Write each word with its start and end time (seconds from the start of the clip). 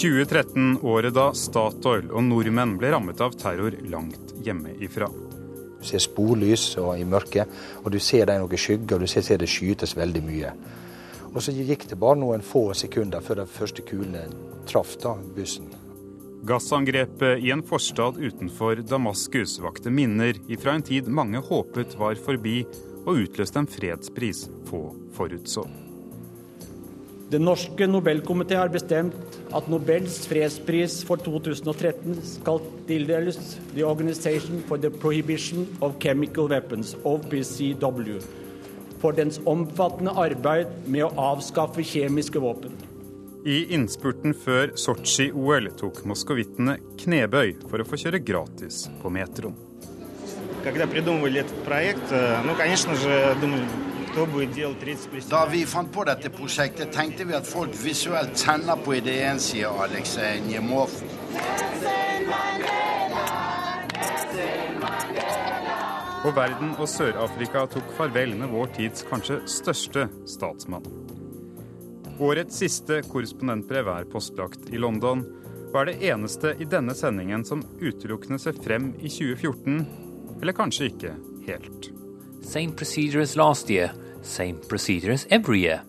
2013, 0.00 0.78
året 0.82 1.12
da 1.12 1.26
Statoil 1.36 2.06
og 2.08 2.22
nordmenn 2.24 2.78
ble 2.80 2.88
rammet 2.94 3.18
av 3.20 3.34
terror 3.36 3.74
langt 3.92 4.30
hjemmefra. 4.40 5.10
Du 5.76 5.82
ser 5.84 6.00
sporlys 6.00 6.62
og 6.80 6.94
i 6.96 7.04
mørket, 7.04 7.50
og 7.82 7.90
du 7.92 7.98
ser 8.00 8.24
det 8.24 8.38
er 8.38 8.40
noen 8.40 8.62
skygger, 8.62 8.96
og 8.96 9.04
du 9.04 9.10
ser, 9.12 9.26
ser 9.26 9.42
det 9.42 9.48
skytes 9.52 9.92
veldig 9.98 10.22
mye. 10.24 10.52
Og 11.34 11.44
så 11.44 11.52
gikk 11.52 11.84
det 11.90 11.98
bare 12.00 12.16
noen 12.16 12.40
få 12.40 12.70
sekunder 12.80 13.20
før 13.26 13.42
de 13.42 13.46
første 13.52 13.84
kulene 13.90 14.22
traff 14.70 14.94
da, 15.02 15.12
bussen. 15.36 15.68
Gassangrepet 16.48 17.44
i 17.44 17.52
en 17.52 17.64
forstad 17.68 18.16
utenfor 18.16 18.80
Damaskus 18.80 19.58
vakte 19.60 19.92
minner 19.92 20.40
ifra 20.48 20.78
en 20.78 20.86
tid 20.86 21.12
mange 21.12 21.44
håpet 21.50 21.98
var 22.00 22.16
forbi, 22.24 22.62
og 23.04 23.20
utløste 23.26 23.60
en 23.60 23.68
fredspris 23.68 24.46
få 24.72 24.82
forutså. 25.12 25.68
Den 27.30 27.44
norske 27.44 27.86
Nobelkomité 27.86 28.56
har 28.56 28.72
bestemt 28.72 29.39
at 29.55 29.67
Nobels 29.71 30.17
fredspris 30.27 30.99
for 31.07 31.21
2013 31.21 32.17
skal 32.25 32.59
tildeles 32.87 33.37
The 33.73 33.83
Organization 33.83 34.63
for 34.67 34.77
the 34.77 34.89
Prohibition 34.89 35.67
of 35.81 35.99
Chemical 35.99 36.49
Weapons, 36.49 36.95
OPCW, 37.03 38.19
for 39.01 39.15
dens 39.15 39.39
omfattende 39.45 40.15
arbeid 40.17 40.71
med 40.87 41.07
å 41.07 41.13
avskaffe 41.33 41.85
kjemiske 41.85 42.41
våpen. 42.41 42.75
I 43.45 43.61
innspurten 43.77 44.33
før 44.33 44.71
Sotsji-OL 44.81 45.69
tok 45.77 46.01
moskovittene 46.09 46.79
knebøy 47.03 47.53
for 47.69 47.83
å 47.83 47.85
få 47.85 47.99
kjøre 48.01 48.23
gratis 48.25 48.87
på 49.03 49.11
metroen. 49.13 49.53
Когда 50.65 50.87
придумывали 50.87 51.41
этот 51.41 51.63
проект, 51.63 52.11
э, 52.11 52.41
ну, 52.43 52.55
конечно 52.57 52.95
же, 52.95 53.35
думали, 53.39 53.61
da 55.30 55.46
vi 55.46 55.66
fant 55.66 55.92
på 55.92 56.04
dette 56.04 56.30
prosjektet, 56.34 56.90
tenkte 56.92 57.24
vi 57.28 57.34
at 57.36 57.46
folk 57.46 57.76
visuelt 57.78 58.34
kjenner 58.34 58.80
på 58.82 58.96
ideen, 58.98 59.38
sier 59.38 59.70
Aleksej 59.84 60.40
Njemov. 60.48 60.96
Og 66.20 66.34
verden 66.36 66.74
og 66.74 66.88
Sør-Afrika 66.90 67.62
tok 67.70 67.94
farvel 67.96 68.34
med 68.40 68.50
vår 68.52 68.74
tids 68.76 69.06
kanskje 69.08 69.38
største 69.48 70.08
statsmann. 70.28 70.84
Årets 72.20 72.58
siste 72.60 73.00
korrespondentbrev 73.06 73.88
er 73.94 74.10
postlagt 74.10 74.68
i 74.74 74.82
London, 74.82 75.22
og 75.70 75.80
er 75.80 75.92
det 75.92 76.10
eneste 76.10 76.56
i 76.58 76.66
denne 76.68 76.98
sendingen 76.98 77.46
som 77.46 77.62
utelukkende 77.78 78.42
ser 78.42 78.58
frem 78.58 78.90
i 78.98 79.08
2014, 79.08 79.80
eller 80.42 80.58
kanskje 80.58 80.90
ikke 80.90 81.16
helt. 81.46 81.92
Same 82.50 82.72
procedure 82.72 83.20
as 83.20 83.36
last 83.36 83.70
year, 83.70 83.92
same 84.22 84.58
procedure 84.68 85.12
as 85.12 85.26
every 85.30 85.60
year. 85.60 85.82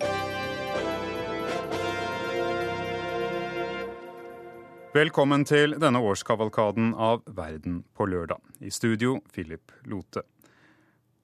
Velkommen 4.93 5.45
til 5.45 5.73
denne 5.81 5.97
årskavalkaden 6.05 6.93
av 6.93 7.23
Verden 7.25 7.81
på 7.97 8.05
lørdag. 8.05 8.37
I 8.59 8.69
studio 8.69 9.17
Philip 9.33 9.71
Lote. 9.89 10.21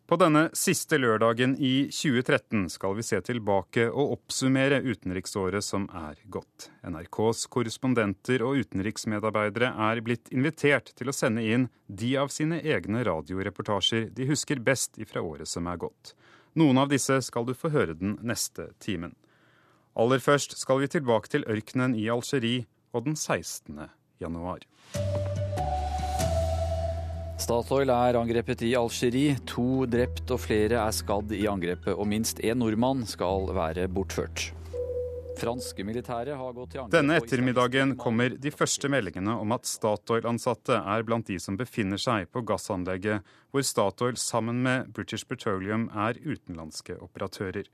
På 0.08 0.16
denne 0.16 0.46
siste 0.56 0.96
lørdagen 0.96 1.58
i 1.60 1.90
2013 1.92 2.70
skal 2.72 2.94
vi 2.96 3.04
se 3.04 3.18
tilbake 3.28 3.90
og 3.90 4.14
oppsummere 4.14 4.80
utenriksåret 4.86 5.66
som 5.68 5.90
er 5.92 6.22
gått. 6.32 6.70
NRKs 6.88 7.42
korrespondenter 7.52 8.46
og 8.48 8.62
utenriksmedarbeidere 8.64 9.74
er 9.90 10.00
blitt 10.06 10.32
invitert 10.32 10.94
til 10.96 11.12
å 11.12 11.16
sende 11.16 11.44
inn 11.44 11.66
de 11.92 12.14
av 12.22 12.32
sine 12.32 12.62
egne 12.64 13.02
radioreportasjer 13.04 14.08
de 14.16 14.30
husker 14.32 14.64
best 14.64 14.96
ifra 14.96 15.20
året 15.20 15.52
som 15.52 15.68
er 15.68 15.82
gått. 15.84 16.14
Noen 16.56 16.80
av 16.80 16.88
disse 16.94 17.20
skal 17.28 17.44
du 17.50 17.52
få 17.52 17.74
høre 17.76 17.98
den 18.00 18.16
neste 18.24 18.70
timen. 18.80 19.12
Aller 20.00 20.24
først 20.24 20.56
skal 20.56 20.80
vi 20.86 20.88
tilbake 20.94 21.36
til 21.36 21.44
ørkenen 21.52 22.00
i 22.00 22.08
Algerie 22.08 22.64
og 22.96 23.10
den 23.10 23.20
16. 23.20 23.90
januar. 24.24 24.64
Statoil 27.38 27.92
er 27.94 28.18
angrepet 28.18 28.64
i 28.66 28.72
Algerie. 28.74 29.36
To 29.52 29.86
drept 29.86 30.32
og 30.34 30.40
flere 30.42 30.80
er 30.82 30.94
skadd 30.96 31.30
i 31.38 31.44
angrepet, 31.46 31.94
og 31.94 32.08
minst 32.10 32.40
én 32.42 32.58
nordmann 32.58 33.04
skal 33.06 33.52
være 33.54 33.86
bortført. 33.94 34.48
Franske 35.38 35.86
militære 35.86 36.34
har 36.34 36.56
gått 36.56 36.72
til 36.74 36.82
angrep 36.82 36.96
Denne 36.96 37.20
ettermiddagen 37.22 37.94
kommer 38.02 38.34
de 38.42 38.50
første 38.50 38.90
meldingene 38.90 39.36
om 39.38 39.54
at 39.54 39.70
Statoil-ansatte 39.70 40.80
er 40.82 41.06
blant 41.06 41.30
de 41.30 41.38
som 41.38 41.60
befinner 41.60 42.02
seg 42.02 42.26
på 42.34 42.42
gassanlegget, 42.42 43.22
hvor 43.54 43.68
Statoil 43.70 44.18
sammen 44.18 44.64
med 44.66 44.90
British 44.98 45.30
Petroleum 45.30 45.92
er 45.94 46.18
utenlandske 46.26 46.98
operatører. 46.98 47.70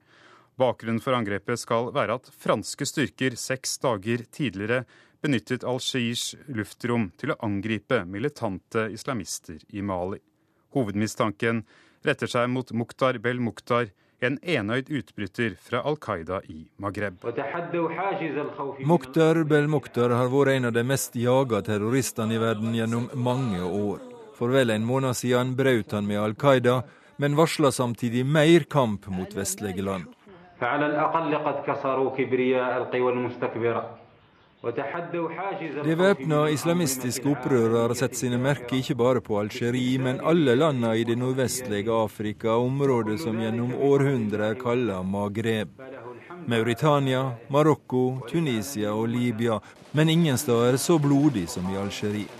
Bakgrunnen 0.59 0.99
for 1.01 1.15
angrepet 1.15 1.63
skal 1.63 1.87
være 1.95 2.19
at 2.19 2.27
franske 2.35 2.85
styrker 2.85 3.39
seks 3.39 3.79
dager 3.81 4.27
tidligere 4.27 4.83
benyttet 5.23 5.63
Al-Shairs 5.63 6.33
luftrom 6.51 7.09
til 7.19 7.31
å 7.33 7.39
angripe 7.47 8.03
militante 8.05 8.89
islamister 8.91 9.61
i 9.71 9.81
Mali. 9.81 10.19
Hovedmistanken 10.75 11.63
retter 12.03 12.27
seg 12.27 12.49
mot 12.51 12.71
Mukhtar 12.75 13.19
Bel-Mukhtar, 13.23 13.93
en 14.23 14.37
enøyd 14.39 14.87
utbryter 14.87 15.55
fra 15.59 15.81
Al 15.83 15.97
Qaida 15.99 16.39
i 16.47 16.61
Maghreb. 16.79 17.23
Mukhtar 18.87 19.41
Bel-Mukhtar 19.47 20.15
har 20.15 20.31
vært 20.31 20.53
en 20.53 20.69
av 20.69 20.75
de 20.75 20.83
mest 20.87 21.15
jaga 21.19 21.59
terroristene 21.67 22.37
i 22.37 22.41
verden 22.43 22.75
gjennom 22.77 23.09
mange 23.15 23.63
år. 23.63 23.99
For 24.37 24.51
vel 24.51 24.71
en 24.73 24.87
måned 24.87 25.15
siden 25.19 25.55
brøt 25.59 25.95
han 25.95 26.07
med 26.07 26.21
Al 26.23 26.37
Qaida, 26.39 26.81
men 27.19 27.35
varsla 27.35 27.71
samtidig 27.71 28.25
mer 28.25 28.63
kamp 28.71 29.07
mot 29.11 29.35
vestlige 29.35 29.83
land. 29.83 30.07
De 34.63 35.95
væpna 35.99 36.45
islamistiske 36.47 37.27
opprørere 37.27 37.81
har 37.81 37.93
sett 37.99 38.13
sine 38.15 38.37
merker 38.39 38.77
ikke 38.77 38.95
bare 38.95 39.19
på 39.23 39.35
Algerie, 39.41 39.97
men 39.99 40.21
alle 40.23 40.53
landene 40.55 40.93
i 40.95 41.03
det 41.03 41.17
nordvestlige 41.19 41.91
Afrika, 41.91 42.53
området 42.55 43.17
som 43.19 43.41
gjennom 43.43 43.73
århundrer 43.75 44.45
er 44.53 44.55
kalla 44.61 45.01
Magreb. 45.03 45.73
Mauritania, 46.47 47.25
Marokko, 47.51 48.21
Tunisia 48.29 48.93
og 48.95 49.09
Libya, 49.11 49.59
men 49.91 50.09
ingen 50.09 50.39
steder 50.39 50.79
så 50.79 50.95
blodig 50.95 51.49
som 51.51 51.67
i 51.67 51.75
Algerie. 51.81 52.31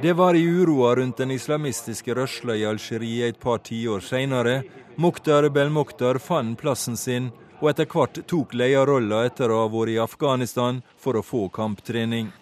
Det 0.00 0.16
var 0.16 0.34
i 0.34 0.46
uroa 0.48 0.94
rundt 0.96 1.20
den 1.20 1.36
islamistiske 1.36 2.16
rørsla 2.16 2.56
i 2.56 2.64
Algerie 2.64 3.28
et 3.28 3.40
par 3.40 3.60
tiår 3.68 4.00
seinere. 4.00 4.62
Mukhtar 4.96 5.50
Bel-Mukhtar 5.52 6.16
fant 6.24 6.56
plassen 6.56 6.96
sin 6.96 7.28
og 7.60 7.70
etter 7.70 7.88
hvert 7.88 8.22
tok 8.26 8.54
lederrolla 8.56 9.24
etter 9.28 9.52
å 9.52 9.62
ha 9.62 9.68
vært 9.72 9.94
i 9.94 10.00
Afghanistan 10.00 10.80
for 10.98 11.18
å 11.20 11.24
få 11.24 11.46
kamptrening. 11.52 12.32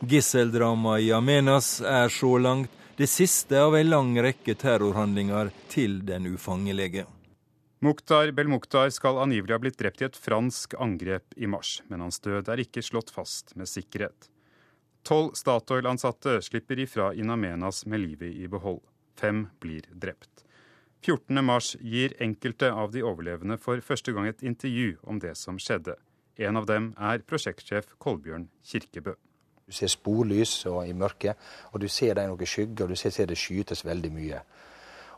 Gisseldramaet 0.00 1.06
i 1.06 1.12
Amenas 1.16 1.80
er 1.80 2.12
så 2.12 2.36
langt 2.38 2.70
det 2.96 3.08
siste 3.10 3.58
av 3.60 3.76
en 3.76 3.90
lang 3.90 4.14
rekke 4.22 4.54
terrorhandlinger 4.56 5.50
til 5.72 5.98
den 6.06 6.30
ufangelige. 6.32 7.04
Mukhtar 7.84 8.30
Bel-Mukhtar 8.32 8.88
skal 8.90 9.18
angivelig 9.20 9.52
ha 9.52 9.60
blitt 9.60 9.76
drept 9.78 10.00
i 10.00 10.06
et 10.06 10.16
fransk 10.16 10.78
angrep 10.80 11.36
i 11.36 11.50
mars, 11.50 11.82
men 11.90 12.00
hans 12.00 12.22
død 12.24 12.48
er 12.48 12.62
ikke 12.62 12.84
slått 12.84 13.12
fast 13.12 13.52
med 13.56 13.68
sikkerhet. 13.68 14.30
Tolv 15.06 15.36
Statoil-ansatte 15.36 16.40
slipper 16.42 16.80
ifra 16.82 17.12
in 17.14 17.30
Amenas 17.30 17.84
med 17.86 18.00
livet 18.00 18.32
i 18.32 18.48
behold. 18.48 18.80
Fem 19.20 19.44
blir 19.60 19.84
drept. 19.92 20.45
14.3 21.06 21.76
gir 21.86 22.14
enkelte 22.18 22.72
av 22.74 22.90
de 22.90 23.02
overlevende 23.06 23.54
for 23.62 23.78
første 23.78 24.10
gang 24.10 24.26
et 24.26 24.40
intervju 24.42 24.96
om 25.06 25.20
det 25.22 25.36
som 25.38 25.58
skjedde. 25.62 25.94
En 26.42 26.58
av 26.58 26.66
dem 26.66 26.88
er 26.98 27.22
prosjektsjef 27.22 27.92
Kolbjørn 28.02 28.48
Kirkebø. 28.66 29.14
Du 29.66 29.74
ser 29.74 29.90
sporlys 29.92 30.56
i 30.66 30.94
mørket, 30.98 31.38
og 31.70 31.80
du 31.80 31.86
ser 31.86 32.18
det 32.18 32.24
er 32.24 32.32
noen 32.32 32.50
skygger, 32.50 32.88
og 32.88 32.90
du 32.90 32.98
ser, 32.98 33.26
det 33.26 33.38
skytes 33.38 33.84
veldig 33.86 34.10
mye. 34.14 34.42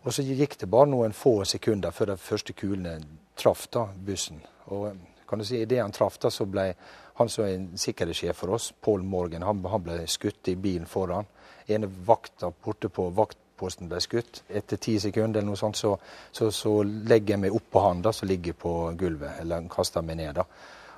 Og 0.05 0.12
så 0.12 0.23
gikk 0.23 0.58
det 0.61 0.69
bare 0.69 0.93
noen 0.93 1.17
få 1.17 1.40
sekunder 1.49 1.93
før 1.96 2.12
de 2.12 2.20
første 2.20 2.52
kulene 2.52 2.99
traff 3.37 3.64
da, 3.73 3.88
bussen. 3.96 4.44
Og 4.69 4.93
kan 5.29 5.40
du 5.40 5.49
si, 5.49 5.62
Idet 5.64 5.81
han 5.81 5.93
traff, 5.93 6.20
da, 6.20 6.29
så 6.29 6.44
ble 6.44 6.70
han 7.19 7.32
som 7.32 7.49
er 7.49 7.64
sikkerhetssjef 7.81 8.44
for 8.44 8.58
oss, 8.61 8.70
Paul 8.73 9.08
Morgan, 9.08 9.43
han, 9.43 9.64
han 9.64 9.85
ble 9.88 10.02
skutt 10.08 10.52
i 10.52 10.56
bilen 10.56 10.87
foran. 10.87 11.29
Ene 11.69 11.88
vakta 11.88 12.52
borte 12.52 12.93
på 12.93 13.08
vakt 13.17 13.40
posten 13.58 13.88
ble 13.90 14.00
skutt. 14.00 14.43
Etter 14.49 14.81
ti 14.81 14.96
sekunder 15.02 15.40
eller 15.40 15.50
noe 15.50 15.60
sånt, 15.60 15.76
så, 15.76 15.94
så, 16.32 16.50
så 16.55 16.75
legger 16.84 17.34
jeg 17.34 17.43
meg 17.44 17.56
oppå 17.56 17.82
han 17.84 18.02
da, 18.05 18.12
som 18.14 18.28
ligger 18.31 18.56
på 18.58 18.75
gulvet, 18.99 19.40
eller 19.43 19.69
kaster 19.72 20.05
meg 20.06 20.20
ned. 20.20 20.38
da. 20.40 20.46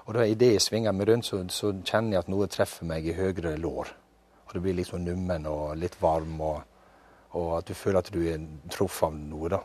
Og 0.06 0.14
da 0.16 0.26
Idet 0.26 0.54
jeg 0.56 0.64
svinger 0.64 0.94
meg 0.96 1.08
rundt, 1.08 1.28
så, 1.28 1.42
så, 1.54 1.72
kjenner 1.84 2.16
jeg 2.16 2.24
at 2.24 2.30
noe 2.32 2.48
treffer 2.50 2.88
meg 2.88 3.06
i 3.06 3.16
høyre 3.16 3.56
lår. 3.60 3.92
Og 4.48 4.54
Det 4.54 4.62
blir 4.62 4.78
liksom 4.80 5.04
nummen 5.04 5.46
og 5.46 5.76
litt 5.78 5.98
varm, 6.02 6.40
og, 6.40 6.62
og 7.38 7.50
at 7.60 7.68
du 7.68 7.74
føler 7.78 8.00
at 8.00 8.10
du 8.12 8.22
er 8.26 8.48
truffet 8.70 9.06
av 9.08 9.18
noe. 9.18 9.52
da. 9.52 9.60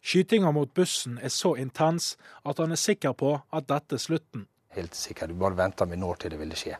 Skytinga 0.00 0.50
mot 0.56 0.70
bussen 0.74 1.18
er 1.20 1.28
så 1.28 1.54
intens 1.60 2.14
at 2.44 2.58
han 2.58 2.72
er 2.72 2.80
sikker 2.80 3.12
på 3.12 3.34
at 3.52 3.68
dette 3.68 3.98
er 3.98 4.00
slutten. 4.00 4.46
Helt 4.72 4.94
sikker. 4.94 5.28
Du 5.28 5.34
bare 5.34 5.58
venter 5.58 5.86
med 5.86 6.00
når 6.00 6.22
til 6.22 6.32
det 6.32 6.38
ville 6.40 6.56
skje. 6.56 6.78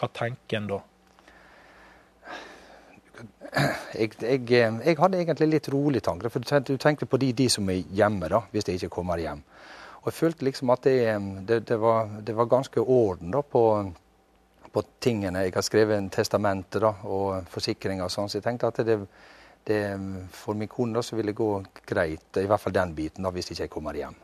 Hva 0.00 0.08
tenker 0.10 0.58
en 0.58 0.70
da? 0.72 0.80
Jeg, 3.94 4.14
jeg, 4.20 4.42
jeg, 4.50 4.96
hadde 4.98 5.18
egentlig 5.20 5.48
litt 5.48 5.68
rolig 5.72 6.02
tanker. 6.02 6.32
For 6.32 6.42
du 6.42 6.76
tenkte 6.80 7.08
på 7.08 7.20
de, 7.20 7.32
de, 7.36 7.48
som 7.52 7.68
er 7.70 7.82
hjemme, 7.92 8.30
da, 8.32 8.42
hvis 8.52 8.68
de 8.68 8.76
ikke 8.78 8.92
kommer 8.96 9.20
hjem. 9.22 9.42
Og 10.02 10.08
jeg 10.10 10.18
følte 10.18 10.46
liksom 10.48 10.72
at 10.74 10.86
det, 10.88 10.96
det, 11.46 11.60
det, 11.68 11.78
var, 11.78 12.08
det 12.26 12.34
var, 12.34 12.50
ganske 12.50 12.80
orden 12.80 13.30
da, 13.34 13.42
på, 13.42 13.64
på, 14.72 14.84
tingene. 14.98 15.44
Jeg 15.46 15.54
har 15.54 15.66
skrevet 15.66 15.98
en 15.98 16.10
testamente 16.10 16.82
da, 16.82 16.90
og 17.06 17.46
forsikringer 17.52 18.08
og 18.08 18.10
sånn, 18.14 18.32
så 18.32 18.40
jeg 18.40 18.48
tenkte 18.48 18.72
at 18.72 18.82
det, 18.82 18.98
for 20.34 20.58
min 20.58 20.70
kone 20.70 20.98
da, 20.98 21.06
så 21.06 21.18
ville 21.18 21.30
det 21.30 21.38
gå 21.38 21.52
greit, 21.86 22.42
i 22.42 22.50
hvert 22.50 22.64
fall 22.64 22.74
den 22.74 22.96
biten, 22.98 23.22
da, 23.22 23.30
hvis 23.30 23.52
ikke 23.52 23.68
jeg 23.68 23.74
kommer 23.76 24.00
hjem. 24.00 24.18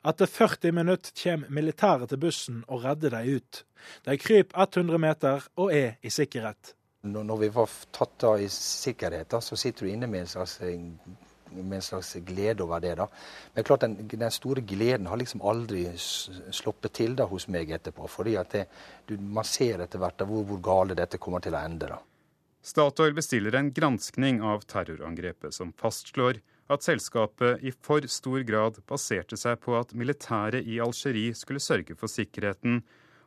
Etter 0.00 0.26
40 0.26 0.72
minutter 0.72 1.12
kommer 1.22 1.52
militæret 1.52 2.08
til 2.08 2.18
bussen 2.18 2.62
og 2.66 2.84
redder 2.86 3.12
dem 3.18 3.36
ut. 3.36 3.64
De 4.08 4.16
kryper 4.16 4.62
100 4.64 4.98
meter 4.98 5.44
og 5.60 5.74
er 5.76 5.98
i 6.02 6.10
sikkerhet. 6.10 6.74
Når 7.00 7.36
vi 7.40 7.48
var 7.54 7.70
tatt 7.96 8.18
da 8.20 8.34
i 8.36 8.48
sikkerhet, 8.52 9.30
da, 9.32 9.40
så 9.40 9.56
sitter 9.56 9.86
du 9.86 9.92
inne 9.94 10.08
med 10.10 10.26
en 10.26 10.32
slags 10.34 10.58
med 11.50 11.76
en 11.76 11.82
slags 11.82 12.14
glede 12.26 12.62
over 12.62 12.80
det. 12.80 12.94
da. 12.94 13.06
Men 13.54 13.64
klart 13.64 13.80
den, 13.80 13.96
den 14.08 14.30
store 14.30 14.60
gleden 14.60 15.06
har 15.06 15.18
liksom 15.18 15.42
aldri 15.42 15.86
sluppet 15.98 16.92
til 16.94 17.16
da 17.18 17.26
hos 17.26 17.48
meg 17.48 17.70
etterpå. 17.70 18.06
fordi 18.08 18.36
at 18.36 18.52
det, 18.54 18.66
du, 19.06 19.16
man 19.18 19.44
ser 19.44 19.82
etter 19.82 19.98
hvert 19.98 20.22
hvor, 20.26 20.44
hvor 20.46 20.62
gale 20.62 20.94
dette 20.94 21.18
kommer 21.18 21.42
til 21.42 21.56
å 21.56 21.64
ende. 21.64 21.90
da. 21.90 21.98
Statoil 22.62 23.14
bestiller 23.16 23.56
en 23.56 23.72
granskning 23.72 24.42
av 24.44 24.66
terrorangrepet, 24.68 25.54
som 25.56 25.72
fastslår 25.72 26.42
at 26.70 26.84
selskapet 26.86 27.64
i 27.66 27.72
for 27.72 28.04
stor 28.06 28.44
grad 28.46 28.78
baserte 28.86 29.36
seg 29.40 29.58
på 29.64 29.74
at 29.78 29.94
militæret 29.96 30.68
i 30.68 30.78
Algerie 30.78 31.34
skulle 31.34 31.62
sørge 31.62 31.96
for 31.98 32.12
sikkerheten, 32.12 32.82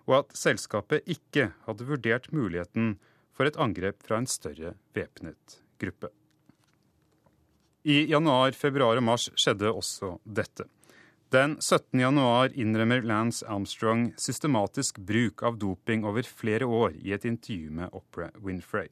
og 0.08 0.22
at 0.22 0.38
selskapet 0.38 1.08
ikke 1.10 1.50
hadde 1.66 1.88
vurdert 1.88 2.30
muligheten 2.32 2.94
for 3.34 3.50
et 3.50 3.58
angrep 3.60 4.04
fra 4.06 4.22
en 4.22 4.30
større 4.30 4.76
væpnet 4.96 5.60
gruppe. 5.82 6.10
I 7.84 8.06
januar, 8.08 8.56
februar 8.56 9.00
og 9.00 9.04
mars 9.04 9.28
skjedde 9.36 9.74
også 9.74 10.16
dette. 10.24 10.70
Den 11.34 11.56
17. 11.60 11.98
januar 12.00 12.54
innrømmer 12.54 13.02
Lance 13.02 13.46
Armstrong 13.50 14.12
systematisk 14.22 15.00
bruk 15.02 15.42
av 15.44 15.58
doping 15.58 16.06
over 16.06 16.24
flere 16.24 16.68
år 16.70 16.94
i 17.02 17.16
et 17.16 17.26
intervju 17.26 17.72
med 17.74 17.90
Opera 17.98 18.30
Winfrey. 18.38 18.92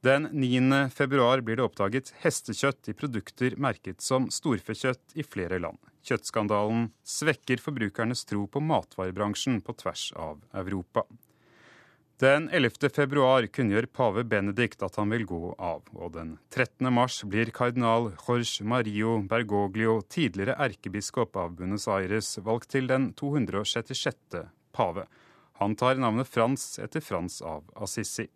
Den 0.00 0.30
9. 0.32 0.88
februar 0.94 1.42
blir 1.44 1.58
det 1.58 1.66
oppdaget 1.66 2.14
hestekjøtt 2.22 2.88
i 2.88 2.96
produkter 2.96 3.56
merket 3.60 4.00
som 4.00 4.30
storfekjøtt 4.32 5.18
i 5.18 5.26
flere 5.26 5.58
land. 5.60 5.78
Kjøttskandalen 6.08 6.88
svekker 7.04 7.60
forbrukernes 7.60 8.24
tro 8.24 8.46
på 8.48 8.62
matvarebransjen 8.64 9.60
på 9.66 9.74
tvers 9.82 10.08
av 10.16 10.40
Europa. 10.56 11.04
Den 12.18 12.48
11. 12.50 12.88
februar 12.90 13.44
kunngjør 13.46 13.86
pave 13.94 14.24
Benedikt 14.26 14.80
at 14.82 14.96
han 14.98 15.12
vil 15.14 15.22
gå 15.30 15.52
av, 15.54 15.84
og 15.94 16.16
den 16.16 16.32
13. 16.50 16.88
mars 16.90 17.20
blir 17.22 17.52
kardinal 17.54 18.08
Jorge 18.16 18.64
Mario 18.66 19.12
Bergoglio, 19.30 20.00
tidligere 20.02 20.56
erkebiskop 20.58 21.38
av 21.38 21.52
Buenos 21.60 21.86
Aires, 21.86 22.32
valgt 22.42 22.72
til 22.74 22.90
den 22.90 23.12
266. 23.14 24.34
pave. 24.74 25.06
Han 25.62 25.78
tar 25.78 26.02
navnet 26.02 26.26
Frans 26.26 26.80
etter 26.82 26.98
Frans 27.06 27.38
av 27.38 27.70
Assisi. 27.78 28.26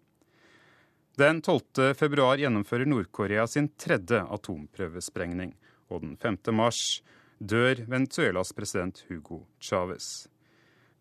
Den 1.18 1.42
12. 1.42 1.96
februar 1.98 2.38
gjennomfører 2.38 2.86
Nord-Korea 2.86 3.48
sin 3.50 3.66
tredje 3.74 4.22
atomprøvesprengning, 4.22 5.56
og 5.90 6.06
den 6.06 6.14
5. 6.22 6.38
mars 6.54 7.02
dør 7.42 7.82
Venezuelas 7.90 8.54
president 8.54 9.02
Hugo 9.10 9.42
Chávez. 9.58 10.28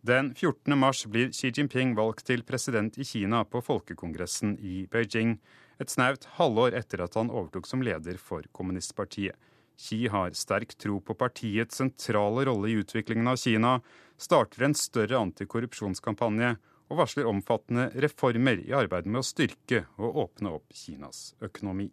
Den 0.02 0.36
14. 0.36 0.80
mars 0.80 1.06
blir 1.06 1.30
Xi 1.30 1.52
Jinping 1.54 1.92
valgt 1.94 2.24
til 2.26 2.42
president 2.42 2.96
i 2.98 3.06
Kina 3.06 3.44
på 3.46 3.60
folkekongressen 3.62 4.56
i 4.58 4.88
Beijing, 4.90 5.36
et 5.78 5.94
snaut 5.94 6.26
halvår 6.40 6.74
etter 6.80 7.04
at 7.06 7.18
han 7.20 7.30
overtok 7.30 7.70
som 7.70 7.84
leder 7.86 8.18
for 8.18 8.42
kommunistpartiet. 8.52 9.38
Xi 9.78 10.08
har 10.10 10.34
sterk 10.34 10.74
tro 10.82 10.98
på 11.06 11.14
partiets 11.18 11.78
sentrale 11.78 12.48
rolle 12.50 12.72
i 12.74 12.80
utviklingen 12.82 13.30
av 13.30 13.38
Kina, 13.38 13.78
starter 14.18 14.66
en 14.66 14.78
større 14.78 15.22
antikorrupsjonskampanje 15.22 16.56
og 16.90 16.98
varsler 16.98 17.30
omfattende 17.30 17.92
reformer 18.02 18.66
i 18.66 18.74
arbeidet 18.74 19.10
med 19.10 19.22
å 19.22 19.28
styrke 19.28 19.86
og 20.02 20.18
åpne 20.26 20.58
opp 20.58 20.74
Kinas 20.74 21.36
økonomi. 21.46 21.92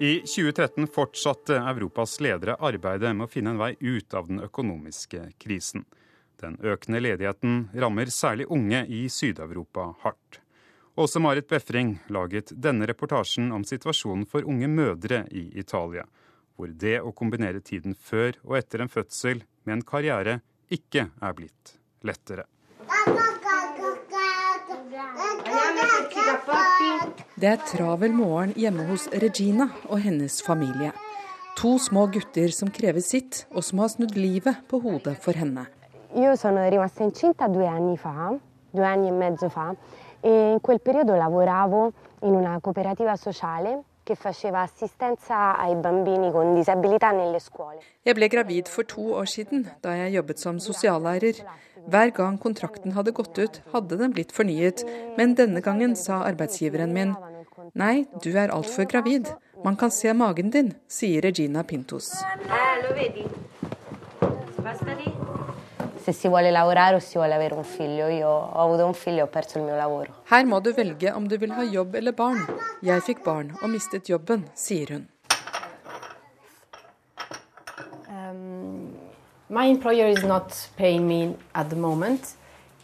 I 0.00 0.20
2013 0.20 0.86
fortsatte 0.86 1.56
Europas 1.56 2.20
ledere 2.20 2.54
arbeidet 2.54 3.16
med 3.16 3.26
å 3.26 3.30
finne 3.30 3.50
en 3.50 3.58
vei 3.58 3.72
ut 3.80 4.14
av 4.14 4.28
den 4.28 4.38
økonomiske 4.46 5.24
krisen. 5.42 5.82
Den 6.38 6.54
økende 6.62 7.00
ledigheten 7.02 7.64
rammer 7.74 8.12
særlig 8.14 8.46
unge 8.46 8.84
i 8.86 9.08
Syd-Europa 9.10 9.88
hardt. 10.04 10.38
Åse 10.94 11.18
Marit 11.18 11.48
Befring 11.50 11.96
laget 12.14 12.52
denne 12.54 12.86
reportasjen 12.86 13.50
om 13.50 13.64
situasjonen 13.66 14.22
for 14.30 14.46
unge 14.46 14.70
mødre 14.70 15.24
i 15.34 15.48
Italia, 15.58 16.06
hvor 16.54 16.70
det 16.70 17.00
å 17.02 17.10
kombinere 17.10 17.58
tiden 17.58 17.98
før 17.98 18.38
og 18.44 18.54
etter 18.60 18.86
en 18.86 18.92
fødsel 18.92 19.42
med 19.66 19.80
en 19.80 19.86
karriere 19.86 20.38
ikke 20.70 21.08
er 21.10 21.34
blitt 21.34 21.74
lettere. 22.06 22.46
Det 27.38 27.48
er 27.48 27.60
travel 27.66 28.12
morgen 28.12 28.52
hjemme 28.56 28.84
hos 28.88 29.08
Regina 29.22 29.68
og 29.88 30.00
hennes 30.02 30.42
familie. 30.42 30.92
To 31.58 31.76
små 31.78 32.06
gutter 32.06 32.52
som 32.54 32.70
krever 32.70 33.02
sitt, 33.02 33.46
og 33.50 33.64
som 33.66 33.78
har 33.82 33.90
snudd 33.90 34.16
livet 34.18 34.60
på 34.70 34.80
hodet 34.82 35.16
for 35.22 35.38
henne. 35.38 35.66
Jeg 36.14 36.38
sono 36.38 36.68
rimasta 36.70 37.04
incinta 37.04 37.48
due 37.48 37.66
anni 37.66 37.96
fa, 37.96 38.32
due 38.70 38.86
anni 38.86 39.08
e 39.08 39.12
mezzo 39.12 39.48
fa, 39.48 39.74
e 40.20 40.52
in 40.52 40.60
quel 40.60 40.80
periodo 40.80 41.14
lavoravo 41.14 41.92
in 42.22 42.34
una 42.34 42.58
cooperativa 42.60 43.16
sociale 43.16 43.82
che 44.02 44.14
faceva 44.14 44.62
assistenza 44.62 45.58
ai 45.58 45.74
bambini 45.74 46.30
con 46.30 46.54
disabilità 46.54 47.10
nelle 47.10 47.38
scuole. 47.38 47.78
Jeg 48.02 48.14
ble 48.14 48.28
gravid 48.28 48.68
for 48.68 48.84
to 48.84 49.12
år 49.12 49.24
siden, 49.24 49.68
da 49.82 49.90
jeg 49.90 50.14
jobbet 50.14 50.40
som 50.40 50.58
sosiallærer. 50.58 51.44
Hver 51.88 52.10
gang 52.12 52.36
kontrakten 52.40 52.92
hadde 52.92 53.14
gått 53.16 53.38
ut, 53.38 53.60
hadde 53.72 53.96
den 53.96 54.12
blitt 54.12 54.32
fornyet, 54.36 54.84
men 55.16 55.34
denne 55.38 55.62
gangen 55.64 55.96
sa 55.96 56.20
arbeidsgiveren 56.28 56.92
min 56.92 57.14
Nei, 57.78 58.06
du 58.24 58.30
er 58.36 58.52
altfor 58.52 58.84
gravid. 58.88 59.30
Man 59.64 59.76
kan 59.76 59.90
se 59.90 60.12
magen 60.12 60.50
din, 60.50 60.74
sier 60.88 61.22
Regina 61.22 61.62
Pintos. 61.64 62.10
Her 70.30 70.46
må 70.46 70.60
du 70.60 70.72
velge 70.72 71.14
om 71.14 71.28
du 71.28 71.36
vil 71.36 71.52
ha 71.52 71.64
jobb 71.64 71.94
eller 72.00 72.12
barn. 72.12 72.42
Jeg 72.82 73.04
fikk 73.08 73.24
barn 73.24 73.54
og 73.62 73.70
mistet 73.72 74.08
jobben, 74.12 74.44
sier 74.54 74.94
hun. 74.96 75.08
My 79.48 79.66
employer 79.66 80.08
is 80.08 80.22
not 80.24 80.68
paying 80.76 81.06
me 81.06 81.36
at 81.54 81.70
the 81.70 81.76
moment. 81.76 82.36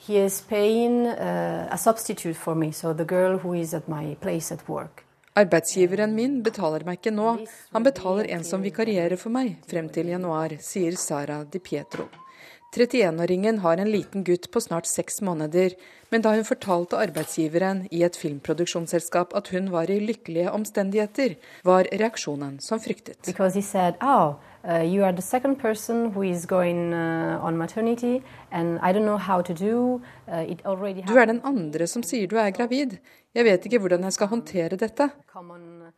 He 0.07 0.19
is 0.19 0.41
paying 0.41 1.07
uh, 1.07 1.69
a 1.71 1.79
substitute 1.79 2.37
for 2.37 2.55
me, 2.55 2.73
so 2.73 2.93
the 2.93 3.05
girl 3.05 3.39
who 3.39 3.55
is 3.55 3.75
at 3.75 3.89
my 3.89 4.17
place 4.21 4.53
at 4.53 4.69
work. 4.69 5.05
Arbeidsgiveren 5.35 6.13
min 6.15 6.43
betaler 6.47 6.85
meg 6.87 7.01
ikke 7.01 7.11
nå, 7.11 7.31
han 7.75 7.87
betaler 7.87 8.29
en 8.31 8.45
som 8.47 8.63
vikarierer 8.63 9.19
for 9.19 9.35
meg 9.35 9.57
frem 9.67 9.89
til 9.91 10.13
januar, 10.13 10.55
sier 10.63 10.95
Sara 11.01 11.41
Di 11.43 11.59
Pietro. 11.59 12.07
31-åringen 12.75 13.59
har 13.65 13.79
en 13.79 13.91
liten 13.91 14.25
gutt 14.27 14.51
på 14.51 14.61
snart 14.63 14.87
seks 14.87 15.21
måneder, 15.23 15.75
men 16.11 16.23
da 16.23 16.35
hun 16.35 16.47
fortalte 16.47 16.99
arbeidsgiveren 17.03 17.85
i 17.91 18.03
et 18.07 18.19
filmproduksjonsselskap 18.19 19.35
at 19.39 19.51
hun 19.55 19.71
var 19.75 19.91
i 19.91 20.01
lykkelige 20.03 20.51
omstendigheter, 20.55 21.37
var 21.67 21.91
reaksjonen 21.91 22.61
som 22.63 22.83
fryktet. 22.83 23.31
Said, 23.63 23.99
oh, 24.03 24.39
uh, 24.69 24.83
you 24.83 25.05
are 25.05 25.13
the 25.13 25.23
second 25.23 25.57
person 25.57 26.13
who 26.13 26.23
is 26.23 26.47
going 26.47 26.93
uh, 26.95 27.39
on 27.43 27.57
maternity, 27.57 28.23
and 28.51 28.79
I 28.83 28.93
don't 28.93 29.05
know 29.05 29.19
how 29.19 29.43
to 29.43 29.55
do. 29.55 30.01
Uh, 30.29 30.51
it 30.51 30.65
already 30.65 31.03
du 31.03 31.17
er 31.19 31.27
den 31.27 31.41
andre 31.45 31.87
som 31.87 32.03
sier 32.03 32.27
du 32.27 32.37
er 32.37 32.51
gravid. 32.51 32.99
Jeg 33.35 33.45
vet 33.45 33.65
ikke 33.67 33.79
hvordan 33.83 34.05
jeg 34.07 34.13
skal 34.13 34.27
håndtere 34.31 34.77
dette. 34.79 35.11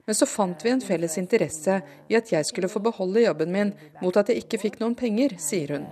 Men 0.07 0.15
så 0.15 0.27
fant 0.27 0.65
vi 0.65 0.71
en 0.71 0.81
felles 0.81 1.19
interesse 1.19 1.81
i 2.09 2.17
at 2.17 2.33
jeg 2.33 2.47
skulle 2.47 2.69
få 2.69 2.81
beholde 2.81 3.27
jobben 3.27 3.53
min 3.53 3.73
mot 4.03 4.17
at 4.17 4.29
jeg 4.29 4.45
ikke 4.45 4.59
fikk 4.63 4.81
noen 4.81 4.95
penger, 4.97 5.37
sier 5.39 5.77
hun. 5.77 5.85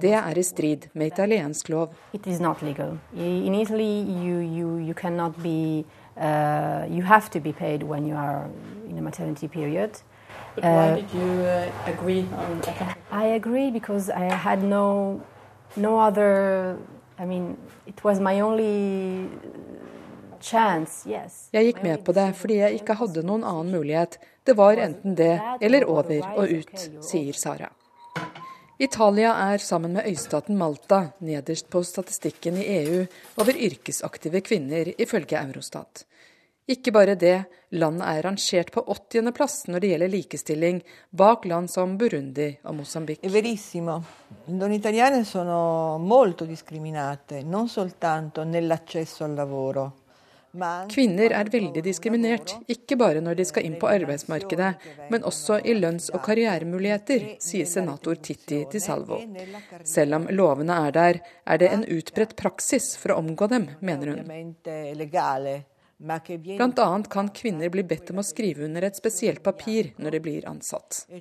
Det 0.00 0.12
er 0.14 0.38
i 0.38 0.42
strid 0.42 0.86
med 0.92 1.06
italiensk 1.06 1.68
lov. 1.68 1.96
It 2.12 2.26
is 2.26 2.40
not 2.40 2.62
legal. 2.62 2.98
In 3.14 3.54
Italy, 3.54 4.04
you, 4.24 4.38
you, 4.40 4.78
you 4.78 4.94
cannot 4.94 5.42
be, 5.42 5.84
uh, 6.20 6.86
you 6.88 7.02
have 7.02 7.30
to 7.30 7.40
be 7.40 7.52
paid 7.52 7.82
when 7.82 8.06
you 8.06 8.14
are 8.14 8.48
in 8.88 8.98
a 8.98 9.02
maternity 9.02 9.48
period. 9.48 9.90
But 10.54 10.64
why 10.64 10.90
uh, 10.90 10.96
did 10.96 11.10
you 11.14 11.30
uh, 11.42 11.70
agree 11.86 12.26
on 12.36 12.60
that? 12.60 12.98
I 13.10 13.24
agree 13.24 13.70
because 13.70 14.10
I 14.10 14.24
had 14.24 14.62
no, 14.62 15.20
no 15.76 15.98
other, 15.98 16.76
I 17.18 17.24
mean, 17.24 17.56
it 17.86 18.04
was 18.04 18.20
my 18.20 18.40
only 18.40 19.28
Jeg 20.40 21.64
gikk 21.66 21.82
med 21.84 22.00
på 22.04 22.14
det 22.16 22.30
fordi 22.38 22.54
jeg 22.62 22.78
ikke 22.78 22.94
hadde 22.96 23.24
noen 23.28 23.44
annen 23.44 23.74
mulighet. 23.74 24.16
Det 24.46 24.54
var 24.56 24.80
enten 24.80 25.12
det 25.18 25.34
eller 25.60 25.84
over 25.84 26.30
og 26.32 26.48
ut, 26.48 26.86
sier 27.04 27.36
Sara. 27.36 27.68
Italia 28.80 29.34
er 29.52 29.60
sammen 29.60 29.92
med 29.92 30.08
øystaten 30.08 30.56
Malta 30.56 31.10
nederst 31.20 31.68
på 31.68 31.82
statistikken 31.84 32.56
i 32.56 32.64
EU 32.78 33.02
over 33.36 33.52
yrkesaktive 33.52 34.40
kvinner, 34.40 34.94
ifølge 34.96 35.36
Eurostat. 35.36 36.06
Ikke 36.70 36.92
bare 36.94 37.16
det, 37.18 37.36
landet 37.74 38.06
er 38.06 38.22
rangert 38.22 38.68
på 38.70 38.82
80. 38.86 39.32
plass 39.34 39.64
når 39.66 39.82
det 39.82 39.88
gjelder 39.90 40.10
likestilling, 40.12 40.76
bak 41.10 41.46
land 41.50 41.70
som 41.70 41.96
Burundi 41.98 42.52
og 42.62 42.76
Mosambik. 42.78 43.24
Kvinner 50.90 51.30
er 51.30 51.50
veldig 51.50 51.82
diskriminert, 51.86 52.56
ikke 52.66 52.96
bare 52.98 53.20
når 53.22 53.36
de 53.38 53.44
skal 53.46 53.66
inn 53.66 53.76
på 53.78 53.86
arbeidsmarkedet, 53.90 54.70
men 55.10 55.26
også 55.26 55.60
i 55.62 55.76
lønns- 55.78 56.10
og 56.10 56.22
karrieremuligheter, 56.26 57.36
sier 57.38 57.66
senator 57.70 58.18
Titti 58.18 58.64
Di 58.70 58.82
Salvo. 58.82 59.20
Selv 59.86 60.18
om 60.18 60.26
lovene 60.34 60.78
er 60.88 60.96
der, 60.96 61.20
er 61.46 61.62
det 61.62 61.70
en 61.70 61.86
utbredt 61.86 62.34
praksis 62.38 62.96
for 62.98 63.14
å 63.14 63.20
omgå 63.22 63.46
dem, 63.50 63.68
mener 63.80 64.14
hun. 64.14 64.24
Blant 66.00 66.78
annet 66.78 67.08
kan 67.12 67.28
kvinner 67.28 67.68
bli 67.68 67.82
bedt 67.84 68.08
om 68.10 68.22
å 68.22 68.24
skrive 68.24 68.64
under 68.64 68.86
et 68.88 68.96
spesielt 68.96 69.42
papir 69.44 69.90
når 70.00 70.14
de 70.16 70.20
blir 70.24 70.46
ansatt. 70.48 71.02
E 71.12 71.20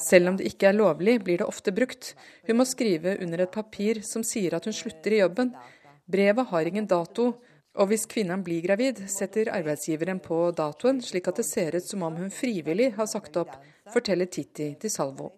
selv 0.00 0.28
om 0.28 0.36
det 0.36 0.50
ikke 0.50 0.68
er 0.68 0.76
lovlig, 0.76 1.16
blir 1.24 1.40
det 1.40 1.48
ofte 1.48 1.72
brukt. 1.72 2.12
Hun 2.44 2.60
må 2.60 2.68
skrive 2.68 3.16
under 3.24 3.46
et 3.46 3.56
papir 3.56 4.02
som 4.04 4.24
sier 4.24 4.56
at 4.56 4.68
hun 4.68 4.76
slutter 4.76 5.16
i 5.16 5.22
jobben. 5.22 5.54
Brevet 6.04 6.52
har 6.52 6.68
ingen 6.68 6.86
dato, 6.88 7.30
og 7.76 7.88
hvis 7.88 8.06
kvinnen 8.08 8.44
blir 8.44 8.60
gravid, 8.64 9.00
setter 9.12 9.48
arbeidsgiveren 9.52 10.20
på 10.24 10.50
datoen, 10.56 11.00
slik 11.04 11.28
at 11.28 11.40
det 11.40 11.48
ser 11.48 11.76
ut 11.76 11.88
som 11.88 12.04
om 12.04 12.20
hun 12.20 12.32
frivillig 12.32 12.92
har 12.96 13.08
sagt 13.10 13.36
opp, 13.40 13.56
forteller 13.92 14.28
Titti 14.28 14.74
til 14.80 14.92
Salvo. 14.92 15.32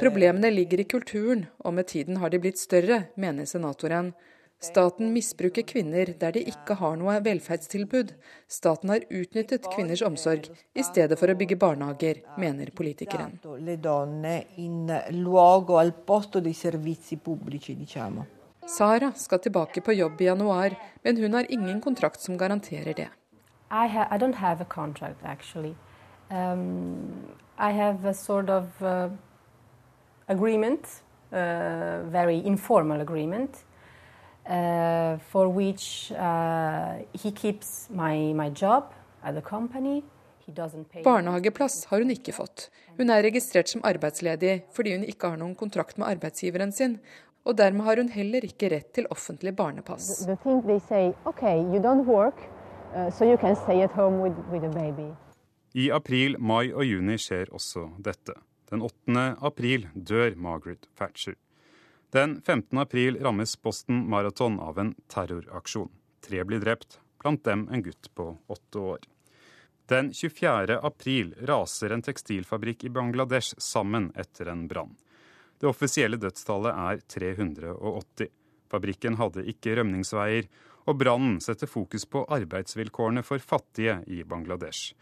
Problemene 0.00 0.50
ligger 0.50 0.82
i 0.82 0.88
kulturen, 0.88 1.46
og 1.64 1.76
med 1.78 1.86
tiden 1.88 2.18
har 2.20 2.32
de 2.32 2.40
blitt 2.42 2.58
større, 2.60 3.06
mener 3.16 3.46
senatoren. 3.48 4.10
Staten 4.60 5.12
misbruker 5.12 5.62
kvinner 5.68 6.10
der 6.20 6.32
de 6.32 6.42
ikke 6.48 6.78
har 6.80 6.96
noe 6.96 7.18
velferdstilbud. 7.24 8.14
Staten 8.48 8.92
har 8.92 9.04
utnyttet 9.08 9.68
kvinners 9.74 10.02
omsorg 10.04 10.48
i 10.48 10.84
stedet 10.84 11.18
for 11.20 11.32
å 11.32 11.36
bygge 11.36 11.58
barnehager, 11.60 12.22
mener 12.40 12.72
politikeren. 12.76 13.36
Sara 18.66 19.12
skal 19.14 19.44
tilbake 19.44 19.84
på 19.84 19.94
jobb 19.94 20.20
i 20.20 20.28
januar, 20.32 20.74
men 21.04 21.20
hun 21.20 21.36
har 21.38 21.52
ingen 21.52 21.80
kontrakt 21.84 22.20
som 22.20 22.40
garanterer 22.40 22.96
det. 22.96 23.12
I, 23.70 23.86
ha 23.86 24.08
I 24.10 24.18
don't 24.18 24.36
have 24.36 24.60
a 24.60 24.64
contract 24.64 25.24
actually. 25.24 25.74
Um, 26.30 27.26
I 27.58 27.70
have 27.70 28.04
a 28.04 28.14
sort 28.14 28.50
of 28.50 28.82
uh, 28.82 29.08
agreement, 30.28 31.02
uh, 31.32 32.02
very 32.10 32.44
informal 32.44 33.00
agreement. 33.00 33.64
uh, 34.48 35.18
for 35.30 35.48
which 35.48 36.12
uh, 36.12 36.94
he 37.12 37.30
keeps 37.30 37.88
my, 37.90 38.32
my 38.32 38.50
job 38.50 38.92
at 39.22 39.34
the 39.34 39.42
company. 39.42 40.02
Barnehageplass 41.02 41.84
har 41.90 41.98
hun 41.98 42.10
ikke 42.14 42.30
fått. 42.32 42.68
Hun 42.96 43.10
er 43.10 43.24
registrert 43.26 43.66
som 43.66 43.80
arbeidsledig 43.82 44.60
fordi 44.76 44.92
hun 44.94 45.02
ikke 45.02 45.32
har 45.32 45.40
noen 45.40 45.56
kontrakt 45.58 45.98
med 45.98 46.06
arbeidsgiveren 46.06 46.70
sin. 46.72 47.00
Og 47.42 47.58
dermed 47.58 47.82
har 47.82 47.98
hun 47.98 48.12
heller 48.14 48.46
ikke 48.46 48.70
rett 48.70 48.92
til 48.94 49.08
offentlig 49.10 49.56
barnepass. 49.58 50.22
The, 50.22 50.36
the 50.36 52.06
work, 52.06 52.38
uh, 52.94 53.10
so 53.10 53.24
with, 53.24 54.36
with 54.50 55.16
I 55.74 55.90
april, 55.90 56.36
mai 56.38 56.72
og 56.72 56.84
juni 56.84 57.18
skjer 57.18 57.50
også 57.52 57.90
dette. 57.98 58.32
Den 58.70 58.82
8. 58.82 59.36
april 59.40 59.88
dør 59.94 60.34
Margaret 60.36 60.88
Thatcher. 60.98 61.34
Den 62.12 62.40
15. 62.40 62.78
april 62.78 63.18
rammes 63.22 63.56
Boston 63.62 64.08
Marathon 64.08 64.60
av 64.60 64.78
en 64.78 64.94
terroraksjon. 65.12 65.90
Tre 66.24 66.44
blir 66.44 66.62
drept, 66.62 66.98
blant 67.20 67.44
dem 67.44 67.68
en 67.68 67.82
gutt 67.82 68.08
på 68.14 68.30
åtte 68.46 68.78
år. 68.78 69.04
Den 69.86 70.12
24. 70.14 70.80
april 70.82 71.34
raser 71.46 71.92
en 71.94 72.02
tekstilfabrikk 72.02 72.84
i 72.88 72.90
Bangladesh 72.90 73.54
sammen 73.62 74.08
etter 74.16 74.48
en 74.50 74.64
brann. 74.70 74.96
Det 75.60 75.68
offisielle 75.70 76.18
dødstallet 76.18 76.72
er 76.72 77.04
380. 77.06 78.32
Fabrikken 78.70 79.20
hadde 79.20 79.44
ikke 79.46 79.76
rømningsveier, 79.78 80.48
og 80.86 80.98
brannen 81.00 81.40
setter 81.42 81.70
fokus 81.70 82.06
på 82.08 82.24
arbeidsvilkårene 82.32 83.24
for 83.26 83.42
fattige 83.42 83.98
i 84.06 84.22
Bangladesh. 84.24 84.94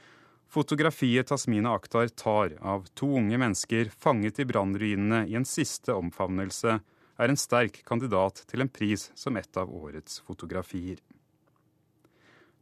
Fotografiet 0.49 1.26
Tasmina 1.26 1.75
Akhtar 1.75 2.09
tar 2.09 2.57
av 2.61 2.87
to 2.95 3.09
unge 3.19 3.38
mennesker 3.41 3.91
fanget 3.91 4.38
i 4.41 4.47
brannruinene 4.49 5.25
i 5.29 5.35
en 5.38 5.49
siste 5.49 5.95
omfavnelse 5.97 6.79
er 7.19 7.31
en 7.31 7.38
sterk 7.38 7.81
kandidat 7.88 8.45
til 8.50 8.64
en 8.64 8.71
pris 8.71 9.09
som 9.19 9.37
et 9.37 9.61
av 9.61 9.71
årets 9.71 10.21
fotografier. 10.26 11.00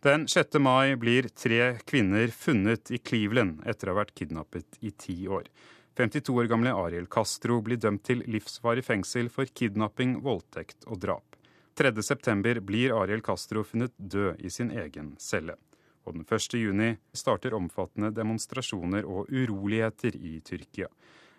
Den 0.02 0.26
6. 0.26 0.59
mai 0.59 0.97
blir 0.99 1.29
tre 1.31 1.76
kvinner 1.87 2.33
funnet 2.35 2.91
i 2.91 2.99
Cleveland 2.99 3.61
etter 3.71 3.88
å 3.88 3.95
ha 3.95 4.00
vært 4.00 4.17
kidnappet 4.19 4.81
i 4.83 4.91
ti 4.91 5.14
år. 5.31 5.47
52 5.95 6.35
år 6.41 6.49
gamle 6.50 6.73
Ariel 6.75 7.07
Castro 7.12 7.61
blir 7.62 7.79
dømt 7.79 8.02
til 8.09 8.25
livsvarig 8.26 8.83
fengsel 8.87 9.29
for 9.31 9.47
kidnapping, 9.47 10.17
voldtekt 10.25 10.88
og 10.88 10.99
drap. 11.05 11.32
3.9 11.75 12.61
blir 12.61 12.93
Ariel 12.93 13.23
Castro 13.25 13.64
funnet 13.64 13.93
død 13.97 14.41
i 14.45 14.50
sin 14.50 14.71
egen 14.71 15.14
celle. 15.19 15.57
Og 16.05 16.17
den 16.17 16.26
1. 16.26 16.55
juni 16.59 16.97
starter 17.14 17.55
omfattende 17.55 18.11
demonstrasjoner 18.12 19.07
og 19.09 19.31
uroligheter 19.31 20.17
i 20.19 20.41
Tyrkia. 20.45 20.91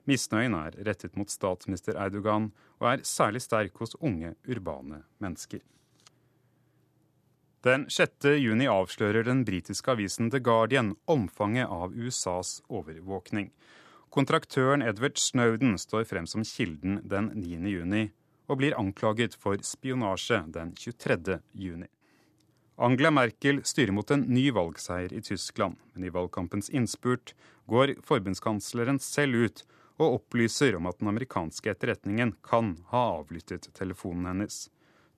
Misnøyen 0.09 0.55
er 0.57 0.75
rettet 0.87 1.15
mot 1.19 1.29
statsminister 1.31 1.99
Erdogan 1.99 2.49
og 2.79 2.89
er 2.89 3.05
særlig 3.07 3.43
sterk 3.43 3.77
hos 3.79 3.95
unge, 4.01 4.33
urbane 4.49 5.03
mennesker. 5.23 5.61
Den 7.63 7.85
6. 7.87 8.25
juni 8.43 8.65
avslører 8.67 9.23
den 9.23 9.45
britiske 9.47 9.93
avisen 9.93 10.31
The 10.33 10.41
Guardian 10.43 10.95
omfanget 11.07 11.69
av 11.71 11.93
USAs 11.95 12.57
overvåkning. 12.67 13.53
Kontraktøren 14.11 14.83
Edward 14.83 15.15
Snowden 15.17 15.77
står 15.79 16.03
frem 16.09 16.27
som 16.27 16.43
kilden 16.43 16.99
den 17.07 17.31
9. 17.37 17.61
juni, 17.71 18.09
og 18.47 18.59
blir 18.59 18.75
anklaget 18.79 19.35
for 19.39 19.59
spionasje 19.63 20.43
den 20.53 20.73
23. 20.75 21.39
juni. 21.53 21.87
Angela 22.75 23.11
Merkel 23.11 23.61
styrer 23.63 23.93
mot 23.93 24.11
en 24.11 24.25
ny 24.33 24.47
valgseier 24.51 25.13
i 25.13 25.21
Tyskland, 25.21 25.77
men 25.93 26.07
i 26.07 26.13
valgkampens 26.13 26.71
innspurt 26.73 27.35
går 27.69 27.95
forbundskansleren 28.03 28.99
selv 28.99 29.45
ut 29.45 29.63
og 30.01 30.17
opplyser 30.17 30.75
om 30.79 30.89
at 30.89 30.97
den 30.99 31.11
amerikanske 31.11 31.69
etterretningen 31.69 32.33
kan 32.45 32.73
ha 32.89 33.03
avlyttet 33.19 33.69
telefonen 33.77 34.31
hennes. 34.31 34.65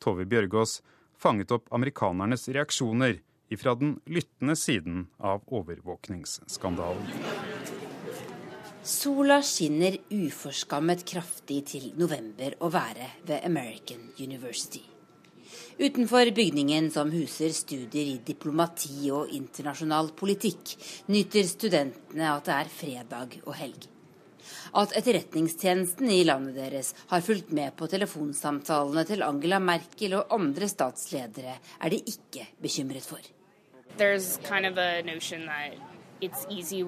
Tove 0.04 0.28
Bjørgaas 0.28 0.82
fanget 1.16 1.54
opp 1.56 1.72
amerikanernes 1.74 2.50
reaksjoner 2.52 3.22
ifra 3.50 3.78
den 3.80 4.00
lyttende 4.06 4.58
siden 4.60 5.08
av 5.18 5.46
overvåkningsskandalen. 5.48 7.45
Sola 8.86 9.40
skinner 9.42 9.96
uforskammet 10.14 11.00
kraftig 11.10 11.64
til 11.72 11.86
november 11.98 12.54
å 12.62 12.68
være 12.70 13.08
ved 13.26 13.42
American 13.48 14.12
University. 14.22 14.84
Utenfor 15.80 16.30
bygningen 16.38 16.92
som 16.94 17.10
huser 17.10 17.50
studier 17.58 18.12
i 18.12 18.20
diplomati 18.28 19.10
og 19.10 19.32
internasjonal 19.34 20.12
politikk, 20.14 20.76
nyter 21.10 21.48
studentene 21.50 22.28
at 22.30 22.46
det 22.46 22.54
er 22.60 22.70
fredag 22.70 23.34
og 23.48 23.56
helg. 23.58 23.88
At 24.78 24.94
etterretningstjenesten 25.00 26.12
i 26.14 26.22
landet 26.30 26.60
deres 26.60 26.92
har 27.10 27.26
fulgt 27.26 27.50
med 27.58 27.74
på 27.80 27.90
telefonsamtalene 27.90 29.06
til 29.10 29.26
Angela 29.26 29.58
Merkel 29.58 30.14
og 30.20 30.36
andre 30.38 30.70
statsledere, 30.70 31.58
er 31.82 31.90
de 31.90 32.04
ikke 32.14 32.46
bekymret 32.62 33.10
for. 33.10 33.26
Kind 33.98 34.70
of 34.70 34.78
easy, 36.52 36.84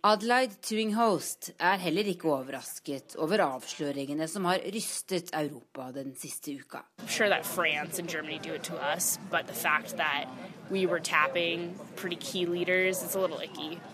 Adelaide 0.00 0.56
Tuinghost 0.64 1.50
er 1.60 1.76
heller 1.82 2.06
ikke 2.08 2.30
overrasket 2.32 3.18
over 3.20 3.42
avsløringene 3.44 4.24
som 4.32 4.46
har 4.48 4.62
rystet 4.72 5.28
Europa 5.36 5.90
den 5.92 6.14
siste 6.16 6.54
uka. 6.56 6.80
Sure 7.04 7.36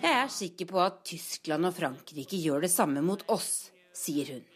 Jeg 0.04 0.14
er 0.20 0.30
sikker 0.30 0.70
på 0.70 0.84
at 0.84 1.02
Tyskland 1.10 1.66
og 1.66 1.74
Frankrike 1.74 2.38
gjør 2.38 2.68
det 2.68 2.70
samme 2.70 3.02
mot 3.02 3.26
oss, 3.26 3.72
sier 3.90 4.36
hun. 4.36 4.46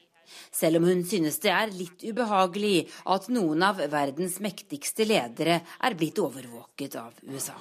Selv 0.54 0.78
om 0.78 0.86
hun 0.86 1.02
synes 1.02 1.42
det 1.42 1.50
er 1.50 1.74
litt 1.74 2.06
ubehagelig 2.06 2.86
at 3.10 3.26
noen 3.34 3.66
av 3.66 3.82
verdens 3.90 4.38
mektigste 4.38 5.02
ledere 5.02 5.64
er 5.82 5.98
blitt 5.98 6.22
overvåket 6.22 6.94
av 7.02 7.18
USA. 7.26 7.58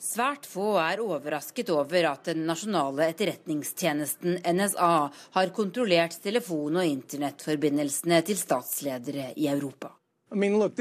Svært 0.00 0.46
få 0.48 0.78
er 0.80 1.02
overrasket 1.04 1.68
over 1.74 2.06
at 2.08 2.30
den 2.30 2.46
nasjonale 2.48 3.10
etterretningstjenesten 3.12 4.38
NSA 4.48 4.92
har 5.36 5.52
kontrollert 5.52 6.16
telefon- 6.24 6.78
og 6.80 6.88
internettforbindelsene 6.88 8.22
til 8.24 8.38
statsledere 8.40 9.34
i 9.36 9.50
Europa. 9.52 9.92
I 10.32 10.38
mean, 10.38 10.56
look, 10.56 10.72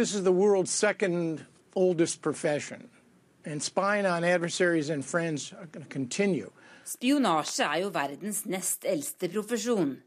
Spionasje 6.89 7.65
er 7.65 7.81
jo 7.83 7.89
verdens 7.93 8.45
nest 8.45 8.85
eldste 8.85 9.29
profesjon. 9.29 9.97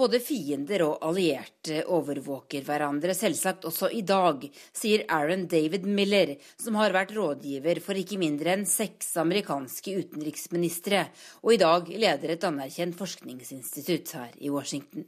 Både 0.00 0.16
fiender 0.24 0.80
og 0.86 1.02
allierte 1.04 1.82
overvåker 1.92 2.64
hverandre, 2.64 3.12
selvsagt 3.12 3.66
også 3.68 3.90
i 3.92 4.00
dag, 4.06 4.46
sier 4.72 5.02
Aaron 5.12 5.42
David 5.50 5.84
Miller, 5.84 6.30
som 6.56 6.78
har 6.80 6.94
vært 6.96 7.10
rådgiver 7.12 7.82
for 7.84 7.98
ikke 8.00 8.16
mindre 8.16 8.54
enn 8.54 8.62
seks 8.64 9.10
amerikanske 9.20 9.92
utenriksministre, 10.00 11.02
og 11.44 11.52
i 11.52 11.58
dag 11.60 11.90
leder 11.92 12.32
et 12.32 12.46
anerkjent 12.48 12.96
forskningsinstitutt 12.96 14.14
her 14.16 14.30
i 14.40 14.48
Washington. 14.48 15.04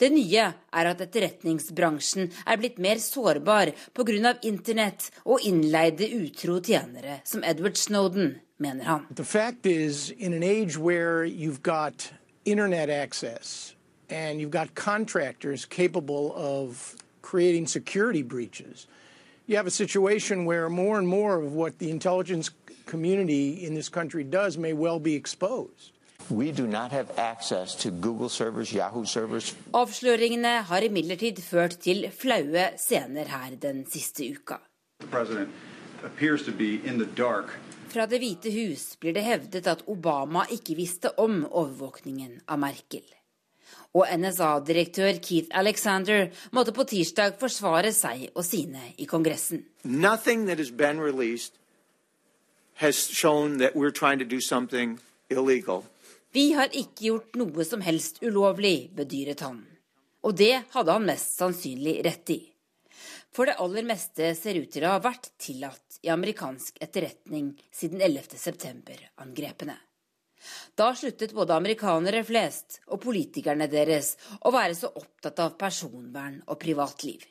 Det 0.00 0.08
nye 0.14 0.46
er 0.48 0.88
at 0.88 1.02
etterretningsbransjen 1.04 2.30
er 2.48 2.60
blitt 2.62 2.78
mer 2.80 2.96
sårbar 3.04 3.74
pga. 3.92 4.32
internett 4.48 5.10
og 5.26 5.44
innleide 5.44 6.08
utro 6.08 6.56
tjenere 6.60 7.20
som 7.24 7.44
Edward 7.44 7.76
Snowden, 7.76 8.40
mener 8.56 8.84
han. 8.84 9.06
The 9.14 9.24
fact 9.24 9.66
is, 9.66 10.08
in 10.10 10.32
an 10.32 10.42
age 10.42 10.78
where 10.78 11.26
you've 11.26 11.60
got 11.60 12.14
internet 12.46 12.88
and 14.10 14.40
you've 14.40 14.50
got 14.50 14.74
contractors 14.74 15.64
capable 15.64 16.34
of 16.36 16.96
creating 17.22 17.66
security 17.66 18.22
breaches, 18.22 18.86
you 19.46 19.56
have 19.56 19.66
a 19.66 19.70
situation 19.70 20.44
where 20.44 20.68
more 20.68 20.98
and 20.98 21.08
more 21.08 21.40
of 21.40 21.52
what 21.52 21.78
the 21.78 21.90
intelligence 21.90 22.50
community 22.86 23.64
in 23.66 23.74
this 23.74 23.88
country 23.88 24.24
does 24.24 24.58
may 24.58 24.72
well 24.72 24.98
be 24.98 25.14
exposed. 25.14 25.92
Servers, 28.28 29.56
Avsløringene 29.74 30.62
har 30.62 30.80
imidlertid 30.86 31.42
ført 31.42 31.78
til 31.82 32.06
flaue 32.14 32.68
scener 32.78 33.24
her 33.24 33.56
den 33.62 33.86
siste 33.90 34.28
uka. 34.30 34.54
Fra 37.90 38.06
Det 38.06 38.18
hvite 38.22 38.50
hus 38.54 38.96
blir 39.00 39.12
det 39.12 39.24
hevdet 39.24 39.66
at 39.66 39.82
Obama 39.88 40.44
ikke 40.50 40.76
visste 40.78 41.18
om 41.18 41.46
overvåkningen 41.50 42.40
av 42.46 42.58
Merkel. 42.62 43.19
Og 43.98 44.06
NSA-direktør 44.06 45.18
Keith 45.18 45.50
Alexander 45.58 46.28
måtte 46.54 46.74
på 46.74 46.84
tirsdag 46.86 47.34
forsvare 47.40 47.90
seg 47.94 48.28
og 48.34 48.44
sine 48.46 48.92
i 49.02 49.08
Kongressen. 49.10 49.64
Vi 56.30 56.52
har 56.54 56.70
ikke 56.70 57.08
gjort 57.08 57.36
noe 57.40 57.66
som 57.66 57.82
helst 57.82 58.22
ulovlig, 58.22 58.92
bedyret 58.94 59.42
han. 59.42 59.58
Og 60.22 60.38
det 60.38 60.54
hadde 60.70 60.94
han 60.94 61.08
mest 61.08 61.34
sannsynlig 61.40 61.98
rett 62.06 62.30
i. 62.30 62.40
For 63.34 63.46
det 63.46 63.58
aller 63.62 63.86
meste 63.86 64.32
ser 64.38 64.58
ut 64.62 64.70
til 64.70 64.86
å 64.86 64.94
ha 64.94 65.02
vært 65.02 65.32
tillatt 65.40 66.00
i 66.06 66.10
amerikansk 66.14 66.78
etterretning 66.82 67.52
siden 67.74 68.02
11. 68.02 68.38
Da 70.78 70.90
sluttet 70.96 71.34
både 71.36 71.56
amerikanere 71.56 72.22
flest 72.26 72.80
og 72.88 73.02
politikerne 73.04 73.68
deres 73.70 74.14
å 74.44 74.52
være 74.54 74.76
så 74.78 74.92
opptatt 74.92 75.42
av 75.44 75.56
personvern 75.60 76.40
og 76.46 76.60
privatliv. 76.62 77.24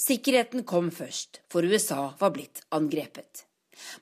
Sikkerheten 0.00 0.64
kom 0.64 0.90
først, 0.94 1.42
for 1.52 1.64
USA 1.64 2.10
var 2.18 2.32
blitt 2.34 2.62
angrepet. 2.76 3.44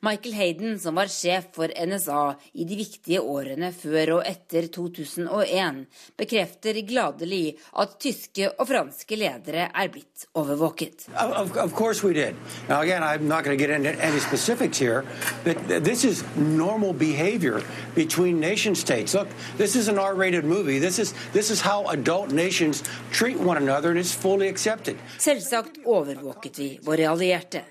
Michael 0.00 0.34
Hayden, 0.38 0.78
som 0.78 0.94
var 0.98 1.10
sjef 1.12 1.50
for 1.54 1.72
NSA 1.72 2.36
i 2.54 2.64
de 2.68 2.78
viktige 2.78 3.20
årene 3.20 3.72
før 3.74 4.18
og 4.18 4.22
etter 4.28 4.68
2001, 4.74 5.84
bekrefter 6.18 6.80
gladelig 6.88 7.56
at 7.78 7.96
tyske 8.02 8.50
og 8.56 8.68
franske 8.68 9.18
ledere 9.18 9.68
er 9.74 9.92
blitt 9.92 10.28
overvåket. 10.38 11.08
Of, 11.14 11.56
of 11.56 11.74
course 11.74 12.02
we 12.04 12.12
did. 12.14 12.34
Now 12.68 12.80
again, 12.80 13.02
I'm 13.02 13.28
not 13.28 13.44
going 13.44 13.56
to 13.56 13.62
get 13.62 13.70
into 13.70 13.90
any 14.04 14.18
specifics 14.20 14.78
here, 14.78 15.04
but 15.44 15.56
this 15.84 16.04
is 16.04 16.24
normal 16.36 16.92
behavior 16.92 17.62
between 17.94 18.40
nation 18.40 18.74
states. 18.74 19.14
Look, 19.14 19.28
this 19.56 19.76
is 19.76 19.88
an 19.88 19.98
R-rated 19.98 20.44
movie. 20.44 20.78
This 20.78 20.98
is, 20.98 21.14
this 21.32 21.50
is 21.50 21.60
how 21.60 21.86
adult 21.88 22.32
nations 22.32 22.82
treat 23.10 23.38
one 23.38 23.56
another, 23.56 23.90
and 23.90 23.98
it's 23.98 24.14
fully 24.14 24.48
accepted. 24.48 24.96
Selvsagt 25.18 25.80
overvåket 25.84 26.58
vi 26.58 26.78
våre 26.82 27.08
allierte. 27.08 27.64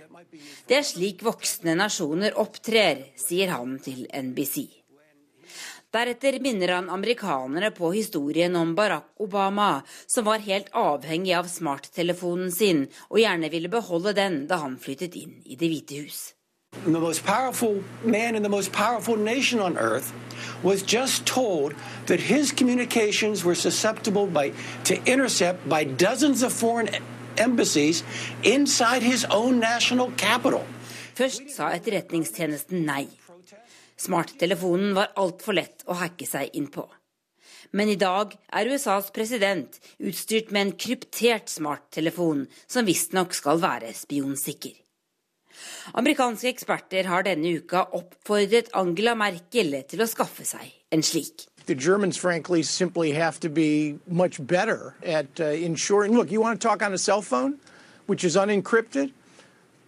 Det 0.68 0.80
er 0.80 0.88
slik 0.88 1.24
voksne 1.26 1.78
nasjoner 1.80 2.38
opptrer, 2.40 3.08
sier 3.20 3.54
han 3.56 3.78
til 3.84 4.06
NBC. 4.12 4.68
Deretter 5.94 6.36
minner 6.44 6.74
han 6.76 6.90
amerikanere 6.92 7.72
på 7.72 7.94
historien 7.96 8.56
om 8.56 8.76
Barack 8.76 9.14
Obama, 9.24 9.82
som 10.06 10.26
var 10.28 10.44
helt 10.44 10.68
avhengig 10.76 11.32
av 11.34 11.48
smarttelefonen 11.48 12.52
sin 12.52 12.84
og 13.08 13.22
gjerne 13.22 13.50
ville 13.50 13.72
beholde 13.72 14.14
den 14.18 14.42
da 14.50 14.60
han 14.66 14.76
flyttet 14.78 15.16
inn 15.16 15.40
i 15.46 15.56
Det 15.56 15.72
hvite 15.72 16.02
hus. 16.04 16.20
The 16.84 17.00
most 17.00 17.24
powerful 17.24 17.84
man 18.04 18.36
in 18.36 18.44
the 18.44 18.50
most 18.50 18.72
powerful 18.74 19.16
nation 19.16 19.62
on 19.62 19.78
earth 19.78 20.12
was 20.62 20.84
just 20.84 21.26
told 21.26 21.74
that 22.06 22.20
his 22.20 22.52
communications 22.52 23.46
were 23.46 23.56
susceptible 23.56 24.28
by, 24.28 24.52
to 24.84 24.96
intercept 25.06 25.68
by 25.70 25.86
dozens 25.86 26.44
of 26.44 26.52
foreign 26.52 26.90
embassies 27.40 28.04
inside 28.44 29.04
his 29.04 29.26
own 29.26 29.60
national 29.60 30.12
capital. 30.18 30.66
Først 31.18 31.50
sa 31.54 31.72
etterretningstjenesten 31.74 32.86
nei. 32.86 33.08
Smarttelefonen 33.98 34.94
var 34.98 35.16
altfor 35.18 35.58
lett 35.58 35.86
å 35.90 35.98
hacke 35.98 36.28
seg 36.30 36.54
inn 36.54 36.70
på. 36.70 36.86
Men 37.76 37.90
i 37.92 37.98
dag 38.00 38.36
er 38.54 38.70
USAs 38.72 39.10
president 39.16 39.80
utstyrt 39.98 40.54
med 40.54 40.62
en 40.62 40.76
kryptert 40.80 41.50
smarttelefon 41.52 42.46
som 42.70 42.88
visstnok 42.88 43.34
skal 43.36 43.60
være 43.64 43.92
spionsikker. 43.98 44.76
Amerikanske 45.98 46.52
eksperter 46.52 47.10
har 47.10 47.26
denne 47.26 47.56
uka 47.58 47.88
oppfordret 47.98 48.70
Angela 48.78 49.16
Merkel 49.18 49.74
til 49.90 50.04
å 50.04 50.10
skaffe 50.10 50.46
seg 50.46 50.70
en 50.94 51.04
slik. 51.04 51.48
The 51.68 51.76
Germans, 51.76 52.18
frankly, 52.18 52.64
simply 52.64 53.12
have 53.12 53.40
to 53.42 53.50
be 53.50 54.00
much 54.08 54.46
better 54.46 54.96
at 55.04 55.40
uh, 55.40 55.46
ensuring. 55.46 56.14
Look, 56.14 56.32
you 56.32 56.42
want 56.42 56.60
to 56.60 56.68
talk 56.68 56.82
on 56.82 56.94
a 56.94 56.98
cell 56.98 57.22
phone, 57.22 57.60
which 58.08 58.24
is 58.24 58.36
unencrypted? 58.36 59.12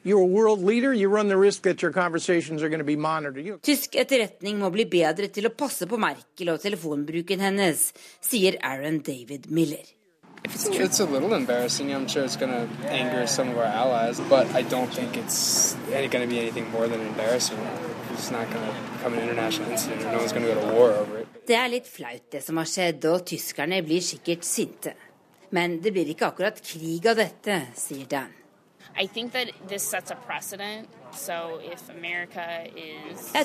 You're 0.04 0.22
a 0.22 0.26
world 0.26 0.63
leader, 0.63 0.94
you 0.94 1.10
run 1.10 1.28
the 1.28 1.38
risk 1.38 1.63
that 1.63 1.82
your 1.82 1.92
conversations 1.92 2.63
are 2.63 2.70
going 2.70 2.80
to 2.80 2.86
be 2.86 2.96
monitored. 2.96 3.62
Tysk 3.62 3.98
etterretning 4.00 4.56
må 4.62 4.72
bli 4.72 4.86
bedre 4.88 5.28
til 5.28 5.50
å 5.50 5.52
passe 5.52 5.84
på 5.89 6.00
Merkel 6.00 6.54
og 6.54 6.62
telefonbruken 6.63 7.44
hennes, 7.44 7.89
sier 8.24 8.56
Aaron 8.63 9.02
David 9.04 9.52
Miller. 9.52 9.84
It's, 10.46 10.68
it's 10.68 11.02
a 11.02 11.06
little 11.06 11.34
embarrassing. 11.34 11.94
I'm 11.94 12.08
sure 12.08 12.24
it's 12.24 12.38
going 12.38 12.52
to 12.52 12.89
anger 12.89 13.28
some 13.28 13.50
of 13.50 13.58
our 13.58 13.65
allies, 13.65 14.22
but 14.30 14.48
I 14.56 14.62
don't 14.62 14.92
think 14.92 15.18
it's 15.18 15.76
going 15.92 16.10
to 16.10 16.28
be 16.28 16.39
anything 16.39 16.72
more 16.72 16.88
than 16.88 17.02
embarrassing. 17.02 17.60
It's 18.13 18.32
not 18.32 18.50
going 18.50 18.65
to 18.65 18.76
become 18.94 19.13
an 19.13 19.20
international 19.20 19.70
incident, 19.70 20.02
or 20.04 20.12
no 20.13 20.18
one's 20.20 20.32
going 20.32 20.46
to 20.46 20.54
go 20.54 20.60
to 20.60 20.74
war 20.74 20.92
over 20.92 21.18
it. 21.18 21.18
Det 21.50 21.56
er 21.58 21.72
litt 21.72 21.88
flaut 21.90 22.28
det 22.30 22.44
som 22.46 22.60
har 22.62 22.68
skjedd, 22.70 23.06
og 23.10 23.24
tyskerne 23.26 23.80
blir 23.82 24.04
sikkert 24.06 24.44
sinte. 24.46 24.92
Men 25.50 25.80
det 25.82 25.90
blir 25.96 26.12
ikke 26.12 26.28
akkurat 26.28 26.60
krig 26.62 27.08
av 27.10 27.18
dette, 27.18 27.56
sier 27.74 28.06
Dan. 28.06 28.36
Jeg 29.00 29.10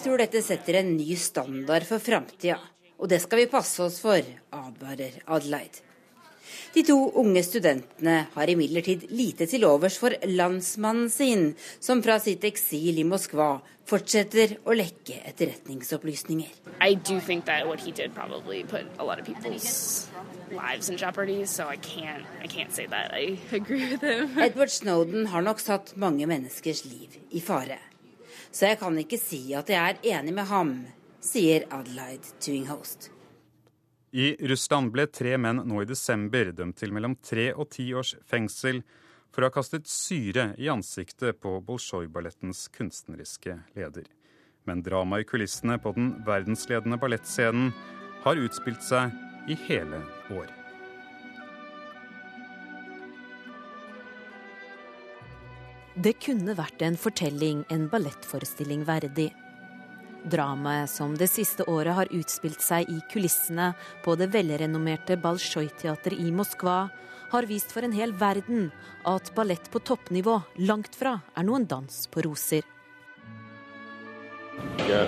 tror 0.05 0.21
dette 0.21 0.45
setter 0.45 0.81
en 0.83 0.93
ny 0.99 1.17
standard 1.17 1.89
for 1.89 2.05
framtida, 2.11 2.59
og 3.01 3.09
det 3.09 3.23
skal 3.25 3.41
vi 3.41 3.49
passe 3.57 3.81
oss 3.87 3.97
for, 4.05 4.21
advarer 4.53 5.23
Adelaide. 5.25 5.94
De 6.75 6.83
to 6.83 6.97
unge 7.21 7.39
studentene 7.47 8.15
har 8.35 8.51
imidlertid 8.51 9.05
lite 9.15 9.47
til 9.47 9.63
overs 9.69 9.95
for 10.01 10.17
landsmannen 10.27 11.07
sin, 11.13 11.53
som 11.79 12.03
fra 12.03 12.17
sitt 12.19 12.43
eksil 12.49 12.99
i 12.99 13.05
Moskva 13.07 13.61
fortsetter 13.87 14.57
å 14.67 14.75
lekke 14.75 15.21
etterretningsopplysninger. 15.31 16.51
Edward 24.49 24.75
Snowden 24.75 25.31
har 25.31 25.47
nok 25.47 25.63
satt 25.63 25.95
mange 25.95 26.27
menneskers 26.27 26.83
liv 26.91 27.21
i 27.31 27.45
fare. 27.45 27.79
Så 28.51 28.73
jeg 28.73 28.83
kan 28.83 28.99
ikke 28.99 29.23
si 29.23 29.45
at 29.55 29.71
jeg 29.71 29.79
er 29.79 30.19
enig 30.19 30.35
med 30.35 30.51
ham, 30.51 30.79
sier 31.23 31.71
Adelaide 31.71 32.35
Tuinghost. 32.43 33.14
I 34.15 34.37
Russland 34.47 34.93
ble 34.95 35.09
tre 35.11 35.33
menn 35.43 35.65
nå 35.67 35.81
i 35.83 35.89
desember 35.91 36.53
dømt 36.55 36.77
til 36.79 36.93
mellom 36.95 37.17
tre 37.19 37.49
og 37.51 37.73
ti 37.75 37.89
års 37.99 38.13
fengsel 38.31 38.85
for 39.35 39.43
å 39.43 39.49
ha 39.49 39.55
kastet 39.57 39.91
syre 39.91 40.53
i 40.55 40.69
ansiktet 40.71 41.41
på 41.43 41.57
Bolsjoj-ballettens 41.67 42.69
kunstneriske 42.77 43.57
leder. 43.75 44.07
Men 44.71 44.85
dramaet 44.87 45.27
i 45.27 45.29
kulissene 45.33 45.81
på 45.83 45.97
den 45.97 46.13
verdensledende 46.29 47.01
ballettscenen 47.03 47.73
har 48.23 48.39
utspilt 48.39 48.87
seg 48.87 49.11
i 49.51 49.59
hele 49.67 49.99
år. 50.31 50.47
Det 55.95 56.15
kunne 56.23 56.55
vært 56.55 56.87
en 56.87 56.97
fortelling, 56.99 57.67
en 57.67 57.91
ballettforestilling 57.91 58.87
verdig. 58.87 59.33
Dramaet 60.25 60.91
som 60.91 61.17
det 61.21 61.29
siste 61.29 61.67
året 61.69 61.95
har 61.99 62.13
utspilt 62.17 62.63
seg 62.65 62.89
i 62.89 63.01
kulissene 63.13 63.73
på 64.05 64.15
det 64.17 64.31
velrenommerte 64.33 65.19
Balsjoj-teatret 65.21 66.21
i 66.21 66.31
Moskva, 66.33 66.89
har 67.35 67.49
vist 67.51 67.73
for 67.75 67.85
en 67.85 67.93
hel 67.93 68.15
verden 68.17 68.71
at 69.05 69.33
ballett 69.37 69.71
på 69.73 69.83
toppnivå 69.85 70.39
langt 70.69 70.97
fra 70.97 71.19
er 71.37 71.45
noen 71.45 71.67
dans 71.69 72.07
på 72.09 72.25
roser. 72.25 72.65
Я 74.89 75.05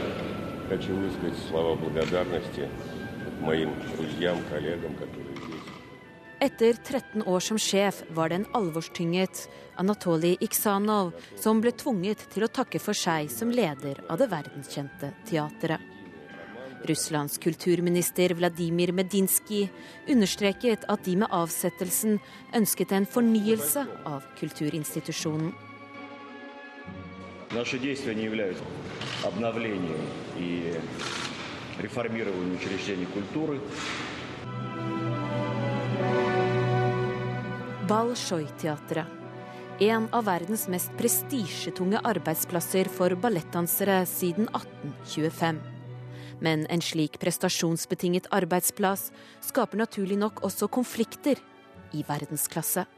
etter 6.45 6.73
13 6.73 7.23
år 7.23 7.39
som 7.39 7.59
sjef 7.61 8.03
var 8.09 8.29
det 8.29 8.41
en 8.41 8.47
alvorstynget 8.57 9.45
Anatolij 9.77 10.37
Iksanov 10.41 11.13
som 11.37 11.61
ble 11.61 11.71
tvunget 11.71 12.25
til 12.33 12.45
å 12.45 12.51
takke 12.51 12.81
for 12.81 12.97
seg 12.97 13.29
som 13.31 13.53
leder 13.53 14.01
av 14.09 14.21
det 14.21 14.29
verdenskjente 14.31 15.13
teatret. 15.29 15.81
Russlands 16.89 17.37
kulturminister 17.37 18.33
Vladimir 18.33 18.89
Medinsky 18.91 19.67
understreket 20.09 20.87
at 20.89 21.03
de 21.05 21.19
med 21.21 21.29
avsettelsen 21.29 22.17
ønsket 22.57 22.95
en 22.97 23.05
fornyelse 23.05 23.85
av 24.09 24.25
kulturinstitusjonen. 24.39 25.53
Наши 27.53 27.77
действия 27.77 28.15
не 28.15 28.23
являются 28.23 28.63
обновлением 29.23 30.01
и 30.37 30.73
реформированием 31.77 32.55
учреждений 32.55 33.05
культуры. 33.05 33.59
Bolsjoj-teatret. 37.86 39.06
En 39.78 40.08
av 40.10 40.24
verdens 40.26 40.64
mest 40.72 40.90
prestisjetunge 40.98 42.00
arbeidsplasser 42.02 42.88
for 42.90 43.14
ballettdansere 43.22 44.00
siden 44.10 44.48
1825. 44.48 45.60
Men 46.42 46.64
en 46.66 46.82
slik 46.82 47.20
prestasjonsbetinget 47.22 48.26
arbeidsplass 48.34 49.12
skaper 49.46 49.78
naturlig 49.78 50.18
nok 50.18 50.42
også 50.48 50.66
konflikter 50.66 51.38
i 51.94 52.02
verdensklasse. 52.08 52.88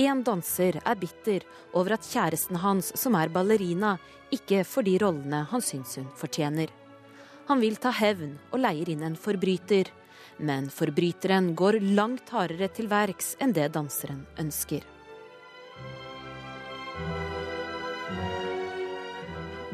En 0.00 0.24
danser 0.24 0.80
er 0.80 0.96
bitter 0.96 1.44
over 1.74 1.98
at 1.98 2.08
kjæresten 2.08 2.62
hans, 2.64 2.94
som 2.96 3.18
er 3.18 3.28
ballerina, 3.28 3.98
ikke 4.32 4.64
får 4.64 4.88
de 4.88 4.98
rollene 5.04 5.44
han 5.52 5.60
syns 5.60 5.98
hun 6.00 6.08
fortjener. 6.16 6.72
Han 7.50 7.60
vil 7.60 7.76
ta 7.76 7.92
hevn 7.92 8.38
og 8.54 8.62
leier 8.64 8.88
inn 8.88 9.04
en 9.04 9.20
forbryter, 9.20 9.90
men 10.40 10.70
forbryteren 10.72 11.54
går 11.54 11.80
langt 11.94 12.32
hardere 12.32 12.70
til 12.72 12.88
verks 12.90 13.34
enn 13.40 13.52
det 13.56 13.68
danseren 13.74 14.24
ønsker. 14.40 14.86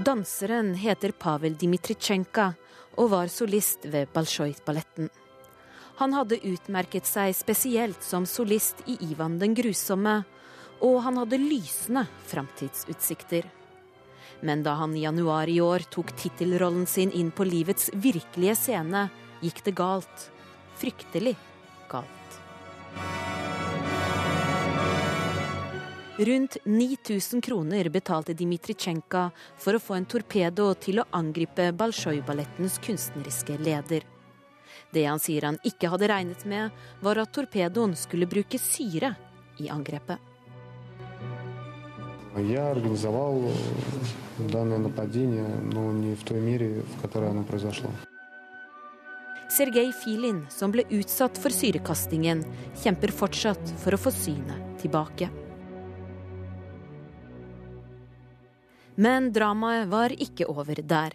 Danseren 0.06 0.74
heter 0.78 1.14
Pavel 1.18 1.56
Dmitritsjenka 1.58 2.50
og 2.96 3.10
var 3.10 3.30
solist 3.32 3.86
ved 3.90 4.10
Bolsjoj-balletten. 4.14 5.08
Han 5.96 6.12
hadde 6.12 6.42
utmerket 6.44 7.08
seg 7.08 7.32
spesielt 7.34 8.04
som 8.04 8.26
solist 8.28 8.82
i 8.86 8.98
Ivan 9.08 9.38
den 9.40 9.56
grusomme, 9.56 10.20
og 10.84 10.98
han 11.06 11.16
hadde 11.22 11.40
lysende 11.40 12.04
framtidsutsikter. 12.28 13.48
Men 14.44 14.62
da 14.62 14.76
han 14.76 14.92
i 14.96 15.06
januar 15.06 15.48
i 15.48 15.60
år 15.64 15.86
tok 15.90 16.12
tittelrollen 16.20 16.84
sin 16.86 17.12
inn 17.16 17.32
på 17.32 17.46
livets 17.48 17.88
virkelige 17.94 18.56
scene, 18.60 19.06
gikk 19.40 19.62
det 19.64 19.76
galt. 19.78 20.30
Fryktelig 20.76 21.36
galt. 21.88 22.40
Rundt 26.18 26.56
9000 26.64 27.40
kroner 27.40 27.88
betalte 27.88 28.32
Dmitritsjenko 28.32 29.26
for 29.60 29.76
å 29.76 29.80
få 29.80 29.98
en 29.98 30.06
torpedo 30.08 30.70
til 30.80 31.02
å 31.02 31.08
angripe 31.16 31.68
Balsjoj-ballettens 31.76 32.78
kunstneriske 32.84 33.58
leder. 33.60 34.06
Det 34.92 35.04
han 35.04 35.20
sier 35.20 35.44
han 35.44 35.58
ikke 35.64 35.90
hadde 35.92 36.08
regnet 36.08 36.46
med, 36.48 36.72
var 37.04 37.20
at 37.20 37.32
torpedoen 37.36 37.92
skulle 37.96 38.28
bruke 38.28 38.56
syre 38.60 39.12
i 39.60 39.68
angrepet. 39.68 40.16
Я 42.36 42.74
Sergej 49.50 49.92
Filin, 49.92 50.46
som 50.50 50.72
ble 50.74 50.82
utsatt 50.90 51.38
for 51.38 51.54
syrekastingen, 51.54 52.42
kjemper 52.82 53.12
fortsatt 53.14 53.74
for 53.82 53.94
å 53.94 54.00
få 54.00 54.10
synet 54.14 54.80
tilbake. 54.82 55.28
Men 58.96 59.30
dramaet 59.32 59.86
var 59.92 60.14
ikke 60.16 60.48
over 60.50 60.80
der. 60.82 61.14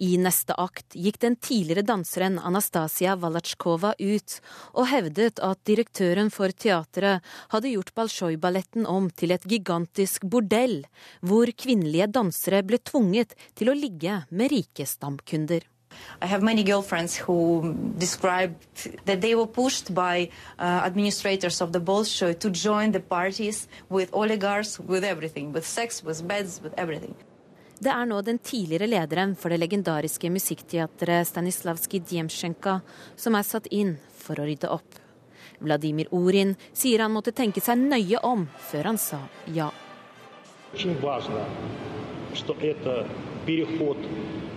I 0.00 0.14
neste 0.16 0.54
akt 0.56 0.94
gikk 0.96 1.18
den 1.20 1.36
tidligere 1.36 1.84
danseren 1.84 2.38
Anastasia 2.38 3.16
Valatsjkova 3.20 3.92
ut 3.98 4.36
og 4.72 4.88
hevdet 4.88 5.42
at 5.44 5.60
direktøren 5.68 6.30
for 6.32 6.54
teatret 6.56 7.26
hadde 7.52 7.74
gjort 7.74 7.92
Balsjoj-balletten 7.98 8.88
om 8.88 9.10
til 9.10 9.34
et 9.36 9.44
gigantisk 9.44 10.24
bordell, 10.24 10.86
hvor 11.20 11.52
kvinnelige 11.52 12.08
dansere 12.14 12.62
ble 12.64 12.80
tvunget 12.80 13.36
til 13.58 13.72
å 13.72 13.76
ligge 13.76 14.22
med 14.30 14.54
rike 14.54 14.88
stamkunder. 14.88 15.68
I 16.22 16.26
have 16.26 16.42
many 16.42 16.62
girlfriends 16.62 17.16
who 17.16 17.74
described 17.98 18.56
that 19.06 19.20
they 19.20 19.34
were 19.34 19.46
pushed 19.46 19.94
by 19.94 20.30
uh, 20.58 20.82
administrators 20.84 21.60
of 21.60 21.72
the 21.72 21.80
Bolshoi 21.80 22.38
to 22.38 22.50
join 22.50 22.92
the 22.92 23.00
parties 23.00 23.68
with 23.88 24.10
oligarchs, 24.12 24.78
with 24.78 25.04
everything, 25.04 25.52
with 25.52 25.66
sex, 25.66 26.04
with 26.04 26.26
beds, 26.26 26.60
with 26.62 26.74
everything. 26.76 27.14
Det 27.80 27.88
er 27.88 28.04
nå 28.04 28.18
den 28.20 28.38
tidligere 28.38 28.86
lederen 28.86 29.32
for 29.40 29.48
det 29.48 29.56
legendariske 29.62 30.28
musikkteatret 30.30 31.26
Stanislavskij 31.26 32.02
Djemsjenka 32.10 32.80
som 33.16 33.38
er 33.38 33.46
satt 33.48 33.70
inn 33.72 33.94
for 34.12 34.36
å 34.36 34.44
rydde 34.44 34.68
opp. 34.68 34.98
Vladimir 35.64 36.10
Orin 36.12 36.52
sier 36.76 37.00
han 37.00 37.14
måtte 37.14 37.32
tenke 37.32 37.60
seg 37.64 37.80
nøye 37.80 38.20
om 38.20 38.44
før 38.68 38.92
han 38.92 39.00
sa 39.00 39.22
ja. 39.48 39.70
Det 40.76 40.84
er 40.84 40.92
veldig 40.92 41.24
viktig 42.36 42.70
at 42.74 42.84
det 42.84 43.56
er 43.56 43.64
en 43.64 44.49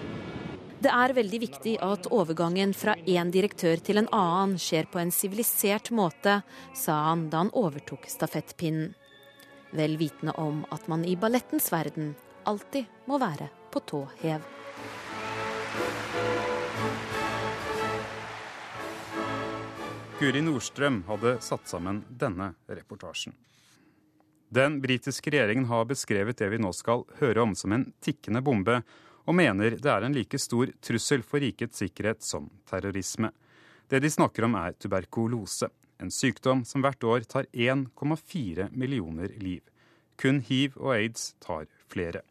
det 0.83 0.91
er 0.91 1.13
veldig 1.15 1.39
viktig 1.39 1.73
at 1.85 2.09
overgangen 2.11 2.73
fra 2.75 2.95
én 3.07 3.29
direktør 3.31 3.79
til 3.79 4.01
en 4.01 4.09
annen 4.11 4.57
skjer 4.59 4.89
på 4.91 4.99
en 4.99 5.13
sivilisert 5.15 5.93
måte, 5.95 6.41
sa 6.75 6.97
han 7.07 7.29
da 7.31 7.45
han 7.45 7.51
overtok 7.55 8.09
stafettpinnen. 8.11 8.91
Vel 9.73 9.95
vitende 9.97 10.35
om 10.37 10.65
at 10.75 10.89
man 10.91 11.05
i 11.07 11.15
ballettens 11.15 11.71
verden 11.71 12.11
alltid 12.49 12.89
må 13.07 13.17
være 13.21 13.47
på 13.71 13.81
tå 13.87 14.01
hev. 14.19 14.43
Guri 20.19 20.43
Nordstrøm 20.43 21.01
hadde 21.07 21.37
satt 21.43 21.71
sammen 21.71 22.03
denne 22.09 22.53
reportasjen. 22.67 23.33
Den 24.53 24.77
britiske 24.83 25.31
regjeringen 25.33 25.65
har 25.71 25.87
beskrevet 25.89 26.37
det 26.37 26.51
vi 26.51 26.59
nå 26.61 26.69
skal 26.75 27.07
høre 27.23 27.47
om 27.47 27.55
som 27.57 27.73
en 27.73 27.87
tikkende 28.03 28.43
bombe, 28.45 28.83
og 29.23 29.37
mener 29.37 29.77
det 29.79 29.89
er 29.89 30.05
en 30.05 30.15
like 30.15 30.39
stor 30.39 30.71
trussel 30.83 31.23
for 31.23 31.43
rikets 31.43 31.79
sikkerhet 31.83 32.23
som 32.25 32.49
terrorisme. 32.69 33.31
Det 33.87 34.01
de 34.03 34.11
snakker 34.11 34.47
om 34.47 34.57
er 34.59 34.75
tuberkulose, 34.79 35.69
en 36.01 36.11
sykdom 36.11 36.63
som 36.67 36.83
hvert 36.83 37.03
år 37.03 37.27
tar 37.29 37.47
1,4 37.53 38.69
millioner 38.71 39.31
liv. 39.39 39.61
Kun 40.19 40.41
hiv 40.43 40.75
og 40.79 40.95
aids 40.97 41.33
tar 41.43 41.69
flere. 41.91 42.23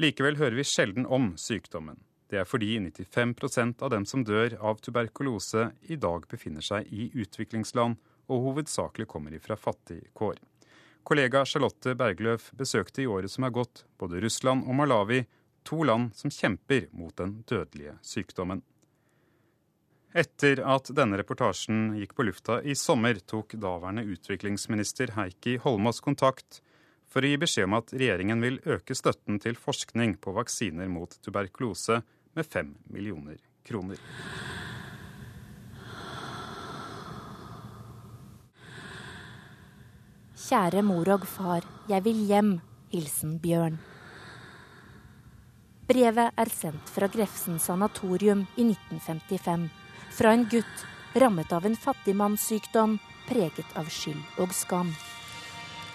Likevel 0.00 0.38
hører 0.40 0.56
vi 0.56 0.64
sjelden 0.64 1.06
om 1.06 1.34
sykdommen. 1.36 1.98
Det 2.30 2.38
er 2.38 2.46
fordi 2.46 2.76
95% 2.78 3.82
av 3.82 3.90
dem 3.90 4.06
som 4.06 4.22
dør 4.24 4.54
av 4.62 4.78
tuberkulose, 4.78 5.72
i 5.82 5.98
dag 5.98 6.28
befinner 6.30 6.62
seg 6.62 6.86
i 6.94 7.10
utviklingsland 7.18 7.98
og 8.30 8.44
hovedsakelig 8.46 9.08
kommer 9.10 9.34
ifra 9.34 9.56
fattig 9.58 10.04
kår. 10.14 10.38
Kollega 11.02 11.42
Charlotte 11.48 11.96
Bergløf 11.98 12.50
besøkte 12.54 13.02
i 13.02 13.08
året 13.10 13.32
som 13.32 13.44
er 13.48 13.54
gått, 13.56 13.84
både 13.98 14.20
Russland 14.22 14.68
og 14.68 14.76
Malawi, 14.78 15.24
to 15.66 15.82
land 15.84 16.14
som 16.16 16.32
kjemper 16.32 16.88
mot 16.96 17.16
den 17.16 17.40
dødelige 17.48 17.96
sykdommen. 18.02 18.62
Etter 20.10 20.58
at 20.66 20.90
denne 20.96 21.20
reportasjen 21.20 21.92
gikk 22.00 22.16
på 22.18 22.26
lufta 22.26 22.58
i 22.66 22.74
sommer, 22.74 23.20
tok 23.22 23.54
daværende 23.62 24.02
utviklingsminister 24.10 25.14
Heikki 25.14 25.60
Holmås 25.62 26.02
kontakt 26.02 26.58
for 27.10 27.22
å 27.22 27.30
gi 27.30 27.38
beskjed 27.42 27.68
om 27.68 27.76
at 27.78 27.94
regjeringen 27.94 28.42
vil 28.42 28.58
øke 28.66 28.96
støtten 28.98 29.38
til 29.42 29.58
forskning 29.58 30.16
på 30.22 30.34
vaksiner 30.34 30.90
mot 30.90 31.14
tuberkulose 31.22 32.00
med 32.34 32.46
fem 32.46 32.74
millioner 32.90 33.38
kroner. 33.66 33.98
Kjære 40.50 40.82
mor 40.82 41.06
og 41.14 41.28
far, 41.30 41.66
jeg 41.86 42.02
vil 42.02 42.26
hjem. 42.26 42.58
Hilsen 42.90 43.36
Bjørn. 43.38 43.76
Brevet 45.90 46.36
er 46.38 46.50
sendt 46.54 46.90
fra 46.94 47.08
Grefsen 47.10 47.56
sanatorium 47.58 48.44
i 48.54 48.62
1955. 48.62 49.64
Fra 50.14 50.34
en 50.36 50.44
gutt 50.46 50.84
rammet 51.18 51.50
av 51.50 51.66
en 51.66 51.74
fattigmannssykdom 51.74 52.94
preget 53.26 53.74
av 53.74 53.90
skyld 53.90 54.38
og 54.38 54.54
skam. 54.54 54.92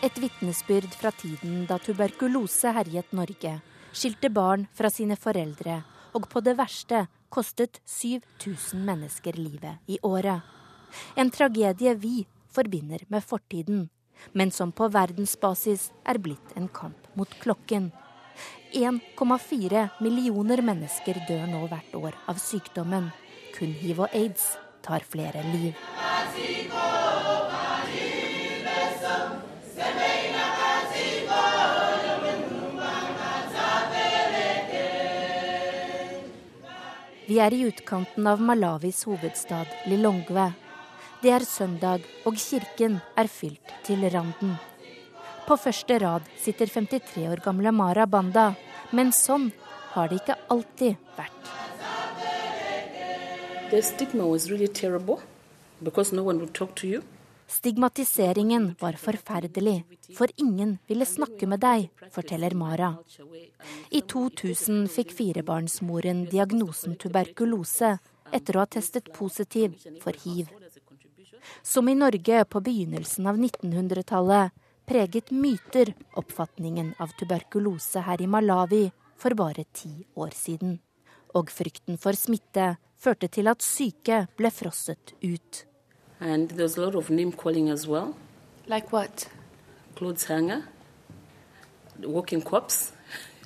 Et 0.04 0.20
vitnesbyrd 0.20 0.92
fra 1.00 1.14
tiden 1.16 1.64
da 1.70 1.80
tuberkulose 1.80 2.74
herjet 2.76 3.16
Norge, 3.16 3.56
skilte 3.96 4.28
barn 4.36 4.68
fra 4.76 4.92
sine 4.92 5.16
foreldre 5.16 5.80
og 6.12 6.28
på 6.28 6.44
det 6.44 6.58
verste 6.60 7.06
kostet 7.32 7.80
7000 7.88 8.84
mennesker 8.84 9.40
livet 9.40 9.80
i 9.88 10.02
året. 10.04 10.44
En 11.16 11.32
tragedie 11.32 11.96
vi 11.96 12.26
forbinder 12.52 13.08
med 13.08 13.24
fortiden, 13.24 13.88
men 14.34 14.52
som 14.52 14.76
på 14.76 14.92
verdensbasis 14.92 15.94
er 16.04 16.20
blitt 16.20 16.58
en 16.60 16.68
kamp 16.68 17.16
mot 17.16 17.32
klokken. 17.40 17.94
1,4 18.76 19.86
millioner 20.04 20.62
mennesker 20.66 21.22
dør 21.30 21.46
nå 21.52 21.66
hvert 21.72 21.96
år 22.00 22.18
av 22.32 22.42
sykdommen. 22.42 23.12
Kun 23.56 23.72
hiv 23.80 24.04
og 24.04 24.16
aids 24.16 24.56
tar 24.86 25.06
flere 25.08 25.44
liv. 25.54 25.74
Vi 37.26 37.40
er 37.42 37.56
i 37.58 37.64
utkanten 37.66 38.28
av 38.30 38.42
Malawis 38.44 39.02
hovedstad 39.10 39.72
Lilongwe. 39.90 40.52
Det 41.24 41.32
er 41.34 41.48
søndag, 41.48 42.06
og 42.28 42.38
kirken 42.38 43.00
er 43.18 43.32
fylt 43.32 43.74
til 43.88 44.06
randen. 44.14 44.60
På 45.46 45.58
første 45.62 46.00
rad 46.02 46.26
sitter 46.42 46.66
53 46.66 47.28
år 47.30 47.42
gamle 47.46 47.72
Mara 47.72 48.08
Banda, 48.10 48.56
men 48.92 49.12
sånn 49.14 49.52
har 49.94 50.10
det 50.10 50.24
ikke 50.24 50.38
alltid 50.50 50.96
vært. 51.18 51.52
Really. 55.86 57.02
Stigmatiseringen 57.48 58.68
var 58.82 58.98
forferdelig, 58.98 59.84
for 60.18 60.34
ingen 60.42 60.80
ville 60.90 61.06
snakke 61.06 61.46
med 61.46 61.62
deg, 61.62 61.90
forteller 62.12 62.58
Mara. 62.58 62.96
I 63.94 64.02
2000 64.02 64.90
fikk 64.90 65.14
firebarnsmoren 65.14 66.26
diagnosen 66.34 66.98
tuberkulose 66.98 68.00
etter 68.34 68.58
å 68.58 68.66
ha 68.66 68.70
testet 68.80 69.14
positiv 69.14 69.78
for 70.02 70.18
hiv. 70.26 70.50
Som 71.62 71.90
i 71.90 71.94
Norge 71.94 72.46
på 72.50 72.66
begynnelsen 72.66 73.30
av 73.30 73.38
1900-tallet 73.38 74.65
preget 74.86 75.32
myter 75.32 75.94
oppfatningen 76.16 76.94
av 77.00 77.14
tuberkulose 77.20 78.04
her 78.06 78.22
i 78.22 78.28
Malawi 78.28 78.92
for 79.18 79.36
bare 79.38 79.66
ti 79.74 80.06
år 80.16 80.34
siden. 80.36 80.80
Og 81.36 81.52
frykten 81.52 81.98
for 81.98 82.16
smitte 82.18 82.76
førte 82.96 83.28
til 83.28 83.50
at 83.52 83.64
syke 83.66 84.26
ble 84.38 84.52
frosset 84.52 85.16
ut. 85.24 85.66
And 86.20 86.50
there 86.50 86.64
was 86.64 86.78
a 86.78 86.82
lot 86.82 86.96
of 86.96 87.10
name 87.10 87.32
calling 87.32 87.70
as 87.70 87.88
well. 87.88 88.16
Like 88.68 88.94
what? 88.94 89.28
Clothes 89.96 90.26
hanger, 90.26 90.64
walking 92.04 92.42
corpse. 92.42 92.94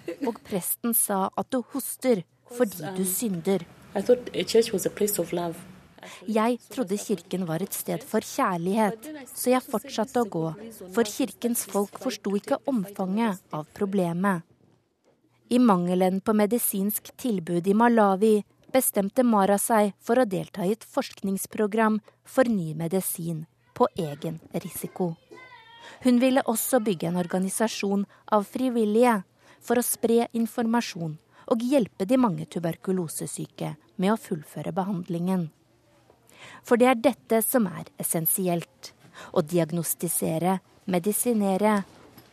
Og 0.28 0.40
presten 0.46 0.94
sa 0.94 1.30
at 1.38 1.52
du 1.52 1.64
hoster 1.74 2.24
fordi 2.50 2.94
du 2.98 3.04
synder. 3.06 3.66
I 3.96 4.02
thought 4.02 4.30
a 4.34 4.44
church 4.44 4.72
was 4.74 4.86
a 4.86 4.90
place 4.90 5.20
of 5.20 5.34
love. 5.34 5.56
Jeg 6.28 6.60
trodde 6.72 6.98
kirken 7.00 7.46
var 7.50 7.64
et 7.64 7.76
sted 7.76 8.04
for 8.06 8.26
kjærlighet, 8.26 9.10
så 9.34 9.54
jeg 9.54 9.66
fortsatte 9.66 10.24
å 10.24 10.30
gå, 10.30 10.46
for 10.96 11.10
kirkens 11.10 11.66
folk 11.70 12.00
forsto 12.02 12.36
ikke 12.40 12.62
omfanget 12.70 13.42
av 13.56 13.68
problemet. 13.78 14.46
I 15.50 15.58
mangelen 15.60 16.20
på 16.22 16.36
medisinsk 16.38 17.10
tilbud 17.18 17.68
i 17.68 17.74
Malawi 17.74 18.36
bestemte 18.74 19.24
Mara 19.26 19.58
seg 19.58 19.96
for 19.98 20.22
å 20.22 20.28
delta 20.30 20.66
i 20.66 20.76
et 20.76 20.86
forskningsprogram 20.86 21.98
for 22.24 22.46
ny 22.46 22.76
medisin 22.78 23.48
på 23.74 23.88
egen 23.98 24.38
risiko. 24.54 25.16
Hun 26.06 26.20
ville 26.22 26.46
også 26.46 26.80
bygge 26.86 27.10
en 27.10 27.18
organisasjon 27.20 28.06
av 28.32 28.46
frivillige 28.48 29.22
for 29.60 29.80
å 29.80 29.86
spre 29.86 30.28
informasjon 30.38 31.18
og 31.50 31.64
hjelpe 31.66 32.06
de 32.06 32.18
mange 32.22 32.46
tuberkulosesyke 32.46 33.74
med 33.98 34.14
å 34.14 34.20
fullføre 34.22 34.74
behandlingen. 34.76 35.50
For 36.64 36.80
det 36.80 36.90
er 36.92 37.02
dette 37.10 37.42
som 37.46 37.68
er 37.70 37.90
essensielt. 38.02 38.94
Å 39.36 39.44
diagnostisere, 39.44 40.60
medisinere 40.86 41.82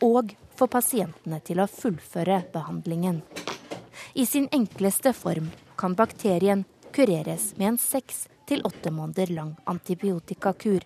og 0.05 0.33
få 0.57 0.67
pasientene 0.71 1.39
til 1.45 1.59
å 1.61 1.69
fullføre 1.69 2.43
behandlingen. 2.53 3.21
I 4.13 4.25
sin 4.25 4.47
enkleste 4.55 5.13
form 5.13 5.51
kan 5.77 5.95
bakterien 5.97 6.63
kureres 6.95 7.51
med 7.57 7.73
en 7.73 7.81
seks 7.81 8.25
til 8.47 8.63
åtte 8.65 8.91
måneder 8.93 9.33
lang 9.35 9.55
antibiotikakur. 9.65 10.85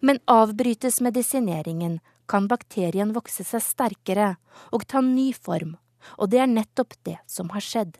Men 0.00 0.18
avbrytes 0.24 1.02
medisineringen, 1.04 2.00
kan 2.26 2.48
bakterien 2.50 3.12
vokse 3.14 3.44
seg 3.46 3.62
sterkere 3.62 4.32
og 4.74 4.86
ta 4.90 5.02
ny 5.04 5.28
form, 5.36 5.76
og 6.18 6.32
det 6.32 6.40
er 6.42 6.50
nettopp 6.50 6.96
det 7.06 7.20
som 7.30 7.52
har 7.54 7.62
skjedd. 7.62 7.92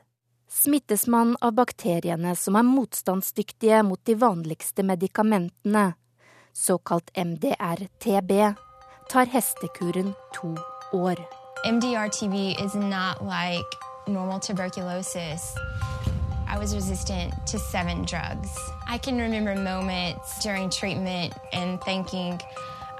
Smittes 0.56 1.06
man 1.06 1.36
av 1.44 1.52
bakteriene 1.52 2.30
som 2.36 2.56
er 2.56 2.64
motstandsdyktige 2.64 3.82
mot 3.84 4.00
de 4.08 4.14
vanligste 4.16 4.82
medikamentene, 4.88 5.82
såkalt 6.56 7.10
MDR-TB, 7.12 8.30
tar 9.12 9.26
hestekuren 9.34 10.14
to 10.32 10.54
år. 10.96 11.20
MDR-TB 11.66 12.56
is 12.64 12.74
not 12.74 13.20
like 13.20 13.68
normal 14.08 14.40
tuberculosis. 14.40 15.44
I 16.48 16.58
was 16.58 16.74
resistant 16.74 17.34
to 17.52 17.58
seven 17.58 18.06
drugs. 18.06 18.48
I 18.88 18.96
can 18.96 19.18
remember 19.18 19.54
moments 19.54 20.42
during 20.42 20.70
treatment 20.70 21.34
and 21.52 21.78
thinking, 21.82 22.40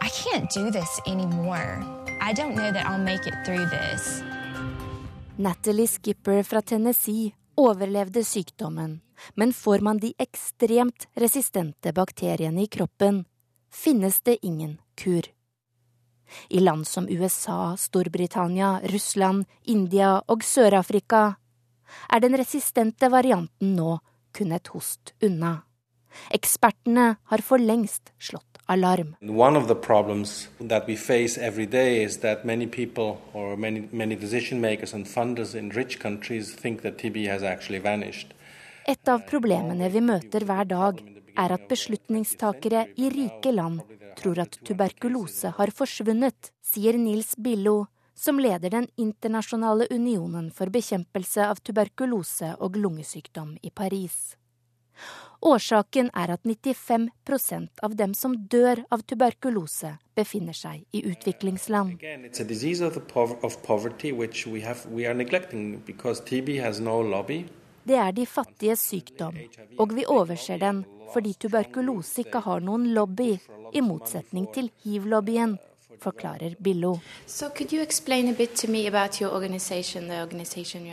I 0.03 0.11
can't 0.11 0.51
do 0.51 0.71
this 0.71 1.01
anymore. 1.07 1.83
I 2.21 2.35
don't 2.35 2.55
know 2.55 2.71
that 2.71 2.85
I'll 2.87 3.03
make 3.03 3.27
it 3.27 3.35
through 3.47 3.65
this. 3.67 4.23
Natalie 5.39 5.87
Skipper 5.87 6.43
fra 6.43 6.61
Tennessee 6.63 7.33
overlevde 7.57 8.25
sykdommen, 8.25 9.01
men 9.35 9.53
får 9.53 9.81
man 9.85 9.99
de 9.99 10.13
ekstremt 10.19 11.09
resistente 11.15 11.93
bakteriene 11.93 12.63
i 12.63 12.67
kroppen, 12.67 13.25
finnes 13.73 14.21
det 14.21 14.39
ingen 14.47 14.79
kur. 14.95 15.23
I 16.49 16.61
land 16.61 16.87
som 16.87 17.09
USA, 17.09 17.77
Storbritannia, 17.77 18.81
Russland, 18.85 19.45
India 19.63 20.17
og 20.27 20.43
Sør-Afrika 20.45 21.37
er 22.11 22.21
den 22.21 22.37
resistente 22.39 23.11
varianten 23.11 23.77
nå 23.77 23.99
kun 24.35 24.53
et 24.53 24.73
host 24.75 25.15
unna. 25.23 25.66
Ekspertene 26.35 27.17
har 27.31 27.45
for 27.45 27.59
lengst 27.59 28.13
slått 28.19 28.57
alarm. 28.67 29.15
One 29.21 29.57
of 29.57 29.69
the 29.69 29.75
problems 29.75 30.49
that 30.61 30.87
we 30.89 30.97
face 30.97 31.39
every 31.39 31.67
day 31.67 32.03
is 32.03 32.19
that 32.19 32.45
many 32.45 32.67
people 32.67 33.19
or 33.33 33.57
many, 33.57 33.89
many 33.93 34.17
decision 34.17 34.61
makers 34.61 34.95
and 34.95 35.07
funders 35.07 35.55
in 35.55 35.71
rich 35.71 35.99
countries 36.01 36.55
think 36.55 36.83
that 36.83 36.99
TB 36.99 37.29
has 37.29 37.43
actually 37.43 37.79
vanished. 37.79 38.35
Et 38.87 39.09
av 39.09 39.25
problemene 39.27 39.89
vi 39.91 40.01
møter 40.01 40.45
hver 40.47 40.67
dag, 40.71 41.03
er 41.37 41.53
at 41.53 41.67
beslutningstakere 41.69 42.87
i 42.97 43.11
rike 43.13 43.53
land 43.53 43.83
tror 44.17 44.41
at 44.47 44.57
tuberkulose 44.65 45.53
har 45.59 45.73
forsvunnet, 45.75 46.53
sier 46.65 46.97
Nils 46.99 47.35
Billo, 47.37 47.87
som 48.17 48.41
leder 48.41 48.71
Den 48.71 48.89
internasjonale 48.97 49.87
unionen 49.91 50.51
for 50.51 50.73
bekjempelse 50.73 51.45
av 51.45 51.61
tuberkulose 51.61 52.55
og 52.61 52.79
lungesykdom 52.81 53.59
i 53.63 53.71
Paris. 53.71 54.37
Årsaken 55.47 56.09
er 56.17 56.33
at 56.33 56.43
95% 56.49 57.83
av 57.85 57.95
dem 57.97 58.15
som 58.17 58.35
dør 58.51 58.83
av 58.91 59.05
tuberkulose, 59.07 59.93
befinner 60.17 60.57
seg 60.57 60.83
i 60.97 61.03
utviklingsland. 61.13 62.01
Det 67.87 67.99
er 68.03 68.13
de 68.17 68.27
fattiges 68.27 68.89
sykdom, 68.91 69.37
og 69.79 69.93
vi 69.95 70.07
overser 70.09 70.59
den 70.59 70.85
fordi 71.13 71.37
tuberkulose 71.39 72.25
ikke 72.25 72.43
har 72.43 72.65
noen 72.65 72.89
lobby, 72.97 73.37
i 73.77 73.83
motsetning 73.85 74.49
til 74.55 74.73
hiv-lobbyen, 74.83 75.57
forklarer 76.01 76.57
Billo. 76.59 76.97
So 77.27 77.51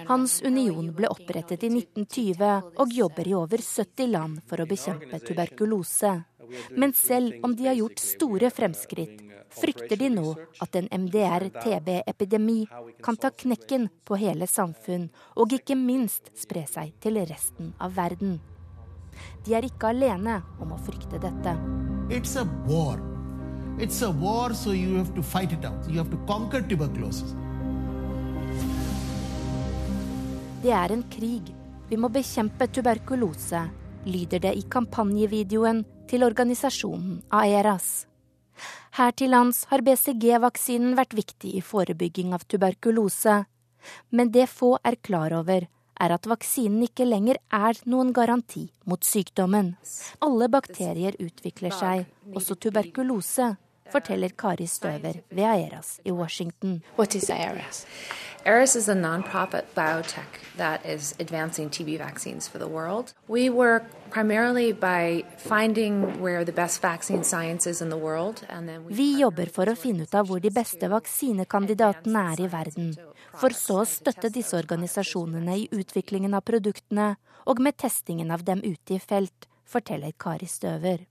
Hans 0.07 0.41
union 0.41 0.91
ble 0.93 1.11
opprettet 1.11 1.63
i 1.63 1.71
1920 1.71 2.79
og 2.83 2.93
jobber 2.99 3.27
i 3.27 3.35
over 3.37 3.63
70 3.63 4.11
land 4.11 4.41
for 4.47 4.63
å 4.63 4.69
bekjempe 4.69 5.19
tuberkulose. 5.23 6.15
Men 6.77 6.93
selv 6.93 7.43
om 7.43 7.55
de 7.55 7.67
har 7.67 7.77
gjort 7.77 7.99
store 7.99 8.49
fremskritt, 8.53 9.21
frykter 9.53 9.97
de 9.97 10.09
nå 10.13 10.33
at 10.63 10.75
en 10.79 10.89
MDR-TB-epidemi 11.05 12.59
kan 13.05 13.17
ta 13.17 13.29
knekken 13.29 13.89
på 14.05 14.17
hele 14.21 14.49
samfunn, 14.49 15.09
og 15.37 15.53
ikke 15.53 15.77
minst 15.79 16.33
spre 16.39 16.65
seg 16.69 16.95
til 17.03 17.21
resten 17.29 17.73
av 17.79 17.95
verden. 17.97 18.39
De 19.45 19.53
er 19.53 19.67
ikke 19.67 19.93
alene 19.93 20.41
om 20.61 20.73
å 20.73 20.83
frykte 20.83 21.21
dette. 21.21 21.57
It's 22.09 22.35
a 22.35 22.47
war. 22.67 23.12
It's 23.79 24.01
a 24.03 24.12
war, 24.12 24.53
so 24.53 24.71
you 24.71 24.97
have 24.97 25.15
to 25.15 25.23
fight 25.23 25.51
it 25.51 25.65
out. 25.65 25.89
You 25.89 25.97
have 25.97 26.12
to 26.12 26.17
conquer 26.27 26.62
tuberculosis. 26.62 27.33
Det 30.62 30.71
er 30.71 30.93
en 30.93 31.03
krig. 31.09 31.49
Vi 31.89 31.97
må 31.97 32.07
bekjempe 32.13 32.67
tuberkulose, 32.71 33.63
lyder 34.05 34.39
det 34.45 34.53
i 34.55 34.62
kampanjevideoen 34.62 35.81
til 36.07 36.23
organisasjonen 36.23 37.17
AERAS. 37.33 38.05
Her 38.93 39.12
til 39.17 39.33
lands 39.33 39.65
har 39.71 39.81
BCG-vaksinen 39.81 40.93
vært 40.95 41.17
viktig 41.17 41.55
i 41.57 41.65
forebygging 41.65 42.31
av 42.38 42.45
tuberkulose, 42.45 43.41
men 44.13 44.31
det 44.31 44.47
få 44.53 44.77
er 44.86 45.01
klar 45.01 45.33
over, 45.33 45.65
er 45.99 46.13
at 46.13 46.29
vaksinen 46.29 46.86
ikke 46.86 47.09
lenger 47.09 47.41
er 47.51 47.81
noen 47.89 48.13
garanti 48.13 48.67
mot 48.86 49.03
sykdommen. 49.03 49.73
Alle 50.21 50.47
bakterier 50.47 51.17
utvikler 51.19 51.73
seg, 51.73 52.05
også 52.38 52.55
tuberkulose, 52.55 53.55
forteller 53.93 54.34
Kari 54.38 54.67
Støver 54.67 55.21
ved 55.29 55.43
AERAS 55.43 55.99
i 56.06 56.12
Washington. 56.12 56.82
What 56.97 57.15
is 57.15 57.29
AERAS? 57.29 57.86
er 58.45 58.62
is 58.62 58.89
a 58.89 58.95
nonprofit 58.95 59.63
biotech 59.75 60.41
that 60.58 60.86
is 60.86 61.15
advancing 61.19 61.69
TB 61.69 61.97
vaccines 61.97 62.47
for 62.47 62.58
the 62.58 62.67
world. 62.67 63.13
We 63.27 63.49
work 63.49 63.84
primarily 64.12 64.73
by 64.73 65.23
finding 65.38 66.21
where 66.21 66.43
the 66.45 66.51
best 66.51 66.82
vaccine 66.82 67.23
science 67.23 67.69
is 67.69 67.82
in 67.82 67.89
the 67.89 67.97
world. 67.97 68.43
Vi 68.89 69.19
jobber 69.19 69.49
for 69.49 69.65
å 69.65 69.75
finne 69.75 70.03
ut 70.03 70.15
av 70.15 70.27
hvor 70.27 70.41
de 70.43 70.51
beste 70.51 70.89
vaksinekandidatene 70.89 72.25
er 72.34 72.43
i 72.43 72.51
verden, 72.51 72.93
for 73.39 73.56
så 73.56 73.82
å 73.84 73.88
støtte 73.88 74.29
disse 74.29 74.58
organisasjonene 74.58 75.58
i 75.63 75.69
utviklingen 75.71 76.34
av 76.34 76.43
produktene 76.43 77.15
og 77.45 77.60
med 77.60 77.77
testingen 77.77 78.32
av 78.32 78.43
dem 78.43 78.62
ute 78.63 78.97
i 78.97 78.99
felt, 78.99 79.47
forteller 79.65 80.13
Kari 80.19 80.47
Støver. 80.47 81.08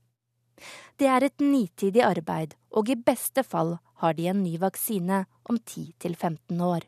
Det 0.99 1.09
er 1.09 1.25
et 1.25 1.41
nitidig 1.41 2.03
arbeid, 2.05 2.55
og 2.71 2.89
i 2.89 2.95
beste 2.95 3.43
fall 3.43 3.77
har 4.03 4.13
de 4.17 4.27
en 4.29 4.43
ny 4.43 4.57
vaksine 4.61 5.23
om 5.49 5.57
10-15 5.57 6.61
år. 6.63 6.85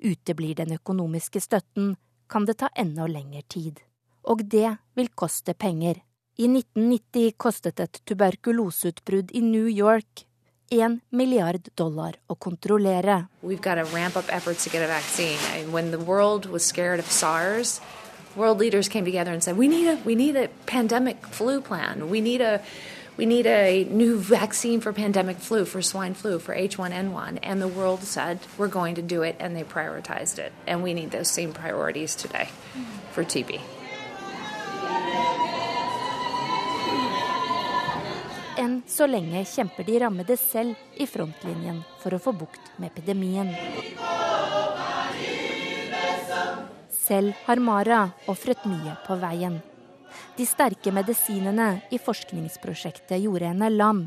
Uteblir 0.00 0.56
den 0.56 0.76
økonomiske 0.76 1.40
støtten, 1.40 1.96
kan 2.28 2.46
det 2.46 2.58
ta 2.62 2.70
enda 2.74 3.06
lengre 3.06 3.42
tid. 3.48 3.80
Og 4.26 4.42
det 4.42 4.76
vil 4.98 5.10
koste 5.14 5.54
penger. 5.54 6.02
I 6.36 6.48
1990 6.50 7.36
kostet 7.40 7.80
et 7.80 8.00
tuberkuloseutbrudd 8.04 9.30
i 9.32 9.40
New 9.40 9.68
York 9.70 10.26
1 10.70 10.98
milliard 11.14 11.68
dollar 11.78 12.16
å 12.26 12.34
kontrollere. 12.34 13.20
SARS, 17.06 17.78
world 18.36 18.58
leaders 18.58 18.88
came 18.88 19.04
together 19.04 19.32
and 19.32 19.42
said, 19.42 19.56
we 19.56 19.68
need 19.68 19.88
a, 19.88 19.96
we 20.04 20.14
need 20.14 20.36
a 20.36 20.48
pandemic 20.66 21.26
flu 21.26 21.60
plan. 21.60 22.10
We 22.10 22.20
need 22.20 22.40
a 22.40 22.62
we 23.16 23.24
need 23.24 23.46
a 23.46 23.84
new 23.84 24.18
vaccine 24.18 24.82
for 24.82 24.92
pandemic 24.92 25.38
flu, 25.38 25.64
for 25.64 25.80
swine 25.80 26.12
flu, 26.12 26.38
for 26.38 26.54
H1N1. 26.54 27.38
And 27.42 27.62
the 27.62 27.68
world 27.68 28.02
said, 28.02 28.40
we're 28.58 28.68
going 28.68 28.96
to 28.96 29.02
do 29.02 29.22
it, 29.22 29.36
and 29.40 29.56
they 29.56 29.64
prioritized 29.64 30.38
it. 30.38 30.52
And 30.66 30.82
we 30.82 30.92
need 30.92 31.12
those 31.12 31.30
same 31.30 31.54
priorities 31.54 32.14
today 32.14 32.48
for 33.12 33.24
TB. 33.24 33.60
Enn 38.58 38.82
så 38.88 39.06
lenge 39.06 39.44
kjemper 39.44 39.84
de 39.84 39.98
rammede 40.00 40.36
selv 40.36 40.74
i 40.96 41.04
frontlinjen 41.06 41.82
for 42.00 42.16
å 42.16 42.20
få 42.20 42.32
bukt 42.32 42.72
med 42.80 42.88
epidemien. 42.88 43.52
Selv 47.06 47.32
har 47.46 47.60
Mara 47.62 48.00
ofret 48.26 48.64
mye 48.66 48.96
på 49.06 49.14
veien. 49.20 49.60
De 50.36 50.46
sterke 50.48 50.90
medisinene 50.90 51.68
i 51.94 52.00
forskningsprosjektet 52.02 53.20
gjorde 53.22 53.46
henne 53.52 53.68
lam. 53.70 54.00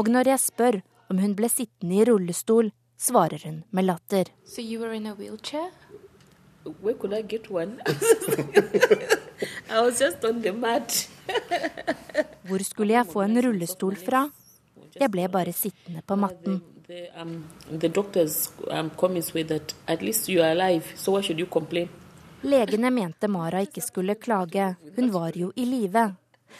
Og 0.00 0.08
når 0.08 0.30
jeg 0.32 0.42
spør 0.46 0.78
om 1.12 1.20
hun 1.20 1.34
ble 1.36 1.50
sittende 1.52 1.98
i 1.98 2.06
rullestol, 2.08 2.70
svarer 2.96 3.44
hun 3.44 3.60
med 3.76 3.90
latter. 3.90 4.32
So 4.46 4.62
you 4.62 4.80
were 4.80 4.96
in 4.96 5.10
a 5.10 5.14
wheelchair? 5.18 5.68
Where 6.80 6.94
could 6.94 7.12
I 7.12 7.22
get 7.22 7.50
one? 7.50 7.80
I 9.70 9.80
was 9.80 10.00
just 10.00 10.24
on 10.24 10.40
the 10.40 10.52
mat. 10.52 11.08
Hvor 12.48 12.64
skulle 12.64 12.94
jeg 12.94 13.06
få 13.06 13.22
en 13.26 13.42
rullestol 13.44 13.96
fra? 13.96 14.28
Jeg 14.96 15.10
ble 15.12 15.28
bare 15.28 15.52
sittende 15.52 16.02
på 16.06 16.16
matten. 16.16 16.62
The, 16.86 17.06
um, 17.20 17.44
the 17.70 17.88
doctors 17.88 18.50
um, 18.70 18.90
comments 18.96 19.34
were 19.34 19.44
that 19.44 19.74
at 19.86 20.02
least 20.02 20.28
you 20.28 20.42
are 20.42 20.50
alive, 20.50 20.84
so 20.96 21.12
why 21.12 21.20
should 21.20 21.38
you 21.38 21.46
complain? 21.46 21.88
Legene 22.42 22.90
mente 22.90 23.28
Mara 23.28 23.60
ikke 23.60 23.82
skulle 23.84 24.14
klage, 24.16 24.74
hun 24.96 25.10
var 25.12 25.36
jo 25.36 25.52
i 25.56 25.66
live. 25.68 26.06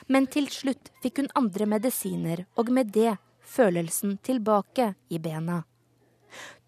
Men 0.06 0.26
til 0.30 0.48
slutt 0.52 0.90
fikk 1.02 1.22
hun 1.22 1.30
andre 1.40 1.66
medisiner, 1.66 2.44
og 2.60 2.68
med 2.70 2.92
det 2.92 3.16
følelsen 3.40 4.18
tilbake 4.22 4.94
i 5.08 5.18
bena. 5.18 5.62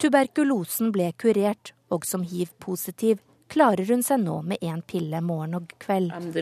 Tuberkulosen 0.01 0.90
ble 0.94 1.12
kurert, 1.12 1.75
og 1.92 2.07
som 2.09 2.25
hiv-positiv 2.27 3.20
klarer 3.53 3.85
hun 3.92 4.03
seg 4.03 4.25
nå 4.25 4.40
med 4.48 4.64
én 4.64 4.81
pille 4.83 5.20
morgen 5.20 5.55
og 5.61 5.75
kveld. 5.83 6.11
Um, 6.16 6.33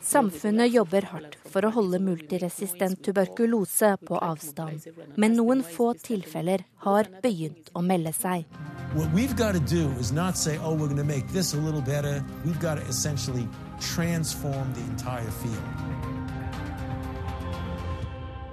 Samfunnet 0.00 0.70
jobber 0.72 1.02
hardt 1.10 1.36
for 1.50 1.66
å 1.66 1.70
holde 1.74 1.98
multiresistent 2.00 3.02
tuberkulose 3.04 3.96
på 4.06 4.18
avstand, 4.22 4.86
men 5.16 5.34
noen 5.36 5.64
få 5.66 5.90
tilfeller 6.02 6.64
har 6.86 7.10
begynt 7.22 7.72
å 7.74 7.82
melde 7.84 8.12
seg. 8.16 8.46
What 8.94 9.12
we've 9.12 9.36
got 9.36 9.52
to 9.52 9.60
do 9.60 9.90
is 10.00 10.12
not 10.12 10.38
say, 10.38 10.56
oh, 10.58 10.72
we're 10.72 10.88
going 10.88 10.96
to 10.96 11.04
make 11.04 11.28
this 11.28 11.52
a 11.54 11.58
little 11.58 11.82
better. 11.82 12.24
We've 12.44 12.60
got 12.60 12.76
to 12.76 12.84
essentially 12.88 13.46
transform 13.80 14.72
the 14.74 14.80
entire 14.90 15.30
field. 15.42 16.08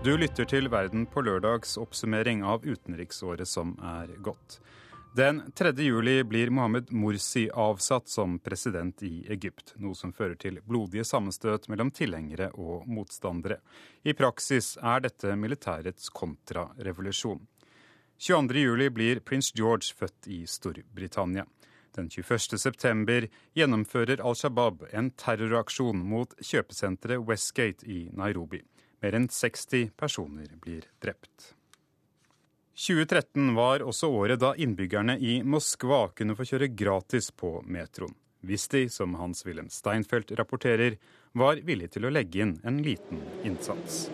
Du 0.03 0.17
lytter 0.17 0.45
til 0.45 0.69
Verden 0.69 1.07
på 1.09 1.23
lørdags 1.25 1.77
oppsummering 1.81 2.43
av 2.45 2.65
utenriksåret 2.65 3.47
som 3.49 3.71
er 3.81 4.11
gått. 4.21 4.59
Den 5.15 5.51
3. 5.55 5.71
juli 5.71 6.23
blir 6.23 6.49
Mohammed 6.49 6.91
Mursi 6.91 7.49
avsatt 7.53 8.09
som 8.09 8.39
president 8.39 9.03
i 9.03 9.25
Egypt, 9.29 9.71
noe 9.79 9.95
som 9.95 10.11
fører 10.11 10.35
til 10.35 10.57
blodige 10.67 11.05
sammenstøt 11.07 11.69
mellom 11.71 11.87
tilhengere 11.95 12.49
og 12.59 12.83
motstandere. 12.83 13.61
I 14.03 14.11
praksis 14.11 14.73
er 14.75 15.05
dette 15.07 15.37
militærets 15.39 16.11
kontrarevolusjon. 16.11 17.39
22. 18.19 18.59
juli 18.59 18.91
blir 18.91 19.23
prins 19.23 19.53
George 19.55 19.95
født 19.95 20.27
i 20.27 20.43
Storbritannia. 20.51 21.47
Den 21.95 22.11
21. 22.11 22.59
september 22.59 23.31
gjennomfører 23.55 24.19
Al 24.19 24.35
Shabaab 24.35 24.89
en 24.91 25.13
terroraksjon 25.15 26.03
mot 26.11 26.35
kjøpesenteret 26.43 27.23
Westgate 27.23 27.87
i 27.87 28.09
Nairobi. 28.11 28.65
Mer 28.99 29.15
enn 29.15 29.31
60 29.31 29.93
personer 29.95 30.57
blir 30.59 30.91
drept. 30.99 31.53
2013 32.75 33.55
var 33.55 33.79
også 33.87 34.09
året 34.11 34.41
da 34.41 34.49
innbyggerne 34.59 35.15
i 35.23 35.37
Moskva 35.47 36.09
kunne 36.11 36.35
få 36.35 36.43
kjøre 36.49 36.67
gratis 36.75 37.29
på 37.31 37.61
metroen. 37.71 38.11
Hvis 38.45 38.67
de, 38.67 38.81
som 38.91 39.15
Hans-Wilhelm 39.15 39.69
Steinfeld 39.71 40.33
rapporterer, 40.35 40.97
var 41.31 41.61
villige 41.63 41.95
til 41.95 42.05
å 42.05 42.11
legge 42.11 42.43
inn 42.43 42.51
en 42.67 42.81
liten 42.83 43.23
innsats. 43.47 44.09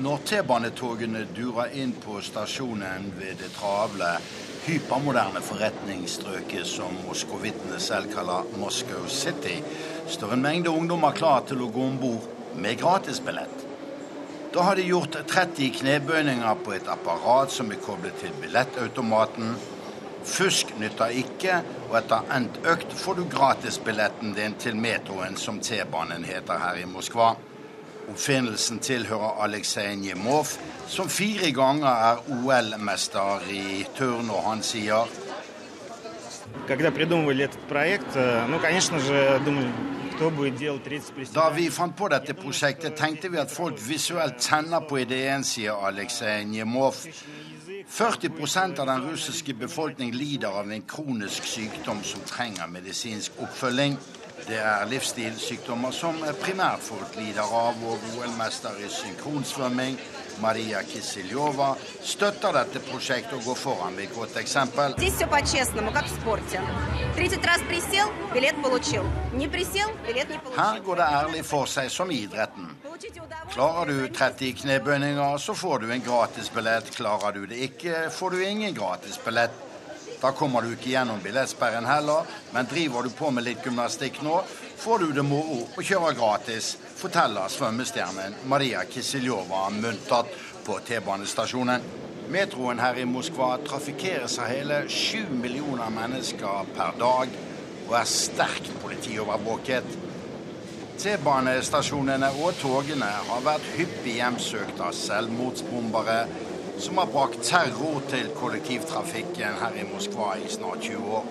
Når 0.00 0.24
T-banetogene 0.24 1.26
durer 1.36 1.76
inn 1.76 1.92
på 2.00 2.22
stasjonen 2.24 3.12
ved 3.20 3.36
det 3.44 3.52
travle, 3.52 4.14
hypermoderne 4.64 5.44
forretningsstrøket 5.44 6.64
som 6.64 6.96
moskovittene 7.04 7.76
selv 7.84 8.08
kaller 8.16 8.48
Moscow 8.56 9.04
City, 9.12 9.60
står 10.08 10.38
en 10.38 10.44
mengde 10.48 10.72
ungdommer 10.72 11.12
klar 11.12 11.44
til 11.44 11.60
å 11.60 11.68
gå 11.68 11.90
om 11.92 12.00
bord 12.00 12.39
med 12.59 12.79
gratisbillett. 12.79 13.65
Da 14.53 14.61
har 14.61 14.75
de 14.75 14.81
gjort 14.87 15.17
30 15.27 15.69
knebøyninger 15.79 16.61
på 16.63 16.73
et 16.77 16.87
apparat 16.87 17.51
som 17.51 17.71
er 17.71 17.81
koblet 17.83 18.15
til 18.21 18.31
billettautomaten. 18.39 19.57
Fusk 20.25 20.71
nytter 20.79 21.11
ikke, 21.21 21.57
og 21.89 21.97
etter 21.99 22.31
endt 22.33 22.61
økt 22.71 22.95
får 22.97 23.19
du 23.19 23.25
gratisbilletten 23.33 24.31
din 24.37 24.55
til 24.61 24.79
metroen, 24.79 25.35
som 25.37 25.59
T-banen 25.59 26.23
heter 26.23 26.61
her 26.63 26.79
i 26.79 26.87
Moskva. 26.87 27.33
Oppfinnelsen 28.05 28.79
tilhører 28.79 29.43
Aleksej 29.43 29.91
Njemov, 29.99 30.55
som 30.87 31.09
fire 31.09 31.51
ganger 31.51 31.91
er 31.91 32.23
OL-mester 32.37 33.45
i 33.51 33.83
turn, 33.97 34.29
og 34.29 34.43
han 34.49 34.63
sier 34.63 35.05
Когда 36.67 36.91
придумывали 36.91 37.43
этот 37.43 37.59
проект, 37.67 38.15
ну, 38.47 38.59
конечно 38.59 38.99
же, 38.99 39.41
думаю, 39.45 39.71
da 40.20 41.48
vi 41.54 41.70
fant 41.72 41.94
på 41.96 42.08
dette 42.12 42.34
prosjektet, 42.36 42.92
tenkte 42.98 43.30
vi 43.32 43.38
at 43.40 43.52
folk 43.52 43.78
visuelt 43.80 44.36
kjenner 44.44 44.84
på 44.84 44.98
ideen, 45.00 45.46
sier 45.48 45.80
Aleksej 45.88 46.44
Njemov. 46.44 46.98
40% 47.88 48.82
av 48.82 48.90
den 48.90 49.06
russiske 49.08 49.54
befolkning 49.56 50.12
lider 50.12 50.52
av 50.60 50.68
en 50.68 50.84
kronisk 50.84 51.48
sykdom 51.48 52.04
som 52.04 52.20
trenger 52.28 52.68
medisinsk 52.68 53.40
oppfølging. 53.40 53.96
Det 54.46 54.58
er 54.58 54.88
livsstilssykdommer 54.90 55.92
som 55.94 56.16
primært 56.42 56.82
folk 56.84 57.14
lider 57.18 57.44
av, 57.44 57.78
og 57.84 58.08
OL-mester 58.16 58.80
i 58.82 58.88
synkronsvømming 58.90 59.98
Maria 60.40 60.82
Kisiljova 60.82 61.74
støtter 62.02 62.54
dette 62.56 62.80
prosjektet 62.88 63.36
og 63.36 63.44
går 63.50 63.58
foran 63.60 63.96
med 63.96 64.08
et 64.08 64.14
godt 64.16 64.36
eksempel. 64.40 64.94
Her 70.56 70.80
går 70.86 71.00
det 71.02 71.08
ærlig 71.20 71.44
for 71.44 71.70
seg 71.70 71.90
som 71.92 72.10
i 72.10 72.22
idretten. 72.24 72.70
Klarer 73.50 73.90
du 73.90 74.08
30 74.14 74.52
knebøyninger, 74.62 75.38
så 75.38 75.54
får 75.54 75.82
du 75.84 75.90
en 75.90 76.06
gratisbillett. 76.06 76.94
Klarer 76.96 77.36
du 77.36 77.46
det 77.50 77.58
ikke, 77.70 78.06
får 78.14 78.30
du 78.36 78.44
ingen 78.46 78.74
gratisbillett. 78.74 79.69
Da 80.20 80.32
kommer 80.36 80.62
du 80.62 80.74
ikke 80.74 80.90
gjennom 80.92 81.22
billettsperren 81.24 81.86
heller, 81.88 82.28
men 82.52 82.68
driver 82.68 83.02
du 83.02 83.10
på 83.16 83.30
med 83.32 83.46
litt 83.46 83.64
gymnastikk 83.64 84.20
nå, 84.22 84.42
får 84.76 84.98
du 84.98 85.14
det 85.16 85.24
moro 85.24 85.62
og 85.64 85.80
kjører 85.80 86.18
gratis, 86.18 86.74
forteller 87.00 87.48
svømmestjernen 87.48 88.36
Maria 88.52 88.82
Kisiljova 88.84 89.70
muntert 89.72 90.34
på 90.66 90.76
T-banestasjonen. 90.88 91.86
Metroen 92.30 92.78
her 92.78 93.00
i 93.00 93.06
Moskva 93.08 93.54
trafikkeres 93.64 94.36
av 94.38 94.52
hele 94.52 94.82
sju 94.92 95.24
millioner 95.32 95.88
mennesker 95.94 96.68
per 96.76 97.00
dag 97.00 97.32
og 97.88 97.96
er 97.98 98.12
sterkt 98.12 98.70
politiovervåket. 98.84 99.88
T-banestasjonene 101.00 102.28
og 102.44 102.60
togene 102.60 103.08
har 103.08 103.42
vært 103.42 103.72
hyppig 103.72 104.18
hjemsøkt 104.20 104.84
av 104.84 104.92
selvmordsbombere 104.94 106.20
som 106.80 106.98
har 106.98 107.06
brakt 107.06 107.42
terror 107.44 108.00
til 108.08 108.28
kollektivtrafikken 108.36 109.58
her 109.60 109.74
i 109.76 109.84
Moskva 109.84 110.32
i 110.40 110.48
snart 110.48 110.80
20 110.82 111.12
år. 111.12 111.24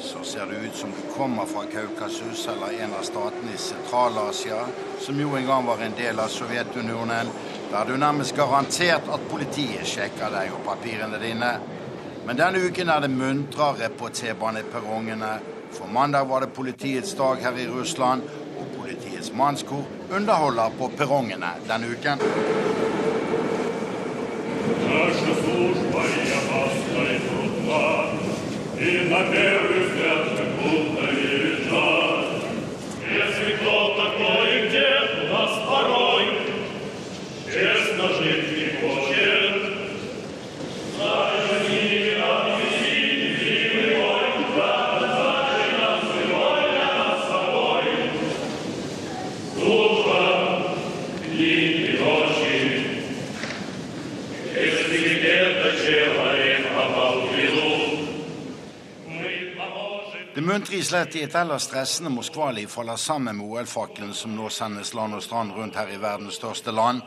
Så 0.00 0.22
ser 0.24 0.46
det 0.46 0.56
ut 0.66 0.76
som 0.76 0.90
du 0.90 1.12
kommer 1.14 1.46
fra 1.46 1.62
Kaukasus 1.72 2.48
eller 2.48 2.82
en 2.82 2.94
av 2.94 3.02
statene 3.06 3.54
i 3.54 3.58
Sentral-Asia, 3.58 4.64
som 5.00 5.20
jo 5.20 5.36
en 5.36 5.46
gang 5.46 5.66
var 5.66 5.82
en 5.82 5.94
del 5.98 6.18
av 6.18 6.28
Sovjetunionen, 6.28 7.30
der 7.70 7.84
du 7.84 7.96
nærmest 7.96 8.36
garantert 8.36 9.06
at 9.14 9.28
politiet 9.30 9.86
sjekker 9.86 10.34
deg 10.34 10.50
og 10.54 10.64
papirene 10.66 11.22
dine. 11.22 11.52
Men 12.26 12.42
denne 12.42 12.62
uken 12.66 12.90
er 12.90 13.06
det 13.06 13.14
muntrere 13.14 13.92
på 13.94 14.10
T-baneperrongene. 14.10 15.32
For 15.70 15.86
mandag 15.86 16.26
var 16.26 16.42
det 16.42 16.54
politiets 16.56 17.14
dag 17.14 17.42
her 17.46 17.58
i 17.58 17.70
Russland, 17.70 18.26
og 18.58 18.74
Politiets 18.74 19.32
mannskor 19.32 19.86
underholder 20.10 20.74
på 20.78 20.90
perrongene 20.98 21.54
denne 21.68 21.94
uken. 21.94 22.87
Наша 24.86 25.34
служба 25.42 26.02
и 26.02 26.30
опасна 26.38 27.02
и 27.10 27.18
трудна, 27.26 28.06
И 28.78 29.08
на 29.10 29.20
первый 29.32 29.80
взгляд 29.88 30.22
как 30.36 30.50
будто 30.62 30.97
Det 60.58 60.62
muntre 60.62 60.78
islettet 60.82 61.14
i 61.14 61.20
et 61.22 61.34
ellers 61.38 61.68
stressende 61.68 62.10
Moskva-liv 62.10 62.66
faller 62.66 62.96
sammen 62.98 63.36
med 63.38 63.46
OL-fakkelen 63.46 64.10
som 64.10 64.32
nå 64.34 64.48
sendes 64.50 64.90
land 64.90 65.14
og 65.14 65.22
strand 65.22 65.52
rundt 65.54 65.76
her 65.78 65.92
i 65.94 66.00
verdens 66.02 66.34
største 66.40 66.74
land. 66.74 66.98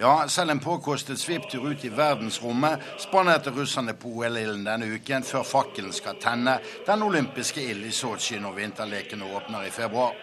Ja, 0.00 0.24
selv 0.26 0.50
en 0.50 0.62
påkostet 0.64 1.22
svipptur 1.22 1.68
ut 1.70 1.84
i 1.86 1.92
verdensrommet 1.94 2.82
spannerte 2.98 3.52
russerne 3.54 3.94
på 3.94 4.10
OL-ilden 4.10 4.66
denne 4.66 4.90
uken, 4.90 5.22
før 5.22 5.46
fakkelen 5.46 5.94
skal 5.94 6.18
tenne 6.18 6.56
den 6.88 7.06
olympiske 7.06 7.62
ild 7.62 7.86
i 7.86 7.94
Sotsji 7.94 8.40
når 8.42 8.58
vinterlekene 8.58 9.30
åpner 9.38 9.68
i 9.68 9.70
februar. 9.70 10.18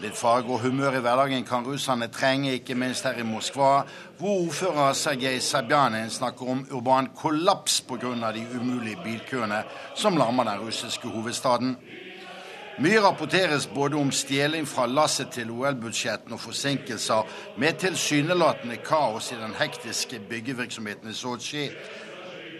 Litt 0.00 0.16
farge 0.16 0.48
og 0.54 0.62
humør 0.64 0.94
i 0.96 1.00
hverdagen 1.04 1.42
kan 1.44 1.66
russerne 1.66 2.06
trenge, 2.08 2.54
ikke 2.56 2.72
minst 2.74 3.04
her 3.04 3.18
i 3.20 3.24
Moskva, 3.26 3.82
hvor 4.16 4.46
ordfører 4.46 4.94
Sergej 4.96 5.40
Sabjanin 5.44 6.08
snakker 6.10 6.48
om 6.48 6.62
urban 6.72 7.10
kollaps 7.16 7.82
pga. 7.84 8.32
de 8.32 8.46
umulige 8.56 8.96
bilkøene 9.04 9.62
som 9.94 10.16
lammer 10.16 10.44
den 10.44 10.60
russiske 10.60 11.08
hovedstaden. 11.08 11.76
Mye 12.78 13.00
rapporteres 13.00 13.66
både 13.66 13.96
om 13.96 14.10
stjeling 14.10 14.68
fra 14.68 14.86
lasset 14.86 15.28
til 15.30 15.50
OL-budsjettene 15.50 16.34
og 16.34 16.40
forsinkelser, 16.40 17.26
med 17.58 17.72
tilsynelatende 17.72 18.76
kaos 18.76 19.32
i 19.32 19.36
den 19.36 19.52
hektiske 19.58 20.20
byggevirksomheten 20.30 21.10
i 21.10 21.12
Sotsji. 21.12 21.66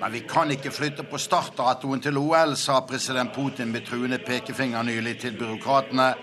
Men 0.00 0.12
vi 0.12 0.20
kan 0.28 0.50
ikke 0.50 0.70
flytte 0.70 1.02
på 1.02 1.18
startdatoen 1.18 2.00
til 2.00 2.18
OL, 2.18 2.56
sa 2.56 2.80
president 2.80 3.32
Putin 3.32 3.72
med 3.72 3.86
truende 3.88 4.18
pekefinger 4.18 4.82
nylig 4.82 5.18
til 5.20 5.38
byråkratene. 5.38 6.14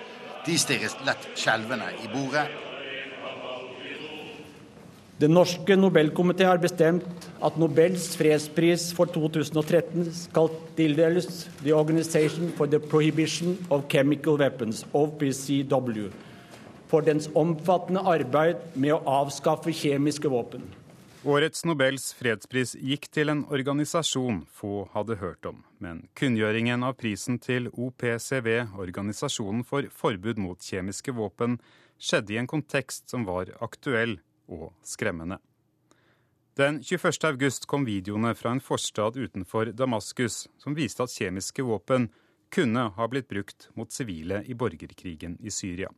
De 0.48 0.56
stirret 0.56 1.04
lett 1.04 1.28
skjelvende 1.36 1.90
i 2.06 2.08
bordet. 2.12 2.48
Den 5.18 5.34
norske 5.34 5.76
Nobelkomité 5.76 6.46
har 6.46 6.60
bestemt 6.62 7.28
at 7.44 7.56
Nobels 7.58 8.12
fredspris 8.20 8.92
for 8.94 9.10
2013 9.10 10.12
skal 10.14 10.52
tildeles 10.78 11.48
The 11.64 11.74
Organization 11.74 12.52
for 12.56 12.70
the 12.70 12.80
Prohibition 12.80 13.58
of 13.70 13.88
Chemical 13.90 14.38
Weapons, 14.38 14.86
OPCW, 14.94 16.12
for 16.88 17.02
dens 17.02 17.32
omfattende 17.36 18.06
arbeid 18.06 18.62
med 18.76 18.94
å 18.94 19.02
avskaffe 19.24 19.74
kjemiske 19.74 20.30
våpen. 20.30 20.64
Årets 21.26 21.66
Nobels 21.66 22.12
fredspris 22.14 22.76
gikk 22.78 23.08
til 23.10 23.32
en 23.32 23.42
organisasjon 23.50 24.44
få 24.54 24.84
hadde 24.94 25.18
hørt 25.18 25.48
om. 25.50 25.64
Men 25.82 26.04
kunngjøringen 26.18 26.86
av 26.86 26.94
prisen 27.00 27.40
til 27.42 27.72
OPCW, 27.74 28.78
Organisasjonen 28.78 29.64
for 29.66 29.90
forbud 29.90 30.38
mot 30.38 30.62
kjemiske 30.62 31.16
våpen, 31.18 31.58
skjedde 31.98 32.36
i 32.36 32.40
en 32.42 32.50
kontekst 32.50 33.10
som 33.10 33.26
var 33.26 33.50
aktuell 33.66 34.20
og 34.48 34.70
skremmende. 34.86 35.40
Den 36.58 36.82
21. 36.86 37.18
august 37.30 37.68
kom 37.70 37.86
videoene 37.86 38.34
fra 38.38 38.54
en 38.54 38.62
forstad 38.62 39.18
utenfor 39.18 39.74
Damaskus 39.74 40.48
som 40.62 40.78
viste 40.78 41.06
at 41.06 41.14
kjemiske 41.14 41.66
våpen 41.66 42.12
kunne 42.54 42.90
ha 42.96 43.08
blitt 43.10 43.30
brukt 43.30 43.70
mot 43.76 43.92
sivile 43.92 44.44
i 44.46 44.58
borgerkrigen 44.58 45.38
i 45.42 45.54
Syria. 45.54 45.90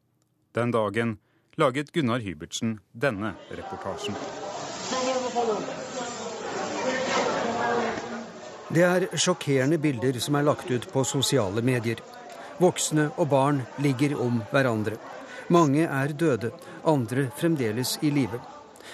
Den 0.55 0.71
dagen 0.71 1.19
laget 1.59 1.91
Gunnar 1.91 2.23
Hybertsen 2.23 2.79
denne 2.91 3.35
reportasjen. 3.51 4.15
Det 8.69 8.83
er 8.85 9.07
sjokkerende 9.17 9.79
bilder 9.81 10.19
som 10.21 10.37
er 10.37 10.45
lagt 10.45 10.69
ut 10.69 10.85
på 10.93 11.03
sosiale 11.07 11.61
medier. 11.65 12.01
Voksne 12.59 13.07
og 13.17 13.29
barn 13.31 13.61
ligger 13.81 14.17
om 14.21 14.41
hverandre. 14.51 14.97
Mange 15.49 15.87
er 15.87 16.13
døde, 16.13 16.51
andre 16.85 17.29
fremdeles 17.37 17.97
i 18.05 18.11
live. 18.13 18.41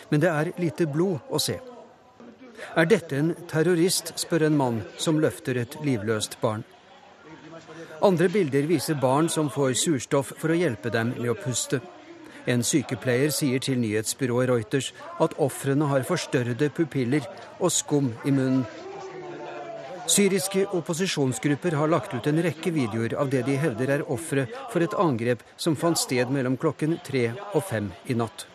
Men 0.09 0.21
det 0.23 0.31
er 0.31 0.51
lite 0.61 0.87
blod 0.87 1.19
å 1.29 1.41
se. 1.41 1.57
Er 2.75 2.87
dette 2.87 3.17
en 3.19 3.33
terrorist, 3.51 4.13
spør 4.19 4.47
en 4.47 4.57
mann 4.57 4.79
som 4.97 5.19
løfter 5.19 5.59
et 5.59 5.75
livløst 5.83 6.39
barn. 6.41 6.63
Andre 8.03 8.29
bilder 8.29 8.67
viser 8.69 8.95
barn 9.01 9.27
som 9.29 9.49
får 9.51 9.75
surstoff 9.79 10.33
for 10.39 10.51
å 10.51 10.59
hjelpe 10.59 10.91
dem 10.93 11.13
med 11.17 11.31
å 11.31 11.39
puste. 11.39 11.81
En 12.47 12.63
sykepleier 12.63 13.31
sier 13.33 13.61
til 13.63 13.79
nyhetsbyrået 13.81 14.49
Reuters 14.51 14.91
at 15.21 15.33
ofrene 15.41 15.87
har 15.89 16.05
forstørrede 16.07 16.69
pupiller 16.69 17.25
og 17.59 17.71
skum 17.73 18.11
i 18.25 18.31
munnen. 18.31 18.65
Syriske 20.05 20.67
opposisjonsgrupper 20.77 21.73
har 21.79 21.89
lagt 21.89 22.13
ut 22.13 22.27
en 22.29 22.43
rekke 22.45 22.69
videoer 22.75 23.15
av 23.17 23.31
det 23.33 23.41
de 23.47 23.55
hevder 23.57 23.95
er 23.95 24.03
ofre 24.13 24.45
for 24.69 24.85
et 24.85 24.93
angrep 25.01 25.41
som 25.57 25.77
fant 25.79 25.97
sted 25.97 26.29
mellom 26.29 26.59
klokken 26.61 26.99
tre 27.07 27.31
og 27.55 27.63
fem 27.65 27.89
i 28.05 28.17
natt. 28.17 28.45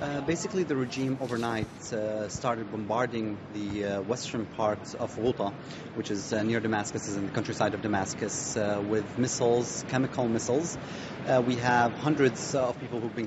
Uh, 0.00 0.20
basically, 0.22 0.64
the 0.64 0.74
regime 0.74 1.16
overnight 1.20 1.92
uh, 1.92 2.28
started 2.28 2.70
bombarding 2.72 3.36
the 3.54 3.84
uh, 3.84 4.00
western 4.02 4.46
part 4.56 4.94
of 4.96 5.14
Ghouta, 5.16 5.52
which 5.94 6.10
is 6.10 6.32
uh, 6.32 6.42
near 6.42 6.60
Damascus, 6.60 7.08
is 7.08 7.16
in 7.16 7.26
the 7.26 7.32
countryside 7.32 7.74
of 7.74 7.82
Damascus, 7.82 8.56
uh, 8.56 8.82
with 8.88 9.04
missiles, 9.18 9.84
chemical 9.88 10.28
missiles. 10.28 10.78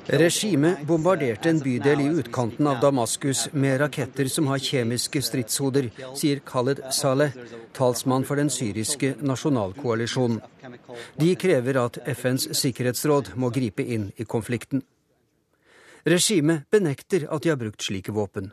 Regimet 0.08 0.82
bombarderte 0.88 1.50
en 1.50 1.60
bydel 1.64 2.02
i 2.02 2.08
utkanten 2.20 2.68
av 2.68 2.80
Damaskus 2.82 3.48
med 3.54 3.80
raketter 3.80 4.28
som 4.28 4.48
har 4.52 4.60
kjemiske 4.60 5.22
stridshoder, 5.24 5.88
sier 6.20 6.42
Khaled 6.44 6.82
Saleh, 6.92 7.32
talsmann 7.74 8.28
for 8.28 8.36
den 8.36 8.52
syriske 8.52 9.16
nasjonalkoalisjonen. 9.22 10.42
De 11.16 11.36
krever 11.40 11.80
at 11.86 12.02
FNs 12.18 12.50
sikkerhetsråd 12.60 13.32
må 13.40 13.50
gripe 13.56 13.84
inn 13.84 14.12
i 14.18 14.28
konflikten. 14.28 14.84
Regimet 16.07 16.71
benekter 16.71 17.27
at 17.31 17.43
de 17.43 17.53
har 17.53 17.61
brukt 17.61 17.83
slike 17.83 18.13
våpen. 18.13 18.53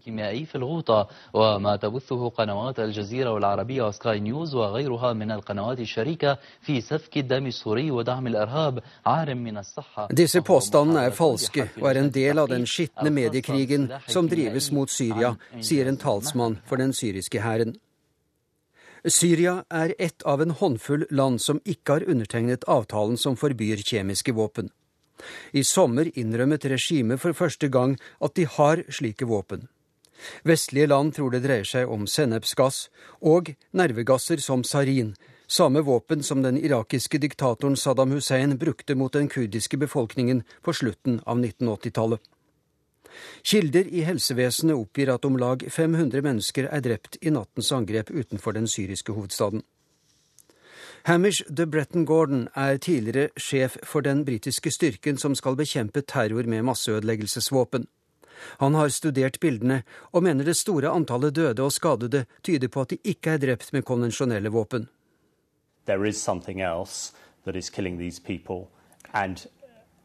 كيميائي 0.00 0.44
في 0.46 0.54
الغوطة 0.54 1.08
وما 1.34 1.76
تبثه 1.76 2.28
قنوات 2.28 2.80
الجزيرة 2.80 3.32
والعربية 3.32 3.82
وسكاي 3.82 4.20
نيوز 4.20 4.54
وغيرها 4.54 5.12
من 5.12 5.30
القنوات 5.30 5.80
الشريكة 5.80 6.38
في 6.60 6.80
سفك 6.80 7.16
الدم 7.18 7.46
السوري 7.46 7.90
ودعم 7.90 8.26
الإرهاب 8.26 8.82
عار 9.06 9.34
من 9.34 9.58
الصحة 9.58 10.08
Disse 10.12 10.40
påstandene 10.40 11.04
er 11.04 11.10
falske 11.10 11.68
og 11.80 11.90
er 11.90 12.00
en 12.00 12.10
del 12.10 12.38
av 12.38 12.48
den 12.48 12.66
skitne 12.66 13.10
mediekrigen 13.10 13.90
som 14.08 14.28
drives 14.28 14.72
mot 14.72 14.90
Syria, 14.90 15.36
sier 15.60 15.88
en 15.88 15.96
talsmann 15.96 16.58
for 16.64 16.76
den 16.76 16.92
syriske 16.92 17.40
hæren. 17.40 17.76
Syria 19.06 19.64
er 19.70 19.94
ett 19.98 20.22
av 20.22 20.42
en 20.42 20.50
håndfull 20.50 21.06
land 21.10 21.40
som 21.40 21.60
ikke 21.64 21.92
har 21.92 22.08
undertegnet 22.08 22.64
avtalen 22.68 23.16
som 23.16 23.36
forbyr 23.36 23.80
kjemiske 23.80 24.32
våpen. 24.32 24.68
I 25.53 25.63
sommer 25.63 26.09
innrømmet 26.13 26.65
regimet 26.71 27.21
for 27.21 27.33
første 27.33 27.69
gang 27.71 27.95
at 28.21 28.35
de 28.35 28.45
har 28.57 28.83
slike 28.89 29.27
våpen. 29.29 29.67
Vestlige 30.43 30.87
land 30.87 31.13
tror 31.15 31.33
det 31.33 31.43
dreier 31.43 31.67
seg 31.67 31.91
om 31.91 32.05
sennepsgass 32.07 32.87
og 33.21 33.51
nervegasser 33.75 34.41
som 34.41 34.63
sarin, 34.63 35.13
samme 35.47 35.83
våpen 35.85 36.23
som 36.23 36.41
den 36.41 36.57
irakiske 36.57 37.19
diktatoren 37.21 37.75
Saddam 37.77 38.15
Hussein 38.15 38.57
brukte 38.57 38.95
mot 38.95 39.13
den 39.13 39.27
kurdiske 39.29 39.77
befolkningen 39.77 40.43
på 40.61 40.73
slutten 40.73 41.19
av 41.25 41.37
1980-tallet. 41.39 42.21
Kilder 43.43 43.87
i 43.87 44.01
helsevesenet 44.03 44.75
oppgir 44.75 45.11
at 45.13 45.25
om 45.25 45.37
lag 45.39 45.63
500 45.71 46.23
mennesker 46.25 46.67
er 46.67 46.83
drept 46.83 47.19
i 47.21 47.31
nattens 47.31 47.71
angrep 47.71 48.09
utenfor 48.11 48.57
den 48.57 48.67
syriske 48.67 49.15
hovedstaden. 49.15 49.63
Hamish 51.05 51.43
de 51.49 51.67
Bretton 51.67 52.05
Gordon 52.05 52.47
er 52.55 52.79
tidligere 52.81 53.29
sjef 53.37 53.75
for 53.85 54.01
den 54.01 54.23
britiske 54.25 54.71
styrken 54.73 55.19
som 55.21 55.35
skal 55.37 55.53
bekjempe 55.53 56.01
terror 56.01 56.47
med 56.49 56.63
masseødeleggelsesvåpen. 56.65 57.85
Han 58.57 58.73
har 58.73 58.89
studert 58.89 59.37
bildene 59.39 59.83
og 60.11 60.23
mener 60.25 60.43
det 60.43 60.55
store 60.57 60.89
antallet 60.89 61.35
døde 61.35 61.61
og 61.61 61.71
skadede 61.71 62.23
tyder 62.41 62.71
på 62.73 62.81
at 62.81 62.89
de 62.89 62.97
ikke 63.03 63.35
er 63.35 63.37
drept 63.37 63.69
med 63.73 63.85
konvensjonelle 63.85 64.49
våpen. 64.49 64.87
There 65.85 66.09
is 66.09 66.17
something 66.17 66.61
else 66.61 67.13
that 67.43 67.55
is 67.55 67.69
killing 67.69 67.99
these 67.99 68.19
people, 68.19 68.65
and 69.13 69.45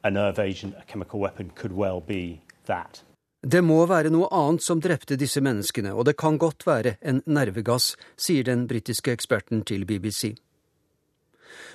a 0.05 0.11
nerve 0.11 0.39
agent, 0.39 0.75
a 0.75 0.85
chemical 0.93 1.21
weapon, 1.21 1.51
could 1.57 1.73
well 1.73 2.03
be 2.09 2.41
that. 2.67 3.05
Det 3.41 3.65
må 3.65 3.87
være 3.87 4.13
noe 4.13 4.29
annet 4.29 4.63
som 4.63 4.81
drepte 4.85 5.17
disse 5.17 5.41
menneskene, 5.41 5.95
og 5.95 6.05
det 6.05 6.19
kan 6.21 6.37
godt 6.39 6.67
være 6.67 6.99
en 7.01 7.23
nervegass, 7.27 7.97
sier 8.17 8.45
den 8.45 8.69
britiske 8.69 9.17
eksperten 9.17 9.65
til 9.65 9.87
BBC. 9.87 10.37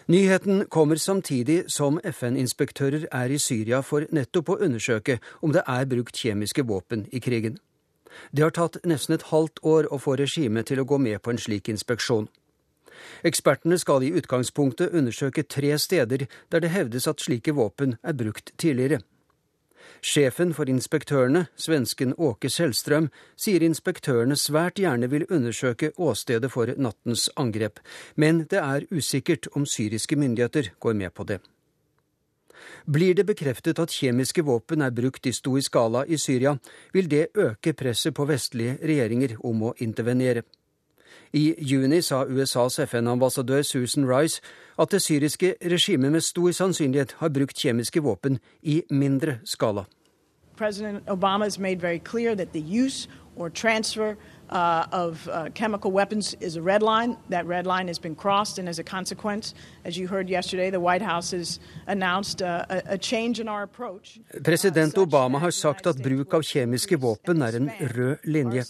Nyheten 0.08 0.66
kommer 0.70 0.96
samtidig 1.02 1.64
som 1.72 2.00
FN-inspektører 2.04 3.08
er 3.12 3.32
i 3.34 3.40
Syria 3.42 3.82
for 3.82 4.06
nettopp 4.12 4.50
å 4.54 4.60
undersøke 4.68 5.20
om 5.42 5.54
det 5.56 5.64
er 5.68 5.88
brukt 5.90 6.18
kjemiske 6.18 6.66
våpen 6.68 7.08
i 7.12 7.20
krigen. 7.20 7.58
Det 8.32 8.44
har 8.44 8.54
tatt 8.56 8.78
nesten 8.86 9.16
et 9.16 9.30
halvt 9.32 9.60
år 9.64 9.90
å 9.92 10.00
få 10.00 10.16
regimet 10.22 10.70
til 10.70 10.80
å 10.80 10.88
gå 10.88 10.98
med 11.02 11.22
på 11.22 11.34
en 11.34 11.42
slik 11.42 11.70
inspeksjon. 11.70 12.30
Ekspertene 13.28 13.78
skal 13.82 14.06
i 14.06 14.14
utgangspunktet 14.16 14.94
undersøke 14.96 15.44
tre 15.44 15.76
steder 15.80 16.28
der 16.52 16.64
det 16.64 16.72
hevdes 16.72 17.08
at 17.12 17.22
slike 17.22 17.56
våpen 17.58 17.98
er 18.04 18.16
brukt 18.16 18.54
tidligere. 18.58 19.02
Sjefen 20.06 20.52
for 20.54 20.70
inspektørene, 20.70 21.48
svensken 21.58 22.12
Åke 22.22 22.50
Sellstrøm, 22.54 23.08
sier 23.42 23.64
inspektørene 23.66 24.36
svært 24.38 24.78
gjerne 24.78 25.08
vil 25.10 25.26
undersøke 25.34 25.90
åstedet 25.98 26.52
for 26.54 26.70
nattens 26.78 27.24
angrep, 27.42 27.80
men 28.14 28.44
det 28.52 28.62
er 28.62 28.86
usikkert 28.94 29.50
om 29.58 29.66
syriske 29.66 30.14
myndigheter 30.16 30.70
går 30.80 30.94
med 31.00 31.14
på 31.18 31.26
det. 31.32 31.40
Blir 32.86 33.18
det 33.18 33.26
bekreftet 33.26 33.82
at 33.82 33.96
kjemiske 33.98 34.46
våpen 34.46 34.86
er 34.86 34.94
brukt 34.94 35.26
i 35.26 35.34
stor 35.34 35.58
skala 35.66 36.06
i 36.06 36.22
Syria, 36.22 36.54
vil 36.94 37.10
det 37.10 37.32
øke 37.34 37.74
presset 37.74 38.14
på 38.14 38.28
vestlige 38.30 38.78
regjeringer 38.86 39.40
om 39.42 39.72
å 39.72 39.74
intervenere. 39.82 40.46
I 41.36 41.56
juni 41.58 42.02
sa 42.02 42.24
USAs 42.24 42.80
FN-ambassadør 42.80 43.62
Susan 43.62 44.06
Rice 44.08 44.42
at 44.80 44.92
det 44.92 45.02
syriske 45.02 45.56
regimet 45.66 46.12
med 46.12 46.22
stor 46.22 46.52
sannsynlighet 46.52 47.16
har 47.20 47.30
brukt 47.30 47.60
kjemiske 47.60 48.04
våpen 48.04 48.40
i 48.64 48.84
mindre 48.90 49.38
skala. 49.44 49.84
President 50.58 51.04
Obama 51.10 51.44
has 51.44 51.60
made 51.60 51.82
very 51.82 52.00
clear 52.00 52.36
that 52.36 52.54
the 52.54 52.86
use 52.86 53.10
or 53.36 53.50
transfer 53.50 54.16
uh, 54.50 54.86
of 54.92 55.28
uh, 55.30 55.50
chemical 55.54 55.92
weapons 55.92 56.36
is 56.40 56.56
a 56.56 56.62
red 56.62 56.82
line. 56.82 57.18
That 57.30 57.46
red 57.46 57.66
line 57.66 57.88
has 57.88 58.00
been 58.00 58.16
crossed, 58.16 58.60
and 58.60 58.70
as 58.70 58.80
a 58.80 58.84
consequence, 58.84 59.54
as 59.84 59.98
you 59.98 60.08
heard 60.08 60.30
yesterday, 60.30 60.70
the 60.70 60.80
White 60.80 61.02
House 61.02 61.32
has 61.32 61.60
announced 61.88 62.42
uh, 62.42 62.66
a, 62.70 62.82
a 62.96 62.98
change 62.98 63.40
in 63.40 63.48
our 63.48 63.64
approach. 63.64 64.20
President 64.44 64.94
Obama 64.96 65.40
har 65.40 65.52
sagt 65.52 65.88
at 65.88 66.02
bruk 66.04 66.34
av 66.34 66.42
kjemiske 66.42 66.98
våpen 66.98 67.42
er 67.42 67.56
en 67.56 67.72
rød 67.96 68.18
linje. 68.24 68.64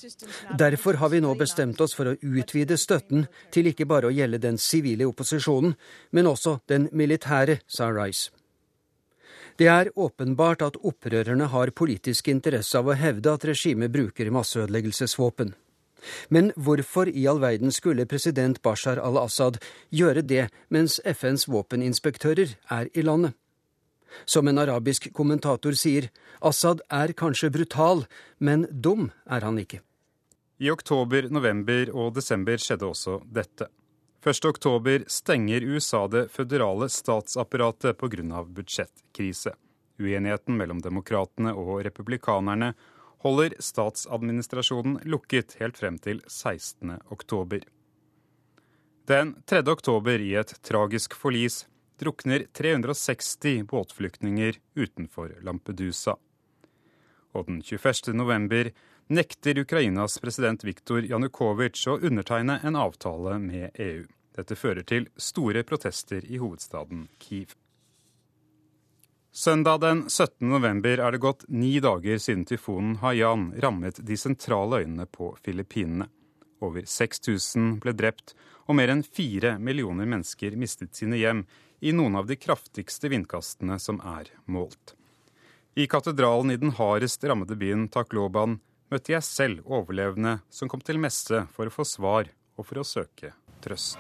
Derfor 0.58 0.94
har 0.94 1.10
vi 1.10 1.20
nå 1.20 1.36
bestemt 1.36 1.82
oss 1.82 1.94
for 1.94 2.12
å 2.12 2.16
utvide 2.22 2.78
støtten 2.78 3.28
til 3.52 3.68
ikke 3.72 3.86
bare 3.86 4.10
å 4.10 4.16
gjelde 4.16 4.42
den 4.48 4.58
sivile 4.58 5.08
opposisjonen, 5.10 5.76
men 6.12 6.28
også 6.28 6.60
den 6.68 6.90
militære, 6.92 7.60
sa 7.68 7.92
Rice. 7.92 8.32
Det 9.56 9.68
er 9.72 9.88
åpenbart 9.96 10.66
at 10.66 10.76
opprørerne 10.84 11.48
har 11.48 11.72
politisk 11.72 12.28
interesse 12.28 12.76
av 12.76 12.90
å 12.92 12.98
hevde 13.00 13.32
at 13.32 13.46
regimet 13.48 13.94
bruker 13.94 14.28
masseødeleggelsesvåpen. 14.36 15.54
Men 16.30 16.52
hvorfor 16.56 17.10
i 17.10 17.26
all 17.28 17.40
verden 17.42 17.72
skulle 17.72 18.06
president 18.10 18.62
Bashar 18.62 19.02
al-Assad 19.02 19.60
gjøre 19.90 20.22
det 20.22 20.48
mens 20.70 21.00
FNs 21.06 21.48
våpeninspektører 21.48 22.56
er 22.72 22.92
i 22.94 23.06
landet? 23.06 23.34
Som 24.26 24.48
en 24.48 24.62
arabisk 24.62 25.10
kommentator 25.14 25.76
sier, 25.76 26.08
Assad 26.40 26.82
er 26.94 27.12
kanskje 27.18 27.52
brutal, 27.52 28.06
men 28.40 28.68
dum 28.72 29.10
er 29.28 29.44
han 29.44 29.60
ikke. 29.60 29.82
I 30.64 30.72
oktober, 30.72 31.28
november 31.28 31.90
og 31.92 32.14
desember 32.16 32.62
skjedde 32.62 32.88
også 32.88 33.20
dette. 33.28 33.68
1. 34.26 34.46
oktober 34.48 35.04
stenger 35.12 35.66
USA 35.68 36.06
det 36.08 36.30
føderale 36.34 36.88
statsapparatet 36.90 37.98
pga. 38.00 38.44
budsjettkrise. 38.48 39.52
Uenigheten 40.00 40.58
mellom 40.58 40.80
demokratene 40.82 41.54
og 41.54 41.84
republikanerne 41.86 42.74
holder 43.24 43.56
statsadministrasjonen 43.60 45.00
lukket 45.04 45.56
helt 45.60 45.78
frem 45.78 45.98
til 46.02 46.22
16. 46.28 46.98
oktober. 47.14 47.64
Den 49.06 49.36
3. 49.46 49.62
oktober, 49.70 50.20
i 50.20 50.34
et 50.36 50.56
tragisk 50.66 51.14
forlis, 51.14 51.66
drukner 52.02 52.48
360 52.54 53.64
båtflyktninger 53.70 54.58
utenfor 54.76 55.36
Lampedusa. 55.46 56.16
Og 57.36 57.46
den 57.46 57.62
21. 57.62 58.16
november 58.16 58.72
nekter 59.08 59.60
Ukrainas 59.60 60.18
president 60.20 60.64
Viktor 60.66 61.06
Janukovitsj 61.06 61.90
å 61.92 62.00
undertegne 62.00 62.60
en 62.64 62.80
avtale 62.80 63.38
med 63.40 63.78
EU. 63.78 64.08
Dette 64.36 64.58
fører 64.58 64.84
til 64.84 65.08
store 65.18 65.64
protester 65.64 66.26
i 66.26 66.40
hovedstaden 66.42 67.06
Kiev. 67.22 67.54
Søndag 69.36 69.82
den 69.82 70.10
17. 70.10 70.48
november 70.50 71.02
er 71.04 71.12
det 71.12 71.20
gått 71.20 71.42
ni 71.52 71.74
dager 71.84 72.22
siden 72.24 72.46
tyfonen 72.48 72.94
Haiyan 73.02 73.50
rammet 73.60 73.98
de 74.08 74.16
sentrale 74.16 74.78
øyene 74.80 75.04
på 75.12 75.34
Filippinene. 75.44 76.06
Over 76.64 76.86
6000 76.88 77.82
ble 77.84 77.92
drept, 78.00 78.32
og 78.64 78.78
mer 78.80 78.94
enn 78.94 79.04
fire 79.04 79.58
millioner 79.60 80.08
mennesker 80.08 80.56
mistet 80.56 80.96
sine 80.96 81.20
hjem 81.20 81.42
i 81.84 81.92
noen 81.92 82.16
av 82.16 82.30
de 82.30 82.38
kraftigste 82.40 83.12
vindkastene 83.12 83.76
som 83.76 84.00
er 84.08 84.32
målt. 84.48 84.96
I 85.76 85.90
katedralen 85.92 86.54
i 86.56 86.58
den 86.62 86.72
hardest 86.80 87.28
rammede 87.28 87.60
byen 87.60 87.90
Takloban 87.92 88.62
møtte 88.88 89.18
jeg 89.18 89.28
selv 89.28 89.68
overlevende 89.68 90.38
som 90.48 90.72
kom 90.72 90.80
til 90.80 91.04
messe 91.04 91.44
for 91.52 91.68
å 91.68 91.76
få 91.76 91.84
svar 91.84 92.32
og 92.56 92.70
for 92.72 92.80
å 92.80 92.88
søke 92.88 93.36
trøst. 93.68 94.00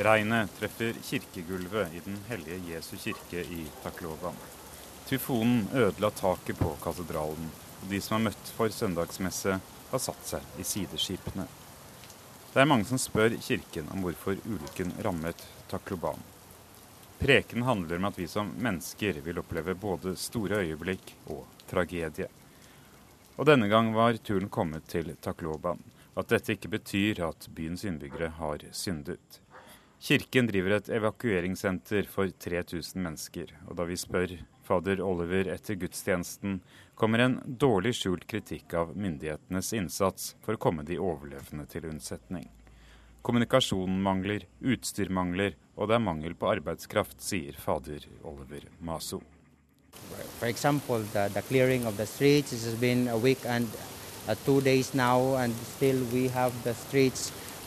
Regnet 0.00 0.54
treffer 0.58 0.92
kirkegulvet 0.92 1.94
i 1.94 2.00
Den 2.04 2.16
hellige 2.28 2.72
Jesu 2.72 2.96
kirke 2.96 3.40
i 3.40 3.66
Takloban. 3.82 4.34
Tyfonen 5.06 5.68
ødela 5.74 6.10
taket 6.10 6.56
på 6.58 6.70
katedralen, 6.82 7.50
og 7.82 7.90
de 7.90 8.00
som 8.00 8.16
er 8.16 8.30
møtt 8.30 8.52
for 8.56 8.72
søndagsmesse, 8.72 9.58
har 9.90 10.00
satt 10.00 10.22
seg 10.24 10.46
i 10.56 10.64
sideskipene. 10.64 11.44
Det 12.54 12.62
er 12.62 12.70
mange 12.70 12.88
som 12.88 13.02
spør 13.02 13.36
kirken 13.44 13.90
om 13.92 14.00
hvorfor 14.06 14.40
ulykken 14.48 14.94
rammet 15.04 15.44
Takloban. 15.68 16.24
Preken 17.20 17.68
handler 17.68 18.00
om 18.00 18.08
at 18.08 18.22
vi 18.22 18.30
som 18.38 18.54
mennesker 18.56 19.20
vil 19.20 19.42
oppleve 19.44 19.76
både 19.84 20.14
store 20.16 20.62
øyeblikk 20.64 21.12
og 21.26 21.44
tragedie. 21.68 22.30
Og 23.36 23.52
denne 23.52 23.68
gang 23.68 23.92
var 23.92 24.16
turen 24.16 24.48
kommet 24.48 24.88
til 24.88 25.12
Takloban. 25.20 25.84
At 26.16 26.32
dette 26.32 26.56
ikke 26.56 26.72
betyr 26.78 27.20
at 27.28 27.52
byens 27.52 27.84
innbyggere 27.84 28.32
har 28.40 28.64
syndet. 28.72 29.42
Kirken 30.00 30.46
driver 30.46 30.70
et 30.78 30.88
evakueringssenter 30.88 32.06
for 32.08 32.30
3000 32.32 33.02
mennesker, 33.04 33.50
og 33.68 33.76
da 33.76 33.84
vi 33.84 33.98
spør 34.00 34.32
fader 34.64 35.02
Oliver 35.04 35.50
etter 35.52 35.76
gudstjenesten, 35.76 36.62
kommer 36.96 37.20
en 37.20 37.34
dårlig 37.44 37.92
skjult 37.98 38.24
kritikk 38.30 38.72
av 38.80 38.94
myndighetenes 38.96 39.74
innsats 39.76 40.30
for 40.40 40.56
å 40.56 40.62
komme 40.62 40.86
de 40.88 40.96
overlevende 40.96 41.66
til 41.68 41.90
unnsetning. 41.90 42.48
Kommunikasjonen 43.20 44.00
mangler, 44.00 44.46
utstyr 44.64 45.12
mangler, 45.12 45.58
og 45.76 45.90
det 45.90 45.98
er 45.98 46.06
mangel 46.06 46.32
på 46.32 46.48
arbeidskraft, 46.48 47.20
sier 47.20 47.60
fader 47.60 48.08
Oliver 48.24 48.70
Maso. 48.80 49.20
For 50.38 50.48
example, 50.48 51.04
the, 51.12 51.28
the 51.28 51.42
clearing 51.42 51.84
of 51.84 51.98
the 51.98 52.06
streets 52.06 52.52
has 52.52 52.74
been 52.74 53.08
a 53.08 53.18
week 53.18 53.44
and 53.44 53.68
uh, 54.26 54.34
two 54.46 54.62
days 54.62 54.94
now, 54.94 55.36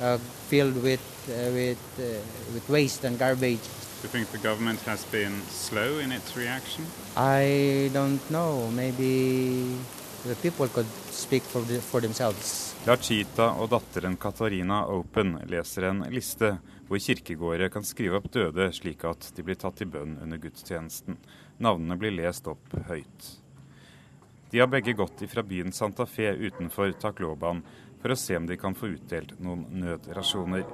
uh, 0.04 0.18
filled 0.50 0.84
with 0.84 1.06
uh, 1.30 1.52
with 1.56 1.84
uh, 2.00 2.20
with 2.54 2.70
waste 2.70 3.08
and 3.08 3.18
garbage. 3.18 3.64
Do 4.02 4.08
you 4.08 4.12
think 4.12 4.32
the 4.32 4.48
government 4.50 4.82
has 4.86 5.06
been 5.06 5.42
slow 5.50 6.00
in 6.00 6.12
its 6.12 6.36
reaction? 6.38 6.86
I 7.16 7.90
don't 7.94 8.30
know. 8.30 8.70
Maybe 8.72 9.78
the 10.26 10.36
people 10.36 10.68
could 10.68 10.92
speak 11.10 11.44
for, 11.44 11.62
the, 11.62 11.80
for 11.80 12.02
themselves. 12.02 12.76
Lachita 12.86 13.54
og 13.56 13.70
datteren 13.72 14.18
Katarina 14.18 14.86
Open 14.92 15.38
leser 15.48 15.88
en 15.88 16.04
liste 16.12 16.58
hvor 16.90 17.00
kirkegårder 17.00 17.72
kan 17.72 17.86
skrive 17.88 18.20
opp 18.20 18.28
døde 18.34 18.68
slik 18.76 19.06
at 19.08 19.30
de 19.38 19.46
blir 19.48 19.56
tatt 19.56 19.80
i 19.82 19.88
bønn 19.88 20.18
under 20.20 20.38
gudstjenesten. 20.38 21.16
Navnene 21.64 21.96
blir 21.96 22.12
lest 22.12 22.48
opp 22.52 22.76
høyt. 22.90 23.30
De 24.52 24.60
har 24.60 24.68
begge 24.68 24.94
gått 24.94 25.24
ifra 25.26 25.42
byen 25.48 25.72
Santa 25.72 26.06
Fe 26.06 26.36
utenfor 26.36 26.92
Takloban 27.02 27.64
for 28.04 28.12
å 28.12 28.20
se 28.20 28.36
om 28.36 28.48
de 28.50 28.58
kan 28.60 28.76
få 28.76 28.90
utdelt 28.98 29.38
noen 29.40 29.64
nødrasjoner. 29.80 30.66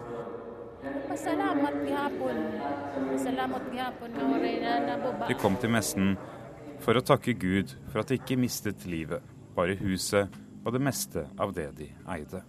De 5.30 5.38
kom 5.38 5.57
til 5.61 5.73
messen 5.75 6.15
for 6.82 6.97
å 6.97 7.03
takke 7.05 7.36
Gud 7.38 7.75
for 7.91 8.01
at 8.01 8.09
de 8.09 8.17
ikke 8.17 8.39
mistet 8.41 8.88
livet, 8.89 9.21
bare 9.53 9.77
huset 9.84 10.39
og 10.65 10.73
det 10.73 10.82
meste 10.89 11.27
av 11.38 11.53
det 11.53 11.69
de 11.77 11.91
eide. 12.15 12.41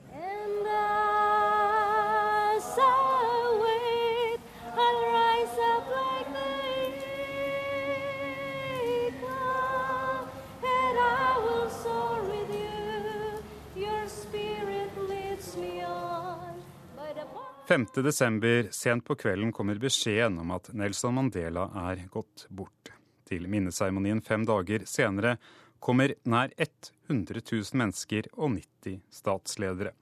5.12. 17.70 18.68
sent 18.70 19.04
på 19.04 19.14
kvelden 19.14 19.52
kommer 19.52 19.78
beskjeden 19.78 20.40
om 20.42 20.50
at 20.50 20.72
Nelson 20.74 21.14
Mandela 21.14 21.68
er 21.86 22.00
gått 22.10 22.48
bort. 22.50 22.90
Til 23.30 23.46
minneseremonien 23.46 24.18
fem 24.26 24.42
dager 24.42 24.82
senere 24.90 25.36
kommer 25.78 26.16
nær 26.26 26.50
100 26.58 27.44
000 27.46 27.78
mennesker 27.78 28.26
og 28.34 28.56
90 28.56 28.98
statsledere. 29.14 29.94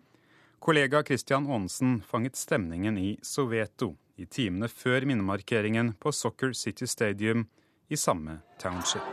Kollega 0.59 1.05
Christian 1.05 1.45
Aanesen 1.45 2.01
fanget 2.01 2.41
stemningen 2.41 2.97
i 2.97 3.19
Soweto 3.21 3.93
i 4.17 4.25
timene 4.25 4.73
før 4.73 5.05
minnemarkeringen 5.05 5.93
på 6.01 6.13
Soccer 6.13 6.57
City 6.57 6.89
Stadium 6.89 7.51
i 7.93 8.01
samme 8.01 8.41
township. 8.57 9.05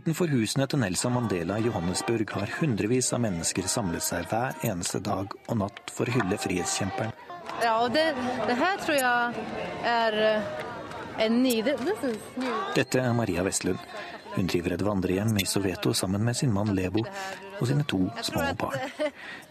Utenfor 0.00 0.30
husene 0.32 0.64
til 0.70 0.80
Nelson 0.80 1.12
Mandela 1.12 1.58
i 1.60 1.66
Johannesburg 1.66 2.30
har 2.32 2.48
hundrevis 2.56 3.10
av 3.12 3.20
mennesker 3.20 3.66
samlet 3.68 4.00
seg 4.00 4.30
hver 4.30 4.54
eneste 4.64 4.96
dag 5.04 5.34
og 5.36 5.58
natt 5.60 5.90
for 5.92 6.08
å 6.08 6.14
hylle 6.14 6.38
frihetskjemperen. 6.40 7.12
Ja, 7.60 7.74
og 7.82 7.90
det, 7.92 8.06
det 8.48 8.56
her 8.56 8.80
tror 8.80 8.96
jeg 8.96 9.44
er 9.90 10.16
eh, 10.24 10.62
en 11.26 11.36
ny 11.42 11.52
det, 11.66 11.74
new. 11.84 12.54
Dette 12.78 13.02
er 13.02 13.12
Maria 13.18 13.44
Vestlund. 13.44 13.82
Hun 14.38 14.48
driver 14.48 14.78
et 14.78 14.84
vandrehjem 14.86 15.34
i 15.42 15.44
Soveto 15.44 15.92
sammen 15.92 16.24
med 16.24 16.38
sin 16.38 16.54
mann 16.54 16.72
Lebo 16.72 17.02
og 17.58 17.68
sine 17.68 17.84
to 17.84 18.06
små 18.24 18.46
barn. 18.56 18.80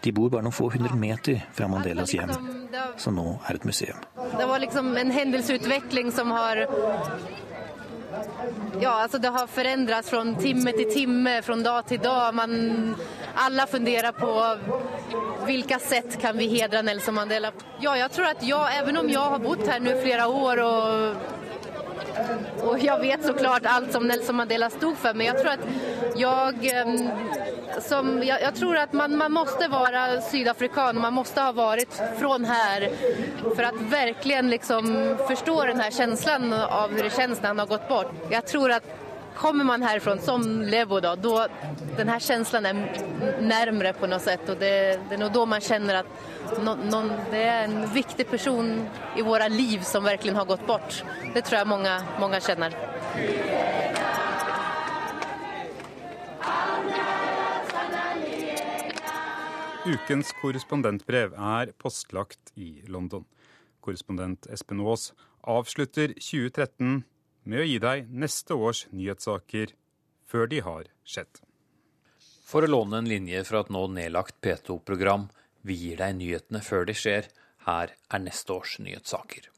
De 0.02 0.16
bor 0.16 0.32
bare 0.34 0.48
noen 0.48 0.56
få 0.56 0.72
hundre 0.74 0.98
meter 0.98 1.44
fra 1.54 1.68
Mandelas 1.70 2.16
hjem, 2.16 2.34
som 2.98 3.20
nå 3.20 3.36
er 3.44 3.60
et 3.60 3.70
museum. 3.70 4.02
Det 4.34 4.50
var 4.50 4.66
liksom 4.66 4.96
en 4.98 5.14
hendelsesutvikling 5.14 6.10
som 6.16 6.34
har 6.34 6.64
Ja, 8.80 8.94
altså 9.04 9.18
det 9.18 9.32
har 9.36 9.48
forandret 9.52 10.08
fra 10.08 10.22
time 10.40 10.74
til 10.78 10.92
time, 10.92 11.40
fra 11.44 11.56
dag 11.64 11.88
til 11.88 12.02
dag. 12.04 12.36
Man, 12.36 12.96
alle 13.36 13.66
funderer 13.68 14.12
på 14.16 14.32
hvilke 15.48 15.80
sett 15.82 16.20
kan 16.22 16.38
vi 16.38 16.48
hedre 16.52 16.82
Nelson 16.86 17.16
Mandela 17.16 17.52
Ja, 17.80 17.96
jeg 17.98 18.12
tror 18.14 18.32
at 18.34 18.44
jeg, 18.46 18.80
even 18.82 19.00
om 19.02 19.10
jeg 19.10 19.34
har 19.34 19.44
bodd 19.44 19.66
her 19.68 19.84
nå 19.84 19.96
flere 20.04 20.28
år 20.28 20.64
og 20.66 21.39
och 22.64 22.80
jag 22.80 23.00
vet 23.00 23.26
såklart 23.26 23.62
allt 23.66 23.92
som 23.92 24.08
Nelson 24.08 24.36
Mandela 24.36 24.70
stod 24.70 24.98
för 24.98 25.14
men 25.14 25.26
jag 25.26 25.40
tror 25.42 25.52
att 25.52 25.60
jag, 26.16 26.66
ehm, 26.66 27.10
som, 27.82 28.24
jag, 28.24 28.42
jag 28.42 28.56
tror 28.56 28.78
att 28.78 28.94
man, 28.94 29.18
man 29.18 29.32
måste 29.32 29.68
vara 29.68 30.22
sydafrikan 30.22 30.96
och 30.96 31.02
man 31.02 31.14
måste 31.14 31.42
ha 31.42 31.52
varit 31.52 32.02
från 32.20 32.46
här 32.46 32.90
för 33.56 33.64
att 33.64 33.82
verkligen 33.82 34.50
liksom 34.50 35.16
förstå 35.28 35.66
den 35.66 35.80
här 35.80 35.92
känslan 35.92 36.54
av 36.54 36.92
hur 36.92 37.04
det 37.04 37.16
känns 37.16 37.42
när 37.42 37.48
han 37.48 37.60
har 37.60 37.66
gått 37.66 37.88
bort. 37.88 38.12
Jag 38.30 38.46
tror 38.46 38.72
att 38.72 38.84
kommer 39.40 39.64
man 39.64 39.82
härifrån 39.82 40.20
som 40.20 40.62
Levo 40.62 41.00
då, 41.00 41.16
då 41.16 41.48
den 41.98 42.10
här 42.10 42.20
känslan 42.20 42.66
är 42.66 42.74
närmre 43.42 43.94
på 43.94 44.08
något 44.08 44.22
sätt 44.22 44.50
och 44.50 44.58
det, 44.58 45.00
det 45.10 45.16
är 45.16 45.30
då 45.30 45.46
man 45.46 45.62
känner 45.62 45.96
att 45.96 46.06
no, 46.64 46.76
no, 46.92 47.12
det 47.32 47.44
är 47.44 47.64
en 47.64 47.94
viktig 47.94 48.30
person 48.30 48.88
i 49.18 49.22
våra 49.22 49.48
liv 49.48 49.80
som 49.80 50.04
verkligen 50.04 50.36
har 50.36 50.46
gått 50.46 50.68
bort. 50.68 51.04
Det 51.34 51.42
tror 51.42 51.58
jag 51.58 51.68
många, 51.68 52.04
många 52.20 52.40
känner. 52.40 52.76
Ukens 59.86 60.34
korrespondentbrev 60.42 61.34
er 61.34 61.72
postlagt 61.78 62.52
i 62.56 62.82
London. 62.88 63.26
Korrespondent 63.82 64.46
Espen 64.46 64.80
Aas 64.80 65.14
avslutter 65.42 66.08
2013 66.08 67.04
med 67.50 67.64
å 67.64 67.68
gi 67.68 67.78
deg 67.82 68.10
neste 68.14 68.56
års 68.56 68.86
nyhetssaker 68.94 69.74
før 70.30 70.50
de 70.52 70.62
har 70.66 70.90
skjedd. 71.04 71.42
For 72.46 72.66
å 72.66 72.70
låne 72.70 73.02
en 73.02 73.10
linje 73.10 73.44
fra 73.46 73.64
et 73.64 73.72
nå 73.74 73.84
nedlagt 73.94 74.38
P2-program, 74.46 75.28
vi 75.66 75.76
gir 75.78 76.00
deg 76.02 76.18
nyhetene 76.18 76.62
før 76.66 76.88
de 76.90 76.96
skjer. 76.98 77.30
Her 77.66 77.94
er 77.94 78.22
neste 78.24 78.56
års 78.56 78.78
nyhetssaker. 78.82 79.50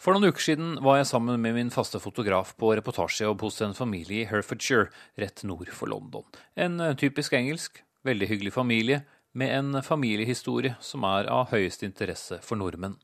For 0.00 0.16
noen 0.16 0.32
uker 0.32 0.44
siden 0.44 0.78
var 0.80 0.96
jeg 0.96 1.10
sammen 1.10 1.42
med 1.42 1.56
min 1.58 1.72
faste 1.74 2.00
fotograf 2.00 2.54
på 2.56 2.70
reportasjejobb 2.78 3.42
hos 3.44 3.60
en 3.64 3.76
familie 3.76 4.22
i 4.22 4.28
Herfordshire, 4.30 4.88
rett 5.20 5.42
nord 5.44 5.68
for 5.76 5.92
London. 5.92 6.24
En 6.56 6.80
typisk 6.96 7.36
engelsk, 7.36 7.82
veldig 8.08 8.30
hyggelig 8.30 8.54
familie, 8.56 9.02
med 9.36 9.52
en 9.58 9.82
familiehistorie 9.84 10.78
som 10.80 11.04
er 11.04 11.28
av 11.30 11.52
høyeste 11.52 11.84
interesse 11.84 12.40
for 12.46 12.56
nordmenn. 12.56 12.96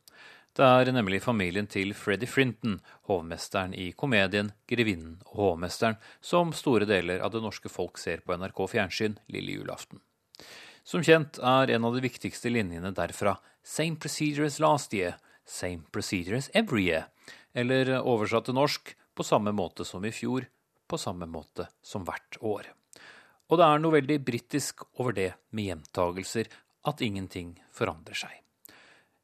Det 0.57 0.65
er 0.65 0.89
nemlig 0.89 1.19
familien 1.21 1.67
til 1.69 1.91
Freddy 1.93 2.25
Frinton, 2.25 2.79
hovmesteren 3.11 3.75
i 3.77 3.91
komedien 3.93 4.55
'Grevinnen 4.65 5.19
og 5.27 5.35
hovmesteren', 5.37 5.99
som 6.21 6.55
store 6.57 6.87
deler 6.89 7.21
av 7.21 7.35
det 7.35 7.43
norske 7.45 7.69
folk 7.69 7.99
ser 8.01 8.23
på 8.25 8.33
NRK 8.33 8.63
fjernsyn 8.73 9.19
lille 9.29 9.53
julaften. 9.53 10.01
Som 10.83 11.03
kjent 11.05 11.37
er 11.45 11.75
en 11.75 11.85
av 11.85 11.93
de 11.93 12.01
viktigste 12.01 12.49
linjene 12.49 12.95
derfra 12.97 13.37
'Same 13.63 14.01
procedure 14.01 14.47
as 14.47 14.59
last 14.59 14.95
year', 14.95 15.19
'Same 15.45 15.85
procedure 15.93 16.39
as 16.39 16.51
every 16.55 16.89
year', 16.89 17.11
eller 17.55 18.01
oversatt 18.01 18.47
til 18.47 18.55
norsk 18.55 18.97
'på 19.15 19.25
samme 19.25 19.53
måte 19.53 19.85
som 19.85 20.03
i 20.07 20.11
fjor', 20.11 20.49
på 20.89 20.97
samme 20.97 21.27
måte 21.27 21.69
som 21.83 22.03
hvert 22.07 22.41
år. 22.41 22.65
Og 23.51 23.59
det 23.59 23.67
er 23.67 23.79
noe 23.79 24.01
veldig 24.01 24.25
britisk 24.25 24.85
over 24.99 25.13
det 25.13 25.35
med 25.51 25.69
gjentagelser, 25.69 26.47
at 26.87 27.03
ingenting 27.03 27.59
forandrer 27.71 28.15
seg. 28.15 28.46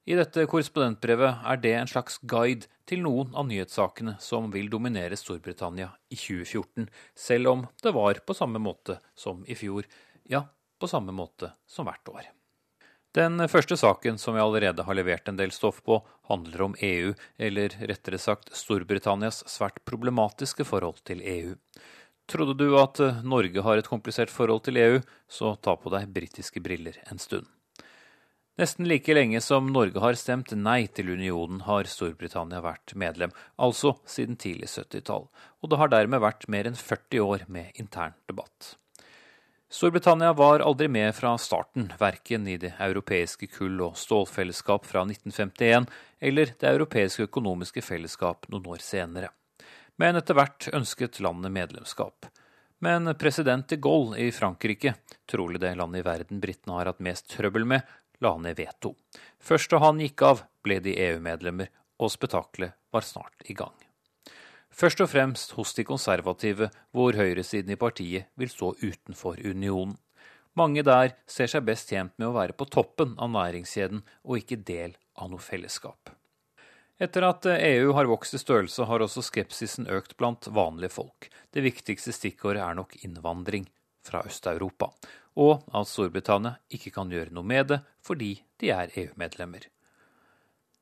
I 0.02 0.16
dette 0.18 0.48
korrespondentbrevet 0.50 1.44
er 1.46 1.58
det 1.62 1.72
en 1.78 1.90
slags 1.90 2.16
guide 2.26 2.66
til 2.90 3.04
noen 3.04 3.36
av 3.38 3.46
nyhetssakene 3.46 4.16
som 4.18 4.48
vil 4.50 4.66
dominere 4.70 5.14
Storbritannia 5.18 5.92
i 6.10 6.18
2014, 6.18 6.88
selv 7.14 7.52
om 7.52 7.66
det 7.84 7.92
var 7.94 8.18
på 8.26 8.34
samme 8.34 8.58
måte 8.58 8.98
som 9.14 9.44
i 9.46 9.54
fjor, 9.54 9.86
ja, 10.26 10.48
på 10.82 10.90
samme 10.90 11.14
måte 11.14 11.52
som 11.70 11.86
hvert 11.86 12.10
år. 12.10 12.26
Den 13.14 13.44
første 13.46 13.76
saken 13.76 14.18
som 14.18 14.34
vi 14.34 14.42
allerede 14.42 14.82
har 14.88 14.96
levert 14.98 15.28
en 15.28 15.38
del 15.38 15.54
stoff 15.54 15.82
på, 15.86 16.00
handler 16.32 16.66
om 16.66 16.76
EU, 16.80 17.14
eller 17.38 17.74
rettere 17.78 18.18
sagt 18.18 18.50
Storbritannias 18.56 19.44
svært 19.46 19.82
problematiske 19.86 20.66
forhold 20.66 21.04
til 21.06 21.22
EU. 21.22 21.54
Trodde 22.26 22.56
du 22.58 22.72
at 22.80 22.98
Norge 23.22 23.62
har 23.62 23.78
et 23.78 23.90
komplisert 23.90 24.32
forhold 24.32 24.64
til 24.66 24.80
EU, 24.80 25.02
så 25.28 25.54
ta 25.60 25.76
på 25.76 25.92
deg 25.94 26.10
britiske 26.10 26.64
briller 26.64 26.98
en 27.12 27.20
stund. 27.22 27.46
Nesten 28.60 28.84
like 28.84 29.14
lenge 29.14 29.40
som 29.40 29.70
Norge 29.72 30.00
har 30.04 30.16
stemt 30.20 30.50
nei 30.52 30.84
til 30.92 31.14
unionen, 31.14 31.62
har 31.64 31.88
Storbritannia 31.88 32.60
vært 32.60 32.92
medlem, 33.00 33.32
altså 33.56 33.94
siden 34.04 34.36
tidlig 34.36 34.68
70-tall, 34.68 35.24
og 35.32 35.72
det 35.72 35.78
har 35.80 35.92
dermed 35.94 36.20
vært 36.20 36.44
mer 36.52 36.68
enn 36.68 36.76
40 36.76 37.24
år 37.24 37.46
med 37.48 37.80
intern 37.80 38.12
debatt. 38.28 38.74
Storbritannia 39.72 40.34
var 40.36 40.60
aldri 40.60 40.84
med 40.92 41.14
fra 41.16 41.30
starten, 41.40 41.86
verken 41.96 42.44
i 42.44 42.58
det 42.60 42.74
europeiske 42.76 43.48
kull- 43.54 43.80
og 43.86 43.96
stålfellesskap 43.96 44.84
fra 44.84 45.06
1951 45.08 45.88
eller 46.20 46.52
det 46.60 46.74
europeiske 46.74 47.24
økonomiske 47.30 47.80
fellesskap 47.80 48.44
noen 48.52 48.68
år 48.68 48.84
senere. 48.84 49.32
Men 49.96 50.20
etter 50.20 50.36
hvert 50.36 50.68
ønsket 50.76 51.22
landet 51.24 51.56
medlemskap. 51.56 52.28
Men 52.84 53.14
president 53.14 53.64
de 53.70 53.78
Gaulle 53.80 54.18
i 54.20 54.28
Frankrike, 54.34 54.92
trolig 55.30 55.60
det 55.62 55.72
landet 55.78 56.02
i 56.02 56.04
verden 56.04 56.40
britene 56.42 56.76
har 56.76 56.90
hatt 56.90 57.00
mest 57.00 57.30
trøbbel 57.32 57.64
med, 57.72 57.80
la 58.22 58.36
ned 58.38 58.56
veto. 58.58 58.94
Først 59.42 59.72
da 59.72 59.80
han 59.82 60.00
gikk 60.02 60.22
av, 60.26 60.44
ble 60.62 60.78
de 60.84 60.94
EU-medlemmer, 61.08 61.70
og 62.02 62.12
spetakkelet 62.14 62.76
var 62.94 63.06
snart 63.06 63.44
i 63.50 63.56
gang. 63.58 63.74
Først 64.72 65.02
og 65.04 65.10
fremst 65.12 65.52
hos 65.58 65.74
de 65.76 65.84
konservative, 65.84 66.70
hvor 66.96 67.16
høyresiden 67.18 67.74
i 67.74 67.80
partiet 67.80 68.30
vil 68.40 68.50
stå 68.50 68.72
utenfor 68.80 69.36
unionen. 69.44 69.98
Mange 70.56 70.84
der 70.84 71.14
ser 71.28 71.48
seg 71.48 71.64
best 71.64 71.92
tjent 71.92 72.12
med 72.20 72.28
å 72.28 72.34
være 72.36 72.56
på 72.56 72.66
toppen 72.68 73.14
av 73.20 73.30
næringskjeden 73.32 74.02
og 74.24 74.40
ikke 74.40 74.60
del 74.68 74.96
av 75.16 75.30
noe 75.32 75.40
fellesskap. 75.40 76.12
Etter 77.02 77.24
at 77.26 77.48
EU 77.52 77.94
har 77.96 78.08
vokst 78.08 78.36
i 78.36 78.40
størrelse, 78.40 78.84
har 78.86 79.02
også 79.02 79.24
skepsisen 79.26 79.88
økt 79.90 80.14
blant 80.20 80.46
vanlige 80.52 80.92
folk. 80.94 81.30
Det 81.50 81.64
viktigste 81.64 82.12
stikkordet 82.14 82.62
er 82.62 82.76
nok 82.78 82.94
innvandring 83.02 83.66
fra 84.06 84.22
Øst-Europa 84.28 84.92
og 85.38 85.62
at 85.72 85.88
Storbritannia 85.88 86.58
ikke 86.72 86.92
kan 86.94 87.12
gjøre 87.12 87.32
noe 87.32 87.46
med 87.46 87.70
det 87.72 87.80
fordi 88.04 88.34
de 88.60 88.72
er 88.74 88.92
EU-medlemmer. 88.98 89.68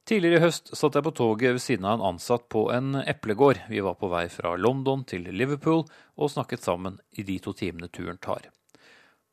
Tidligere 0.08 0.40
i 0.40 0.42
høst 0.42 0.72
satt 0.74 0.96
jeg 0.96 1.06
på 1.06 1.12
toget 1.14 1.54
ved 1.54 1.62
siden 1.62 1.86
av 1.86 1.98
en 1.98 2.06
ansatt 2.14 2.48
på 2.50 2.64
en 2.74 2.96
eplegård. 3.04 3.60
Vi 3.70 3.82
var 3.84 3.94
på 4.00 4.08
vei 4.10 4.24
fra 4.32 4.56
London 4.58 5.04
til 5.06 5.28
Liverpool 5.28 5.84
og 6.16 6.32
snakket 6.32 6.64
sammen 6.66 6.98
i 7.14 7.22
de 7.26 7.36
to 7.44 7.54
timene 7.54 7.90
turen 7.92 8.18
tar. 8.18 8.48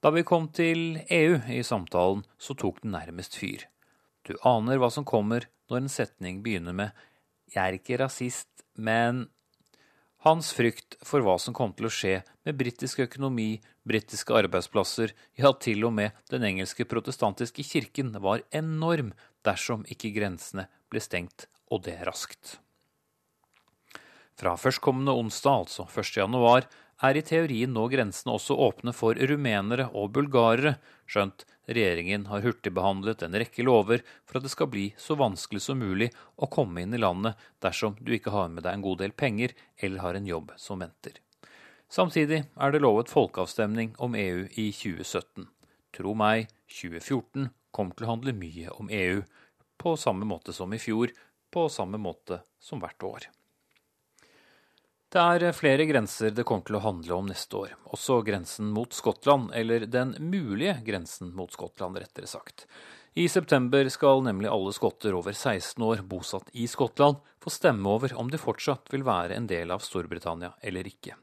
Da 0.04 0.12
vi 0.14 0.22
kom 0.28 0.52
til 0.54 1.00
EU 1.10 1.40
i 1.50 1.64
samtalen, 1.66 2.22
så 2.38 2.54
tok 2.54 2.84
den 2.84 2.94
nærmest 2.94 3.40
fyr. 3.40 3.66
Du 4.28 4.36
aner 4.46 4.78
hva 4.78 4.92
som 4.94 5.08
kommer 5.08 5.48
når 5.72 5.82
en 5.82 5.90
setning 5.90 6.44
begynner 6.44 6.76
med 6.76 6.92
'jeg 7.48 7.64
er 7.64 7.74
ikke 7.80 7.98
rasist, 8.04 8.50
men' 8.78 9.30
Hans 10.28 10.50
frykt 10.52 10.98
for 11.08 11.24
hva 11.24 11.38
som 11.40 11.54
kom 11.56 11.72
til 11.78 11.88
å 11.88 11.92
skje 11.94 12.18
med 12.44 12.58
britisk 12.60 13.00
økonomi, 13.00 13.62
britiske 13.88 14.34
arbeidsplasser, 14.36 15.14
ja, 15.40 15.54
til 15.56 15.86
og 15.88 15.94
med 15.96 16.18
den 16.28 16.44
engelske 16.44 16.84
protestantiske 16.84 17.64
kirken, 17.64 18.10
var 18.20 18.44
enorm 18.52 19.14
dersom 19.48 19.86
ikke 19.88 20.12
grensene 20.18 20.66
ble 20.92 21.00
stengt 21.00 21.46
og 21.72 21.86
det 21.86 21.96
raskt. 22.04 22.58
Fra 24.36 24.58
førstkommende 24.60 25.16
onsdag, 25.16 25.64
altså 25.64 25.88
1. 25.88 26.12
januar, 26.20 26.68
er 27.08 27.16
i 27.16 27.24
teorien 27.24 27.72
nå 27.72 27.88
grensene 27.94 28.36
også 28.36 28.58
åpne 28.68 28.92
for 28.98 29.16
rumenere 29.32 29.88
og 29.96 30.12
bulgarere, 30.18 30.76
skjønt 31.08 31.48
regjeringen 31.68 32.26
har 32.32 32.44
hurtigbehandlet 32.46 33.24
en 33.26 33.38
rekke 33.38 33.66
lover 33.66 34.04
for 34.26 34.40
at 34.40 34.48
det 34.48 34.54
skal 34.54 34.70
bli 34.72 34.88
så 34.98 35.18
vanskelig 35.20 35.62
som 35.64 35.80
mulig 35.82 36.10
å 36.36 36.50
komme 36.52 36.84
inn 36.84 36.96
i 36.96 37.02
landet 37.02 37.38
dersom 37.64 37.98
du 38.00 38.14
ikke 38.16 38.34
har 38.36 38.50
med 38.54 38.66
deg 38.66 38.78
en 38.78 38.86
god 38.86 39.04
del 39.04 39.16
penger 39.16 39.56
eller 39.78 40.04
har 40.06 40.20
en 40.20 40.30
jobb 40.30 40.54
som 40.58 40.84
venter. 40.84 41.20
Samtidig 41.90 42.42
er 42.44 42.74
det 42.74 42.84
lovet 42.84 43.12
folkeavstemning 43.12 43.94
om 44.04 44.16
EU 44.16 44.48
i 44.60 44.70
2017. 44.76 45.48
Tro 45.96 46.14
meg, 46.20 46.52
2014 46.68 47.48
kommer 47.72 47.96
til 47.96 48.08
å 48.08 48.12
handle 48.12 48.36
mye 48.36 48.74
om 48.76 48.92
EU, 48.92 49.24
på 49.78 49.96
samme 50.00 50.28
måte 50.28 50.56
som 50.56 50.74
i 50.74 50.82
fjor, 50.82 51.14
på 51.54 51.68
samme 51.72 52.00
måte 52.02 52.42
som 52.60 52.82
hvert 52.84 53.04
år. 53.08 53.28
Det 55.08 55.22
er 55.24 55.54
flere 55.56 55.86
grenser 55.88 56.34
det 56.36 56.44
kommer 56.44 56.68
til 56.68 56.76
å 56.76 56.84
handle 56.84 57.16
om 57.16 57.28
neste 57.30 57.56
år, 57.56 57.76
også 57.96 58.20
grensen 58.28 58.74
mot 58.76 58.92
Skottland, 58.92 59.54
eller 59.56 59.86
den 59.88 60.18
mulige 60.20 60.74
grensen 60.84 61.30
mot 61.36 61.54
Skottland, 61.56 61.96
rettere 61.96 62.28
sagt. 62.28 62.66
I 63.16 63.30
september 63.32 63.88
skal 63.90 64.20
nemlig 64.26 64.50
alle 64.52 64.74
skotter 64.76 65.16
over 65.16 65.32
16 65.32 65.80
år 65.82 66.04
bosatt 66.06 66.52
i 66.52 66.68
Skottland 66.68 67.22
få 67.40 67.54
stemme 67.56 67.88
over 67.90 68.12
om 68.20 68.28
de 68.30 68.38
fortsatt 68.38 68.92
vil 68.92 69.06
være 69.08 69.38
en 69.40 69.48
del 69.48 69.72
av 69.72 69.82
Storbritannia 69.86 70.52
eller 70.62 70.90
ikke. 70.92 71.16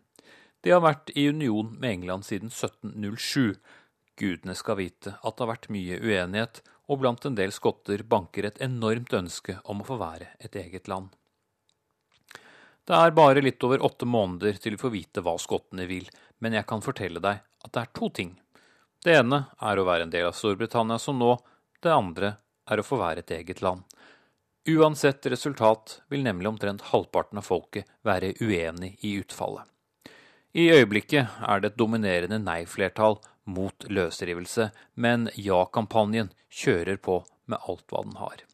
De 0.65 0.73
har 0.73 0.81
vært 0.81 1.13
i 1.13 1.27
union 1.29 1.75
med 1.77 1.91
England 1.91 2.25
siden 2.25 2.49
1707. 2.49 3.61
Gudene 4.17 4.57
skal 4.57 4.81
vite 4.81 5.13
at 5.21 5.37
det 5.37 5.45
har 5.45 5.53
vært 5.53 5.69
mye 5.77 6.01
uenighet, 6.01 6.63
og 6.89 7.03
blant 7.05 7.29
en 7.29 7.37
del 7.37 7.53
skotter 7.53 8.01
banker 8.09 8.49
et 8.49 8.65
enormt 8.65 9.13
ønske 9.13 9.59
om 9.69 9.85
å 9.85 9.89
få 9.93 10.01
være 10.01 10.33
et 10.41 10.57
eget 10.57 10.89
land. 10.89 11.13
Det 12.85 12.97
er 12.97 13.17
bare 13.17 13.41
litt 13.41 13.65
over 13.65 13.81
åtte 13.85 14.05
måneder 14.05 14.59
til 14.61 14.75
vi 14.75 14.83
får 14.83 14.93
vite 14.93 15.23
hva 15.25 15.39
skottene 15.41 15.87
vil, 15.89 16.05
men 16.45 16.53
jeg 16.53 16.67
kan 16.69 16.85
fortelle 16.85 17.23
deg 17.25 17.41
at 17.41 17.73
det 17.73 17.81
er 17.81 17.93
to 17.97 18.11
ting. 18.13 18.35
Det 19.05 19.15
ene 19.21 19.45
er 19.61 19.81
å 19.81 19.87
være 19.89 20.07
en 20.07 20.13
del 20.13 20.29
av 20.29 20.37
Storbritannia 20.37 20.99
som 21.01 21.17
nå, 21.21 21.35
det 21.81 21.93
andre 21.93 22.35
er 22.69 22.81
å 22.81 22.85
få 22.85 22.99
være 23.01 23.25
et 23.25 23.33
eget 23.39 23.63
land. 23.65 23.85
Uansett 24.69 25.27
resultat 25.29 25.99
vil 26.09 26.25
nemlig 26.25 26.49
omtrent 26.49 26.87
halvparten 26.93 27.41
av 27.41 27.49
folket 27.49 27.89
være 28.05 28.33
uenig 28.41 28.95
i 29.05 29.15
utfallet. 29.21 29.65
I 30.57 30.71
øyeblikket 30.71 31.41
er 31.45 31.61
det 31.61 31.73
et 31.73 31.81
dominerende 31.81 32.39
nei-flertall 32.41 33.19
mot 33.45 33.89
løsrivelse, 33.91 34.71
men 34.95 35.29
ja-kampanjen 35.37 36.31
kjører 36.49 37.01
på 37.01 37.23
med 37.51 37.61
alt 37.69 37.85
hva 37.91 38.05
den 38.07 38.17
har. 38.21 38.45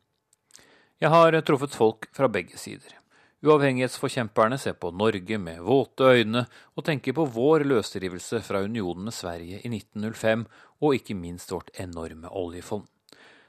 Jeg 1.00 1.14
har 1.14 1.38
truffet 1.46 1.76
folk 1.76 2.10
fra 2.16 2.30
begge 2.32 2.58
sider. 2.58 2.99
Uavhengighetsforkjemperne 3.41 4.59
ser 4.61 4.74
på 4.76 4.91
Norge 4.93 5.38
med 5.41 5.62
våte 5.64 6.11
øyne 6.12 6.43
og 6.76 6.84
tenker 6.84 7.14
på 7.16 7.24
vår 7.24 7.64
løsrivelse 7.64 8.43
fra 8.45 8.61
unionen 8.66 9.07
med 9.09 9.16
Sverige 9.16 9.62
i 9.64 9.70
1905, 9.72 10.45
og 10.84 10.97
ikke 10.99 11.16
minst 11.16 11.53
vårt 11.53 11.72
enorme 11.80 12.28
oljefond. 12.28 12.84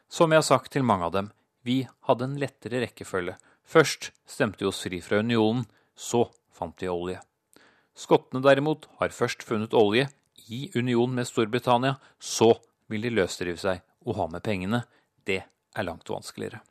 Som 0.08 0.32
jeg 0.32 0.40
har 0.40 0.48
sagt 0.48 0.72
til 0.72 0.88
mange 0.88 1.10
av 1.10 1.16
dem, 1.18 1.30
vi 1.68 1.84
hadde 2.08 2.28
en 2.30 2.40
lettere 2.40 2.82
rekkefølge. 2.86 3.36
Først 3.68 4.12
stemte 4.28 4.64
vi 4.64 4.72
oss 4.72 4.82
fri 4.84 5.02
fra 5.04 5.20
unionen, 5.20 5.68
så 5.96 6.30
fant 6.56 6.80
vi 6.80 6.88
olje. 6.92 7.20
Skottene 7.92 8.44
derimot 8.44 8.88
har 9.04 9.12
først 9.12 9.44
funnet 9.44 9.76
olje, 9.76 10.08
i 10.52 10.72
union 10.76 11.14
med 11.16 11.28
Storbritannia, 11.28 11.96
så 12.20 12.54
vil 12.92 13.06
de 13.06 13.14
løsrive 13.14 13.60
seg 13.60 13.84
og 14.08 14.18
ha 14.18 14.28
med 14.32 14.44
pengene. 14.44 14.84
Det 15.24 15.44
er 15.44 15.88
langt 15.88 16.10
vanskeligere. 16.10 16.64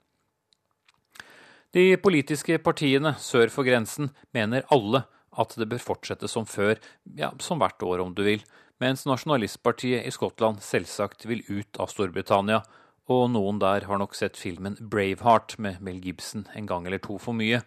De 1.71 1.95
politiske 2.03 2.57
partiene 2.59 3.13
sør 3.23 3.51
for 3.55 3.67
grensen 3.67 4.11
mener 4.35 4.67
alle 4.75 5.05
at 5.39 5.55
det 5.55 5.69
bør 5.71 5.83
fortsette 5.85 6.27
som 6.31 6.47
før, 6.49 6.81
ja, 7.15 7.31
som 7.39 7.61
hvert 7.63 7.83
år 7.87 8.03
om 8.03 8.15
du 8.17 8.25
vil, 8.27 8.43
mens 8.83 9.05
nasjonalistpartiet 9.07 10.03
i 10.03 10.11
Skottland 10.11 10.59
selvsagt 10.65 11.29
vil 11.31 11.45
ut 11.47 11.79
av 11.79 11.93
Storbritannia, 11.93 12.65
og 13.11 13.29
noen 13.35 13.61
der 13.63 13.87
har 13.87 14.01
nok 14.03 14.17
sett 14.19 14.39
filmen 14.39 14.77
Braveheart 14.81 15.59
med 15.63 15.79
Mel 15.85 16.03
Gibson 16.03 16.49
en 16.59 16.67
gang 16.67 16.87
eller 16.87 17.03
to 17.03 17.19
for 17.23 17.37
mye. 17.37 17.63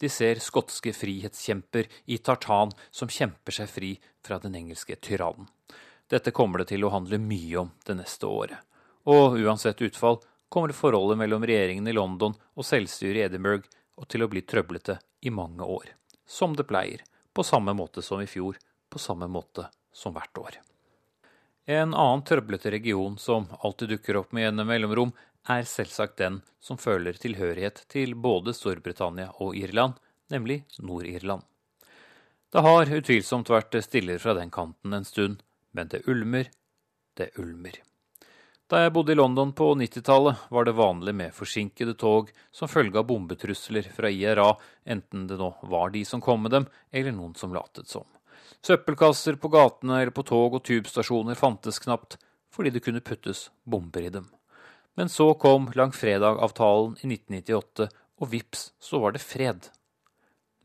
De 0.00 0.08
ser 0.12 0.40
skotske 0.44 0.92
frihetskjemper 0.92 1.88
i 2.12 2.18
tartan 2.20 2.72
som 2.92 3.08
kjemper 3.08 3.56
seg 3.56 3.72
fri 3.72 3.92
fra 4.24 4.40
den 4.42 4.56
engelske 4.58 4.96
tyrannen. 5.00 5.48
Dette 6.12 6.30
kommer 6.30 6.60
det 6.60 6.70
til 6.70 6.84
å 6.84 6.92
handle 6.92 7.18
mye 7.18 7.64
om 7.64 7.72
det 7.88 7.96
neste 7.98 8.28
året. 8.28 8.60
Og 9.08 9.38
uansett 9.40 9.80
utfall 9.86 10.20
kommer 10.56 10.72
forholdet 10.72 11.18
mellom 11.18 11.44
regjeringen 11.44 11.88
i 11.88 11.92
London 11.92 12.32
og 12.56 12.64
selvstyret 12.64 13.18
i 13.18 13.24
Edinburgh 13.26 13.66
til 14.08 14.22
å 14.24 14.28
bli 14.32 14.40
trøblete 14.40 14.94
i 15.20 15.28
mange 15.28 15.66
år. 15.68 15.90
Som 16.24 16.54
det 16.56 16.64
pleier, 16.64 17.02
på 17.36 17.44
samme 17.44 17.74
måte 17.76 18.00
som 18.00 18.22
i 18.24 18.28
fjor, 18.30 18.56
på 18.88 18.96
samme 18.98 19.28
måte 19.28 19.66
som 19.92 20.14
hvert 20.16 20.40
år. 20.40 20.56
En 21.68 21.92
annen 21.92 22.24
trøblete 22.24 22.72
region 22.72 23.18
som 23.20 23.50
alltid 23.60 23.92
dukker 23.92 24.16
opp 24.22 24.32
med 24.32 24.46
gjennom 24.46 24.70
mellomrom, 24.72 25.12
er 25.44 25.68
selvsagt 25.68 26.16
den 26.22 26.38
som 26.56 26.80
føler 26.80 27.20
tilhørighet 27.20 27.82
til 27.92 28.16
både 28.16 28.56
Storbritannia 28.56 29.34
og 29.44 29.58
Irland, 29.60 30.00
nemlig 30.32 30.62
Nord-Irland. 30.80 31.44
Det 32.48 32.64
har 32.64 32.94
utvilsomt 32.96 33.52
vært 33.52 33.76
stille 33.84 34.16
fra 34.24 34.32
den 34.40 34.48
kanten 34.54 34.96
en 34.96 35.04
stund, 35.04 35.44
men 35.76 35.92
det 35.92 36.06
ulmer, 36.08 36.48
det 37.20 37.34
ulmer. 37.36 37.76
Da 38.66 38.80
jeg 38.82 38.96
bodde 38.96 39.14
i 39.14 39.18
London 39.18 39.52
på 39.54 39.68
90-tallet, 39.78 40.48
var 40.50 40.66
det 40.66 40.72
vanlig 40.74 41.12
med 41.14 41.34
forsinkede 41.34 41.92
tog 41.94 42.32
som 42.50 42.66
følge 42.66 42.98
av 42.98 43.04
bombetrusler 43.06 43.86
fra 43.94 44.10
IRA, 44.10 44.48
enten 44.82 45.28
det 45.30 45.36
nå 45.38 45.52
var 45.70 45.92
de 45.94 46.02
som 46.04 46.22
kom 46.22 46.42
med 46.42 46.50
dem, 46.50 46.66
eller 46.90 47.14
noen 47.14 47.36
som 47.38 47.54
latet 47.54 47.86
som. 47.86 48.02
Søppelkasser 48.66 49.38
på 49.38 49.52
gatene 49.54 50.00
eller 50.00 50.10
på 50.10 50.24
tog- 50.26 50.56
og 50.58 50.64
tubestasjoner 50.66 51.38
fantes 51.38 51.78
knapt, 51.84 52.16
fordi 52.50 52.72
det 52.74 52.82
kunne 52.82 53.04
puttes 53.06 53.44
bomber 53.62 54.08
i 54.08 54.10
dem. 54.10 54.26
Men 54.98 55.12
så 55.14 55.28
kom 55.38 55.68
langfredag-avtalen 55.70 56.96
i 57.04 57.12
1998, 57.12 57.86
og 58.18 58.30
vips, 58.32 58.72
så 58.82 58.98
var 58.98 59.14
det 59.14 59.22
fred. 59.22 59.68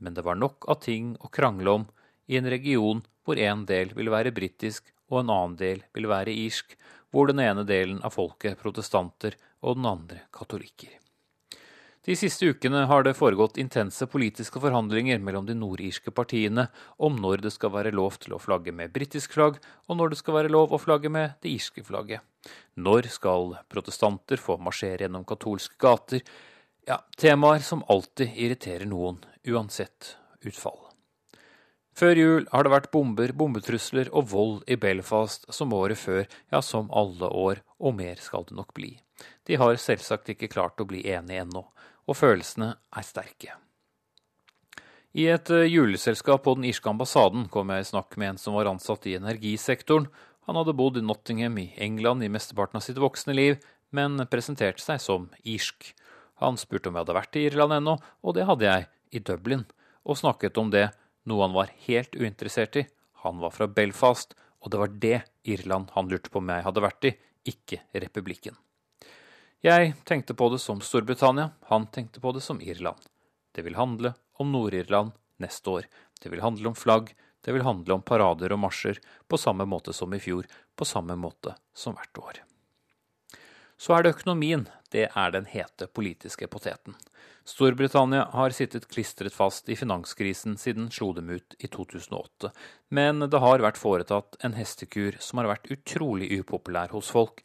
Men 0.01 0.17
det 0.17 0.25
var 0.25 0.41
nok 0.41 0.65
av 0.73 0.81
ting 0.81 1.13
å 1.21 1.29
krangle 1.29 1.77
om 1.77 1.85
i 2.25 2.41
en 2.41 2.49
region 2.49 3.05
hvor 3.21 3.37
en 3.37 3.67
del 3.69 3.93
ville 3.93 4.09
være 4.09 4.33
britisk 4.33 4.89
og 5.11 5.19
en 5.19 5.33
annen 5.35 5.57
del 5.59 5.83
ville 5.93 6.09
være 6.09 6.33
irsk, 6.47 6.73
hvor 7.11 7.29
den 7.29 7.43
ene 7.43 7.67
delen 7.67 8.01
av 8.03 8.15
folket 8.15 8.53
er 8.53 8.59
protestanter 8.59 9.37
og 9.61 9.77
den 9.77 9.87
andre 9.89 10.25
katolikker. 10.33 10.97
De 12.01 12.15
siste 12.17 12.47
ukene 12.49 12.87
har 12.89 13.03
det 13.05 13.13
foregått 13.13 13.59
intense 13.61 14.07
politiske 14.09 14.57
forhandlinger 14.63 15.19
mellom 15.21 15.45
de 15.45 15.53
nordirske 15.53 16.09
partiene 16.17 16.65
om 16.97 17.19
når 17.21 17.43
det 17.45 17.51
skal 17.53 17.75
være 17.75 17.91
lov 17.93 18.17
til 18.23 18.33
å 18.33 18.41
flagge 18.41 18.73
med 18.73 18.89
britisk 18.95 19.35
flagg, 19.37 19.59
og 19.85 19.99
når 19.99 20.15
det 20.15 20.21
skal 20.23 20.39
være 20.39 20.53
lov 20.55 20.73
å 20.73 20.81
flagge 20.81 21.13
med 21.13 21.37
det 21.45 21.53
irske 21.53 21.85
flagget. 21.85 22.25
Når 22.73 23.11
skal 23.13 23.53
protestanter 23.69 24.41
få 24.41 24.57
marsjere 24.57 25.05
gjennom 25.05 25.27
katolske 25.29 25.77
gater? 25.77 26.25
Ja, 26.89 27.03
temaer 27.21 27.61
som 27.61 27.85
alltid 27.85 28.33
irriterer 28.33 28.89
noen, 28.89 29.21
uansett 29.45 30.15
utfall. 30.41 30.80
Før 31.97 32.15
jul 32.15 32.45
har 32.51 32.63
det 32.63 32.71
vært 32.71 32.91
bomber, 32.93 33.33
bombetrusler 33.35 34.09
og 34.15 34.29
vold 34.31 34.61
i 34.71 34.77
Belfast 34.79 35.49
som 35.53 35.73
året 35.75 35.99
før, 35.99 36.23
ja, 36.53 36.61
som 36.63 36.91
alle 36.95 37.27
år, 37.27 37.63
og 37.79 37.97
mer 37.97 38.21
skal 38.23 38.47
det 38.47 38.55
nok 38.57 38.71
bli. 38.77 38.95
De 39.45 39.59
har 39.59 39.75
selvsagt 39.77 40.31
ikke 40.31 40.49
klart 40.51 40.79
å 40.81 40.87
bli 40.87 41.03
enige 41.11 41.43
ennå, 41.43 41.65
og 42.07 42.17
følelsene 42.17 42.73
er 42.95 43.05
sterke. 43.05 43.57
I 45.11 45.27
et 45.33 45.49
eh, 45.51 45.67
juleselskap 45.67 46.45
på 46.45 46.55
den 46.55 46.69
irske 46.69 46.87
ambassaden 46.87 47.49
kom 47.51 47.73
jeg 47.73 47.83
i 47.83 47.89
snakk 47.89 48.15
med 48.15 48.31
en 48.31 48.39
som 48.39 48.55
var 48.55 48.69
ansatt 48.71 49.03
i 49.11 49.17
energisektoren. 49.17 50.07
Han 50.47 50.57
hadde 50.57 50.77
bodd 50.79 50.97
i 50.97 51.03
Nottingham 51.03 51.59
i 51.59 51.73
England 51.75 52.23
i 52.23 52.31
mesteparten 52.31 52.79
av 52.79 52.85
sitt 52.85 53.01
voksne 53.01 53.35
liv, 53.35 53.59
men 53.91 54.23
presenterte 54.31 54.79
seg 54.79 55.03
som 55.03 55.27
irsk. 55.43 55.91
Han 56.39 56.55
spurte 56.57 56.89
om 56.89 56.95
jeg 56.95 57.03
hadde 57.03 57.17
vært 57.19 57.37
i 57.37 57.45
Irland 57.49 57.75
ennå, 57.75 57.97
og 57.99 58.37
det 58.37 58.47
hadde 58.47 58.65
jeg, 58.65 58.87
i 59.11 59.19
Dublin, 59.19 59.65
og 60.07 60.17
snakket 60.17 60.55
om 60.57 60.71
det 60.71 60.87
noe 61.29 61.45
han 61.45 61.55
var 61.55 61.71
helt 61.85 62.15
uinteressert 62.15 62.79
i. 62.81 62.85
Han 63.23 63.39
var 63.41 63.53
fra 63.53 63.67
Belfast, 63.67 64.35
og 64.61 64.71
det 64.71 64.81
var 64.81 64.97
det 65.03 65.19
Irland 65.43 65.93
han 65.95 66.09
lurte 66.09 66.29
på 66.29 66.41
om 66.41 66.51
jeg 66.53 66.65
hadde 66.65 66.83
vært 66.83 67.07
i, 67.09 67.13
ikke 67.49 67.81
republikken. 68.03 68.57
Jeg 69.61 69.93
tenkte 70.09 70.33
på 70.33 70.49
det 70.49 70.61
som 70.61 70.81
Storbritannia, 70.81 71.51
han 71.69 71.85
tenkte 71.93 72.21
på 72.21 72.33
det 72.33 72.41
som 72.41 72.61
Irland. 72.61 72.97
Det 73.53 73.61
vil 73.65 73.77
handle 73.77 74.15
om 74.41 74.51
Nord-Irland 74.53 75.13
neste 75.41 75.69
år. 75.69 75.89
Det 76.21 76.31
vil 76.33 76.41
handle 76.41 76.71
om 76.71 76.77
flagg, 76.77 77.11
det 77.45 77.53
vil 77.53 77.65
handle 77.65 77.97
om 77.97 78.05
parader 78.05 78.53
og 78.53 78.61
marsjer, 78.61 78.97
på 79.29 79.37
samme 79.37 79.65
måte 79.69 79.93
som 79.93 80.13
i 80.13 80.21
fjor, 80.21 80.49
på 80.77 80.85
samme 80.85 81.17
måte 81.17 81.53
som 81.73 81.97
hvert 81.97 82.21
år. 82.21 82.41
Så 83.81 83.95
er 83.97 84.03
det 84.05 84.13
økonomien. 84.13 84.67
Det 84.93 85.07
er 85.07 85.31
den 85.33 85.47
hete 85.49 85.87
politiske 85.89 86.45
poteten. 86.51 86.93
Storbritannia 87.47 88.27
har 88.35 88.53
sittet 88.53 88.85
klistret 88.91 89.33
fast 89.33 89.69
i 89.71 89.77
finanskrisen 89.79 90.57
siden 90.61 90.91
slo 90.93 91.09
dem 91.17 91.31
ut 91.33 91.55
i 91.57 91.69
2008, 91.71 92.51
men 92.93 93.23
det 93.25 93.39
har 93.41 93.63
vært 93.63 93.79
foretatt 93.81 94.37
en 94.45 94.53
hestekur 94.53 95.17
som 95.23 95.41
har 95.41 95.49
vært 95.49 95.71
utrolig 95.73 96.29
upopulær 96.37 96.93
hos 96.93 97.09
folk, 97.09 97.41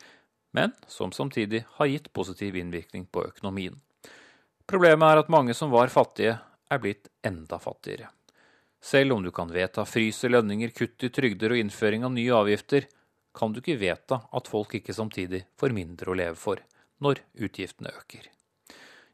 men 0.52 0.74
som 0.90 1.14
samtidig 1.16 1.62
har 1.78 1.88
gitt 1.88 2.12
positiv 2.12 2.58
innvirkning 2.60 3.06
på 3.08 3.24
økonomien. 3.30 3.78
Problemet 4.68 5.08
er 5.08 5.22
at 5.22 5.32
mange 5.32 5.56
som 5.56 5.72
var 5.72 5.88
fattige, 5.94 6.36
er 6.66 6.82
blitt 6.82 7.08
enda 7.24 7.60
fattigere. 7.62 8.10
Selv 8.82 9.14
om 9.14 9.22
du 9.22 9.30
kan 9.32 9.48
vedta 9.54 9.86
frys 9.88 10.24
i 10.26 10.32
lønninger, 10.34 10.74
kutt 10.74 11.06
i 11.06 11.12
trygder 11.14 11.54
og 11.54 11.62
innføring 11.62 12.04
av 12.04 12.12
nye 12.12 12.34
avgifter, 12.34 12.88
kan 13.36 13.52
du 13.52 13.60
ikke 13.60 13.78
vedta 13.80 14.22
at 14.32 14.48
folk 14.50 14.74
ikke 14.78 14.96
samtidig 14.96 15.44
får 15.60 15.74
mindre 15.76 16.12
å 16.12 16.16
leve 16.18 16.38
for 16.40 16.62
når 17.04 17.20
utgiftene 17.36 17.92
øker. 17.92 18.30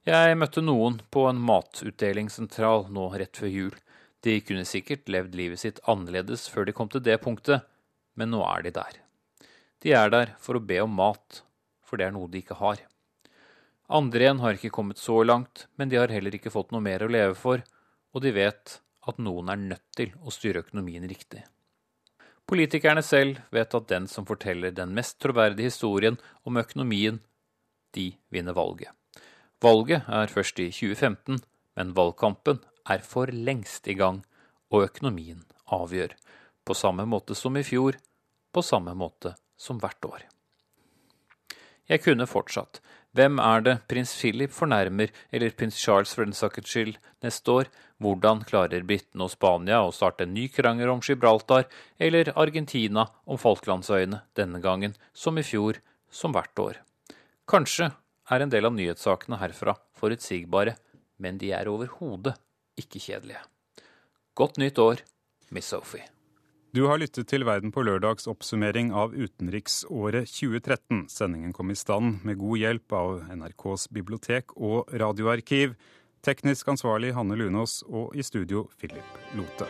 Jeg 0.06 0.38
møtte 0.38 0.62
noen 0.64 0.98
på 1.14 1.28
en 1.28 1.40
matutdelingssentral 1.46 2.88
nå 2.90 3.08
rett 3.14 3.38
før 3.38 3.50
jul. 3.50 3.74
De 4.22 4.38
kunne 4.42 4.66
sikkert 4.66 5.10
levd 5.10 5.36
livet 5.38 5.62
sitt 5.62 5.78
annerledes 5.90 6.48
før 6.50 6.66
de 6.66 6.74
kom 6.74 6.90
til 6.90 7.02
det 7.06 7.20
punktet, 7.22 7.62
men 8.18 8.32
nå 8.34 8.42
er 8.46 8.66
de 8.66 8.74
der. 8.78 8.98
De 9.82 9.94
er 9.98 10.10
der 10.14 10.34
for 10.42 10.58
å 10.58 10.62
be 10.62 10.78
om 10.82 10.94
mat, 10.98 11.42
for 11.86 11.98
det 11.98 12.08
er 12.08 12.14
noe 12.14 12.30
de 12.30 12.42
ikke 12.42 12.58
har. 12.58 12.82
Andre 13.92 14.26
igjen 14.26 14.42
har 14.42 14.58
ikke 14.58 14.74
kommet 14.74 14.98
så 14.98 15.20
langt, 15.26 15.66
men 15.76 15.90
de 15.90 15.98
har 16.00 16.10
heller 16.14 16.34
ikke 16.38 16.54
fått 16.54 16.70
noe 16.74 16.82
mer 16.82 17.02
å 17.04 17.10
leve 17.10 17.34
for, 17.38 17.62
og 18.14 18.22
de 18.24 18.34
vet 18.34 18.78
at 19.10 19.18
noen 19.18 19.50
er 19.50 19.58
nødt 19.60 19.88
til 19.98 20.14
å 20.22 20.34
styre 20.34 20.62
økonomien 20.62 21.06
riktig. 21.10 21.42
Politikerne 22.48 23.02
selv 23.02 23.38
vet 23.54 23.74
at 23.74 23.88
den 23.88 24.08
som 24.10 24.26
forteller 24.28 24.74
den 24.74 24.94
mest 24.96 25.20
troverdige 25.22 25.70
historien 25.70 26.18
om 26.44 26.58
økonomien, 26.60 27.20
de 27.94 28.12
vinner 28.30 28.56
valget. 28.56 28.90
Valget 29.62 30.08
er 30.08 30.26
først 30.32 30.58
i 30.58 30.70
2015, 30.70 31.40
men 31.76 31.94
valgkampen 31.96 32.60
er 32.90 33.04
for 33.06 33.30
lengst 33.30 33.86
i 33.88 33.94
gang, 33.94 34.24
og 34.72 34.88
økonomien 34.88 35.44
avgjør. 35.70 36.16
På 36.64 36.74
samme 36.74 37.06
måte 37.06 37.34
som 37.38 37.56
i 37.56 37.64
fjor, 37.66 37.96
på 38.52 38.62
samme 38.62 38.94
måte 38.94 39.34
som 39.56 39.78
hvert 39.80 40.04
år. 40.04 40.26
Jeg 41.88 42.02
kunne 42.02 42.26
fortsatt. 42.26 42.80
Hvem 43.12 43.38
er 43.38 43.60
det 43.60 43.80
prins 43.88 44.14
Philip 44.16 44.52
fornærmer, 44.54 45.10
eller 45.30 45.50
prins 45.50 45.76
Charles 45.76 46.14
for 46.14 46.24
den 46.24 46.32
saks 46.32 46.70
skyld, 46.70 46.94
neste 47.22 47.52
år? 47.52 47.68
Hvordan 48.02 48.42
klarer 48.48 48.82
britene 48.86 49.28
og 49.28 49.30
Spania 49.30 49.82
å 49.84 49.92
starte 49.94 50.26
en 50.26 50.34
ny 50.34 50.48
krangel 50.50 50.90
om 50.90 51.02
Gibraltar, 51.04 51.68
eller 52.02 52.32
Argentina 52.34 53.06
om 53.24 53.38
Falklandsøyene, 53.38 54.24
denne 54.34 54.58
gangen, 54.64 54.96
som 55.14 55.38
i 55.38 55.44
fjor, 55.46 55.78
som 56.10 56.34
hvert 56.34 56.58
år? 56.58 56.80
Kanskje 57.46 57.92
er 58.30 58.42
en 58.42 58.50
del 58.50 58.66
av 58.66 58.74
nyhetssakene 58.74 59.38
herfra 59.38 59.76
forutsigbare, 59.98 60.74
men 61.22 61.38
de 61.38 61.52
er 61.54 61.70
overhodet 61.70 62.34
ikke 62.80 63.02
kjedelige. 63.02 63.44
Godt 64.34 64.58
nytt 64.58 64.80
år, 64.82 65.04
Miss 65.52 65.70
Sophie. 65.70 66.08
Du 66.72 66.86
har 66.88 66.96
lyttet 66.96 67.28
til 67.28 67.44
Verden 67.44 67.68
på 67.68 67.82
lørdags 67.84 68.24
oppsummering 68.30 68.94
av 68.96 69.12
utenriksåret 69.12 70.30
2013. 70.32 71.02
Sendingen 71.12 71.52
kom 71.52 71.68
i 71.68 71.76
stand 71.76 72.22
med 72.24 72.40
god 72.40 72.62
hjelp 72.62 72.94
av 72.96 73.26
NRKs 73.28 73.90
bibliotek 73.92 74.54
og 74.56 74.88
radioarkiv. 74.88 75.74
Teknisk 76.22 76.68
ansvarlig 76.70 77.08
Hanne 77.16 77.34
Lunås 77.34 77.80
og 77.82 78.12
i 78.14 78.22
studio 78.22 78.68
Philip 78.78 79.16
Lote. 79.34 79.66